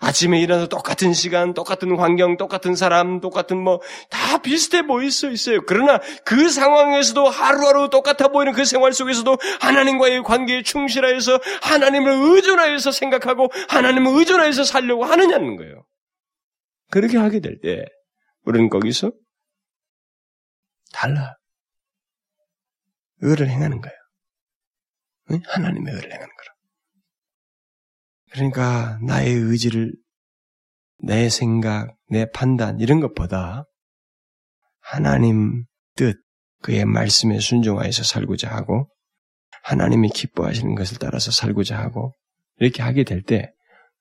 아침에 0.00 0.40
일어나서 0.40 0.68
똑같은 0.68 1.12
시간, 1.12 1.54
똑같은 1.54 1.96
환경, 1.98 2.36
똑같은 2.36 2.74
사람, 2.74 3.20
똑같은 3.20 3.58
뭐, 3.58 3.80
다 4.10 4.38
비슷해 4.38 4.86
보일 4.86 5.10
수 5.10 5.30
있어요. 5.30 5.64
그러나 5.66 6.00
그 6.24 6.48
상황에서도 6.48 7.28
하루하루 7.28 7.90
똑같아 7.90 8.28
보이는 8.28 8.52
그 8.52 8.64
생활 8.64 8.92
속에서도 8.92 9.36
하나님과의 9.60 10.22
관계에 10.22 10.62
충실하여서 10.62 11.40
하나님을 11.62 12.12
의존하여서 12.12 12.92
생각하고 12.92 13.48
하나님을 13.68 14.18
의존하여서 14.18 14.64
살려고 14.64 15.04
하느냐는 15.04 15.56
거예요. 15.56 15.84
그렇게 16.90 17.18
하게 17.18 17.40
될 17.40 17.60
때, 17.60 17.84
우리는 18.44 18.68
거기서 18.68 19.12
달라. 20.92 21.34
의를 23.20 23.48
행하는 23.48 23.80
거예요. 23.80 23.96
하나님의 25.48 25.94
의를 25.94 26.12
행하는 26.12 26.28
거라. 26.36 26.53
그러니까 28.34 28.98
나의 29.00 29.32
의지를 29.32 29.94
내 30.98 31.28
생각, 31.28 31.96
내 32.10 32.28
판단 32.30 32.80
이런 32.80 32.98
것보다 32.98 33.64
하나님 34.80 35.64
뜻, 35.94 36.20
그의 36.60 36.84
말씀에 36.84 37.38
순종하여서 37.38 38.02
살고자 38.02 38.50
하고 38.50 38.88
하나님이 39.62 40.08
기뻐하시는 40.08 40.74
것을 40.74 40.98
따라서 40.98 41.30
살고자 41.30 41.78
하고 41.78 42.12
이렇게 42.58 42.82
하게 42.82 43.04
될 43.04 43.22
때 43.22 43.52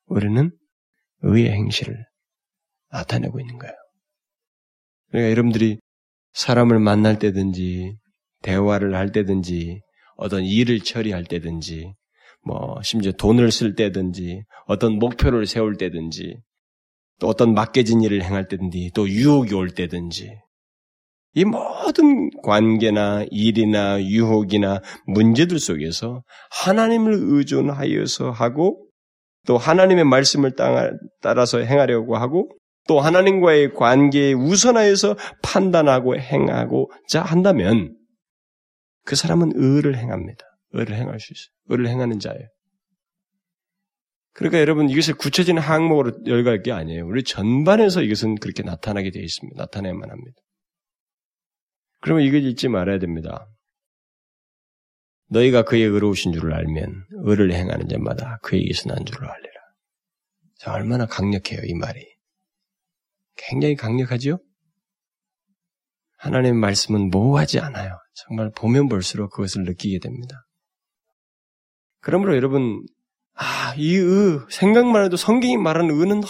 우리는 0.05 0.51
의의 1.21 1.51
행실을 1.51 2.03
나타내고 2.89 3.39
있는 3.39 3.59
거예요. 3.59 3.73
그러니까 5.09 5.31
여러분들이 5.31 5.79
사람을 6.33 6.79
만날 6.79 7.19
때든지 7.19 7.97
대화를 8.41 8.95
할 8.95 9.11
때든지 9.11 9.79
어떤 10.17 10.43
일을 10.43 10.79
처리할 10.79 11.23
때든지 11.25 11.93
뭐 12.45 12.81
심지어 12.83 13.11
돈을 13.11 13.51
쓸 13.51 13.75
때든지 13.75 14.43
어떤 14.65 14.99
목표를 14.99 15.45
세울 15.45 15.77
때든지 15.77 16.37
또 17.19 17.27
어떤 17.27 17.53
맡겨진 17.53 18.01
일을 18.01 18.23
행할 18.23 18.47
때든지 18.47 18.91
또 18.93 19.07
유혹이 19.07 19.53
올 19.53 19.69
때든지 19.69 20.37
이 21.35 21.45
모든 21.45 22.29
관계나 22.43 23.25
일이나 23.31 24.03
유혹이나 24.03 24.81
문제들 25.07 25.57
속에서 25.59 26.23
하나님을 26.51 27.13
의존하여서 27.15 28.31
하고 28.31 28.87
또 29.47 29.57
하나님의 29.57 30.05
말씀을 30.05 30.53
따라서 31.21 31.59
행하려고 31.59 32.17
하고 32.17 32.49
또 32.87 32.99
하나님과의 32.99 33.73
관계에 33.73 34.33
우선하여서 34.33 35.15
판단하고 35.41 36.17
행하고자 36.17 37.21
한다면 37.23 37.95
그 39.05 39.15
사람은 39.15 39.53
의를 39.55 39.97
행합니다. 39.97 40.45
의를 40.73 40.95
행할 40.95 41.19
수 41.19 41.33
있어요. 41.33 41.53
의를 41.69 41.87
행하는 41.87 42.19
자예요. 42.19 42.47
그러니까 44.33 44.59
여러분 44.59 44.89
이것을 44.89 45.13
구체적인 45.13 45.59
항목으로 45.59 46.25
열갈 46.25 46.63
게 46.63 46.71
아니에요. 46.71 47.05
우리 47.05 47.23
전반에서 47.23 48.01
이것은 48.01 48.35
그렇게 48.35 48.63
나타나게 48.63 49.11
되어 49.11 49.21
있습니다. 49.21 49.61
나타내야만 49.61 50.09
합니다. 50.09 50.41
그러면 52.01 52.25
이걸 52.25 52.43
잊지 52.43 52.67
말아야 52.67 52.99
됩니다. 52.99 53.47
너희가 55.29 55.63
그의 55.63 55.83
의로우신 55.83 56.33
줄을 56.33 56.53
알면 56.53 57.05
의를 57.11 57.53
행하는 57.53 57.87
자마다 57.87 58.39
그에게서 58.43 58.89
난 58.89 59.05
줄을 59.05 59.29
알리라. 59.29 59.53
자, 60.57 60.73
얼마나 60.73 61.05
강력해요, 61.05 61.61
이 61.63 61.73
말이. 61.73 62.05
굉장히 63.35 63.75
강력하죠? 63.75 64.39
하나님의 66.17 66.53
말씀은 66.53 67.09
모호하지 67.09 67.59
않아요. 67.59 67.97
정말 68.13 68.51
보면 68.55 68.87
볼수록 68.89 69.31
그것을 69.31 69.63
느끼게 69.63 69.99
됩니다. 69.99 70.45
그러므로 72.03 72.35
여러분, 72.35 72.85
아, 73.33 73.73
이 73.77 73.95
의, 73.95 74.39
생각만 74.49 75.05
해도 75.05 75.15
성경이 75.17 75.57
말하는 75.57 75.89
의는 75.89 76.21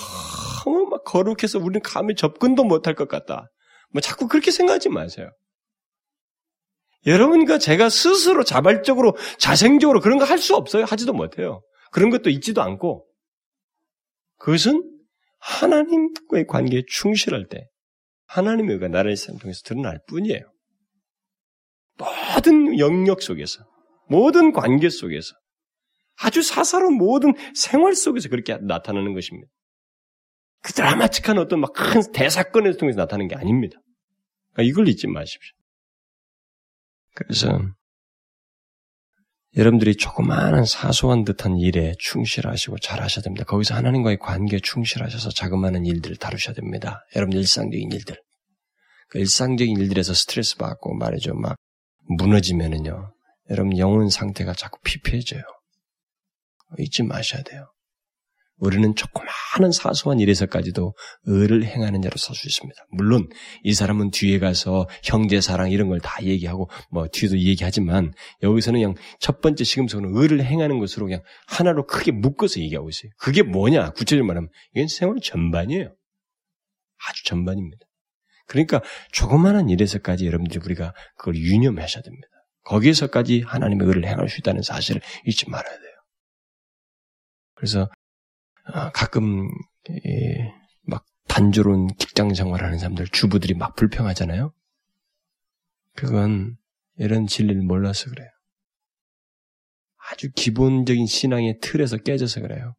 너무 0.64 0.88
막 0.90 1.04
거룩해서 1.04 1.60
우리는 1.60 1.82
감히 1.82 2.16
접근도 2.16 2.64
못할 2.64 2.96
것 2.96 3.08
같다. 3.08 3.50
뭐 3.92 4.00
자꾸 4.02 4.28
그렇게 4.28 4.52
생각하지 4.52 4.90
마세요. 4.90 5.30
여러분과 7.06 7.58
제가 7.58 7.90
스스로 7.90 8.44
자발적으로, 8.44 9.18
자생적으로 9.40 10.00
그런 10.00 10.20
거 10.20 10.26
할 10.26 10.38
수 10.38 10.56
없어요. 10.56 10.86
하지도 10.86 11.12
못해요. 11.12 11.62
그런 11.92 12.10
것도 12.12 12.30
있지도 12.30 12.62
않고. 12.62 13.06
그것은 14.38 14.82
하나님과의 15.40 16.48
관계에 16.48 16.84
충실할 16.88 17.48
때, 17.50 17.68
하나님의 18.28 18.76
의가 18.76 18.88
나를 18.88 19.18
삶 19.18 19.38
통해서 19.38 19.62
드러날 19.66 20.00
뿐이에요. 20.08 20.42
모든 21.98 22.80
영역 22.80 23.22
속에서, 23.22 23.66
모든 24.08 24.54
관계 24.54 24.90
속에서, 24.90 25.34
아주 26.18 26.42
사사로운 26.42 26.96
모든 26.96 27.34
생활 27.56 27.96
속에서 27.96 28.30
그렇게 28.30 28.58
나타나는 28.58 29.14
것입니다. 29.14 29.50
그 30.62 30.74
드라마틱한 30.74 31.38
어떤 31.40 31.60
막 31.60 31.74
큰 31.74 32.02
대사건을 32.14 32.78
통해서 32.78 32.98
나타나는 33.00 33.28
게 33.28 33.36
아닙니다. 33.36 33.78
그러니까 34.54 34.70
이걸 34.72 34.88
잊지 34.88 35.08
마십시오. 35.08 35.54
그래서 37.16 37.60
여러분들이 39.56 39.96
조그마한 39.96 40.66
사소한 40.66 41.26
듯한 41.26 41.58
일에 41.60 41.94
충실하시고 42.00 42.80
잘하셔야 42.80 43.22
됩니다. 43.24 43.46
거기서 43.46 43.76
하나님과의 43.76 44.18
관계에 44.18 44.60
충실하셔서 44.60 45.30
자그마한 45.30 45.86
일들을 45.86 46.16
다루셔야 46.18 46.56
됩니다. 46.56 47.06
여러분 47.16 47.38
일상적인 47.38 47.92
일들. 47.92 48.16
그 49.10 49.20
일상적인 49.20 49.78
일들에서 49.78 50.14
스트레스 50.16 50.58
받고 50.58 50.96
말이죠. 50.96 51.36
막 51.36 51.56
무너지면은요. 52.18 53.14
여러분 53.52 53.78
영혼 53.78 54.10
상태가 54.10 54.54
자꾸 54.54 54.80
피폐해져요. 54.84 55.44
잊지 56.80 57.04
마셔야 57.04 57.44
돼요. 57.44 57.68
우리는 58.58 58.96
조그마한 58.96 59.72
사소한 59.74 60.20
일에서까지도 60.20 60.94
의를 61.26 61.66
행하는 61.66 62.02
자로 62.02 62.16
설 62.18 62.36
수 62.36 62.48
있습니다. 62.48 62.80
물론 62.92 63.28
이 63.64 63.74
사람은 63.74 64.12
뒤에 64.12 64.40
가서 64.40 64.88
형제 65.04 65.42
사랑 65.42 65.72
이런 65.72 65.90
걸 65.90 66.00
다 66.00 66.24
얘기하고 66.24 66.70
뭐 66.92 67.08
뒤에도 67.12 67.38
얘기하지만 67.40 68.14
여기서는 68.42 68.80
그냥 68.80 68.96
첫 69.20 69.42
번째 69.42 69.64
시금석은 69.64 70.12
의를 70.16 70.44
행하는 70.46 70.80
것으로 70.80 71.08
그냥 71.08 71.22
하나로 71.48 71.88
크게 71.88 72.12
묶어서 72.12 72.62
얘기하고 72.62 72.90
있어요. 72.90 73.12
그게 73.18 73.42
뭐냐? 73.44 73.92
구체적으로 73.92 74.28
말하면 74.28 74.50
이건 74.76 74.88
생활 74.88 75.18
전반이에요. 75.22 75.94
아주 77.10 77.24
전반입니다. 77.26 77.86
그러니까 78.48 78.82
조그마한 79.12 79.70
일에서까지 79.70 80.26
여러분들이 80.28 80.62
우리가 80.64 80.94
그걸 81.18 81.36
유념하셔야 81.36 82.02
됩니다. 82.04 82.28
거기에서까지 82.66 83.42
하나님의 83.46 83.88
의를 83.88 84.06
행할 84.06 84.30
수 84.30 84.40
있다는 84.40 84.62
사실을 84.62 85.02
잊지 85.26 85.50
말아야 85.50 85.74
돼요. 85.80 85.93
그래서 87.64 87.90
아, 88.66 88.92
가끔 88.92 89.48
막 90.82 91.06
단조로운 91.30 91.88
직장 91.98 92.34
생활하는 92.34 92.78
사람들 92.78 93.08
주부들이 93.08 93.54
막 93.54 93.74
불평하잖아요. 93.78 94.52
그건 95.96 96.58
이런 96.98 97.26
진리를 97.26 97.62
몰라서 97.62 98.10
그래요. 98.10 98.28
아주 100.12 100.30
기본적인 100.36 101.06
신앙의 101.06 101.60
틀에서 101.62 101.96
깨져서 101.96 102.42
그래요. 102.42 102.76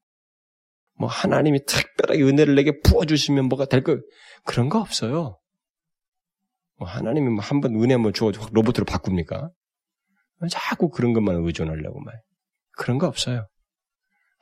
뭐 0.99 1.09
하나님이 1.09 1.65
특별하게 1.65 2.23
은혜를 2.23 2.55
내게 2.55 2.79
부어주시면 2.83 3.47
뭐가 3.47 3.65
될 3.65 3.83
거, 3.85 3.97
그런 4.45 4.69
거 4.69 4.81
없어요. 4.81 5.39
뭐 6.77 6.87
하나님이 6.87 7.31
뭐 7.31 7.41
한 7.41 7.63
번 7.63 7.75
은혜 7.83 7.95
한번 7.95 8.13
주어 8.13 8.31
로봇으로 8.53 8.85
바꿉니까? 8.85 9.51
자꾸 10.51 10.91
그런 10.91 11.15
것만 11.15 11.37
의존하려고 11.37 12.01
말. 12.01 12.21
그런 12.77 12.99
거 12.99 13.07
없어요. 13.07 13.49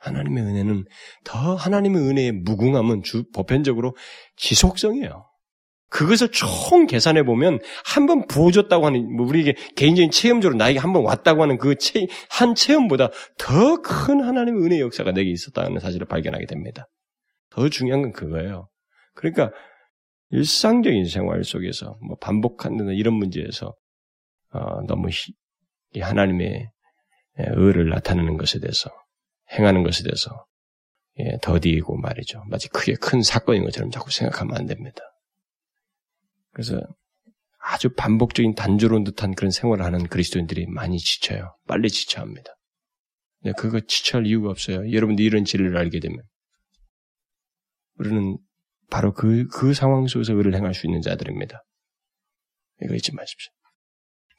하나님의 0.03 0.43
은혜는 0.43 0.85
더 1.23 1.55
하나님의 1.55 2.01
은혜의 2.01 2.31
무궁함은 2.43 3.03
주 3.03 3.23
보편적으로 3.31 3.95
지속성이에요. 4.37 5.25
그것을 5.89 6.29
총 6.31 6.87
계산해 6.87 7.23
보면 7.23 7.59
한 7.85 8.07
번 8.07 8.25
부어줬다고 8.27 8.85
하는 8.87 9.15
뭐 9.15 9.27
우리에게 9.27 9.53
개인적인 9.75 10.09
체험적으로 10.11 10.57
나에게 10.57 10.79
한 10.79 10.91
번 10.91 11.03
왔다고 11.03 11.43
하는 11.43 11.57
그 11.57 11.75
한 12.29 12.55
체험보다 12.55 13.09
더 13.37 13.81
큰 13.81 14.21
하나님의 14.21 14.63
은혜 14.63 14.79
역사가 14.79 15.11
내게 15.11 15.29
있었다는 15.29 15.79
사실을 15.79 16.07
발견하게 16.07 16.47
됩니다. 16.47 16.87
더 17.51 17.69
중요한 17.69 18.01
건 18.01 18.11
그거예요. 18.11 18.69
그러니까 19.13 19.51
일상적인 20.31 21.05
생활 21.05 21.43
속에서 21.43 21.95
뭐 22.07 22.17
반복하는 22.19 22.87
이런 22.95 23.13
문제에서 23.13 23.75
어, 24.51 24.81
너무 24.87 25.09
이 25.93 25.99
하나님의 25.99 26.69
의를 27.37 27.89
나타내는 27.89 28.37
것에 28.37 28.59
대해서 28.59 28.89
행하는 29.57 29.83
것에 29.83 30.03
대해서 30.03 30.45
예, 31.19 31.37
더디고 31.41 31.97
말이죠. 31.97 32.43
마치 32.49 32.69
크게 32.69 32.95
큰 32.95 33.21
사건인 33.21 33.63
것처럼 33.63 33.91
자꾸 33.91 34.11
생각하면 34.11 34.57
안 34.57 34.65
됩니다. 34.65 35.01
그래서 36.51 36.81
아주 37.59 37.93
반복적인 37.93 38.55
단조로운 38.55 39.03
듯한 39.03 39.35
그런 39.35 39.51
생활을 39.51 39.85
하는 39.85 40.07
그리스도인들이 40.07 40.65
많이 40.67 40.97
지쳐요. 40.97 41.55
빨리 41.67 41.89
지쳐합니다. 41.89 42.51
네, 43.41 43.51
그거 43.57 43.79
지쳐할 43.79 44.25
이유가 44.25 44.49
없어요. 44.49 44.91
여러분들 44.91 45.23
이런 45.23 45.45
진리를 45.45 45.75
알게 45.77 45.99
되면. 45.99 46.19
우리는 47.95 48.37
바로 48.89 49.13
그, 49.13 49.47
그 49.47 49.73
상황 49.73 50.07
속에서 50.07 50.33
의를 50.33 50.55
행할 50.55 50.73
수 50.73 50.87
있는 50.87 51.01
자들입니다. 51.01 51.63
이거 52.81 52.95
잊지 52.95 53.13
마십시오. 53.13 53.51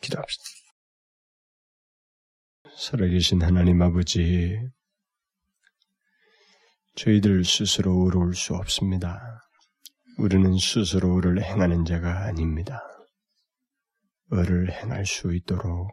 기도합시다. 0.00 0.44
살아계신 2.76 3.42
하나님 3.42 3.80
아버지, 3.80 4.58
저희들 6.96 7.44
스스로 7.44 8.04
의로울 8.04 8.34
수 8.34 8.54
없습니다. 8.54 9.20
우리는 10.16 10.56
스스로 10.58 11.16
의를 11.16 11.42
행하는 11.42 11.84
자가 11.84 12.24
아닙니다. 12.26 12.80
의를 14.30 14.70
행할 14.70 15.04
수 15.04 15.34
있도록 15.34 15.90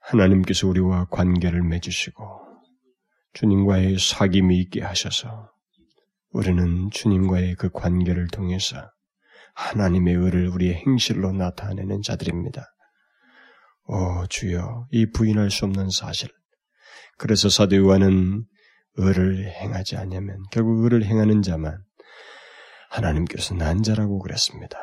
하나님께서 0.00 0.66
우리와 0.66 1.06
관계를 1.06 1.62
맺으시고 1.62 2.24
주님과의 3.34 3.96
사귐이 3.96 4.52
있게 4.64 4.82
하셔서 4.82 5.50
우리는 6.30 6.90
주님과의 6.90 7.54
그 7.54 7.70
관계를 7.70 8.26
통해서 8.28 8.90
하나님의 9.54 10.14
의를 10.14 10.48
우리의 10.48 10.74
행실로 10.74 11.32
나타내는 11.32 12.02
자들입니다. 12.02 12.64
오 13.84 14.26
주여 14.28 14.88
이 14.90 15.10
부인할 15.12 15.50
수 15.52 15.64
없는 15.64 15.90
사실. 15.90 16.28
그래서 17.18 17.48
사도 17.48 17.76
요한은 17.76 18.44
의를 18.96 19.46
행하지 19.46 19.96
않으면 19.96 20.42
결국 20.50 20.84
의를 20.84 21.04
행하는 21.04 21.42
자만 21.42 21.78
하나님께서 22.90 23.54
난 23.54 23.82
자라고 23.82 24.18
그랬습니다. 24.20 24.78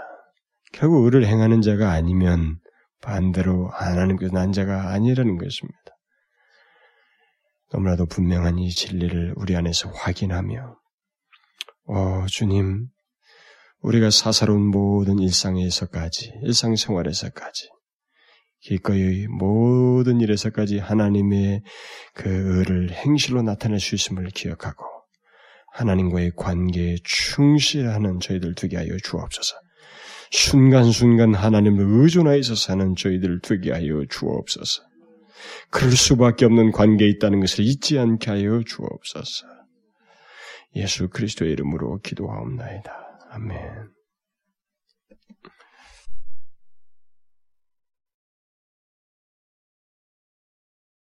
결국 0.71 1.05
의를 1.05 1.25
행하는 1.25 1.61
자가 1.61 1.91
아니면 1.91 2.59
반대로 3.01 3.69
하나님께서 3.69 4.33
난 4.33 4.51
자가 4.51 4.91
아니라는 4.91 5.37
것입니다. 5.37 5.77
너무나도 7.71 8.05
분명한 8.05 8.59
이 8.59 8.69
진리를 8.69 9.33
우리 9.35 9.55
안에서 9.55 9.89
확인하며, 9.89 10.77
어, 11.87 12.25
주님, 12.27 12.87
우리가 13.81 14.09
사사로운 14.11 14.61
모든 14.61 15.19
일상에서까지, 15.19 16.33
일상생활에서까지, 16.43 17.69
기꺼이 18.63 19.27
모든 19.27 20.21
일에서까지 20.21 20.79
하나님의 20.79 21.63
그 22.13 22.29
의를 22.29 22.91
행실로 22.91 23.41
나타낼 23.41 23.79
수 23.79 23.93
있음을 23.93 24.27
기억하고 24.29 24.85
하나님과의 25.73 26.31
관계에 26.37 26.95
충실하는 27.03 28.19
저희들 28.19 28.55
되게 28.55 28.77
하여 28.77 28.95
주옵소서. 29.03 29.55
순간순간 30.31 31.35
하나님을 31.35 32.03
의존하여서 32.03 32.55
사는 32.55 32.95
저희들 32.95 33.41
되게 33.41 33.71
하여 33.71 34.05
주옵소서. 34.09 34.81
그럴 35.69 35.91
수밖에 35.91 36.45
없는 36.45 36.71
관계에 36.71 37.09
있다는 37.09 37.41
것을 37.41 37.65
잊지 37.65 37.99
않게 37.99 38.31
하여 38.31 38.61
주옵소서. 38.65 39.45
예수 40.75 41.09
그리스도의 41.09 41.51
이름으로 41.51 41.99
기도하옵나이다. 41.99 42.93
아멘. 43.31 44.02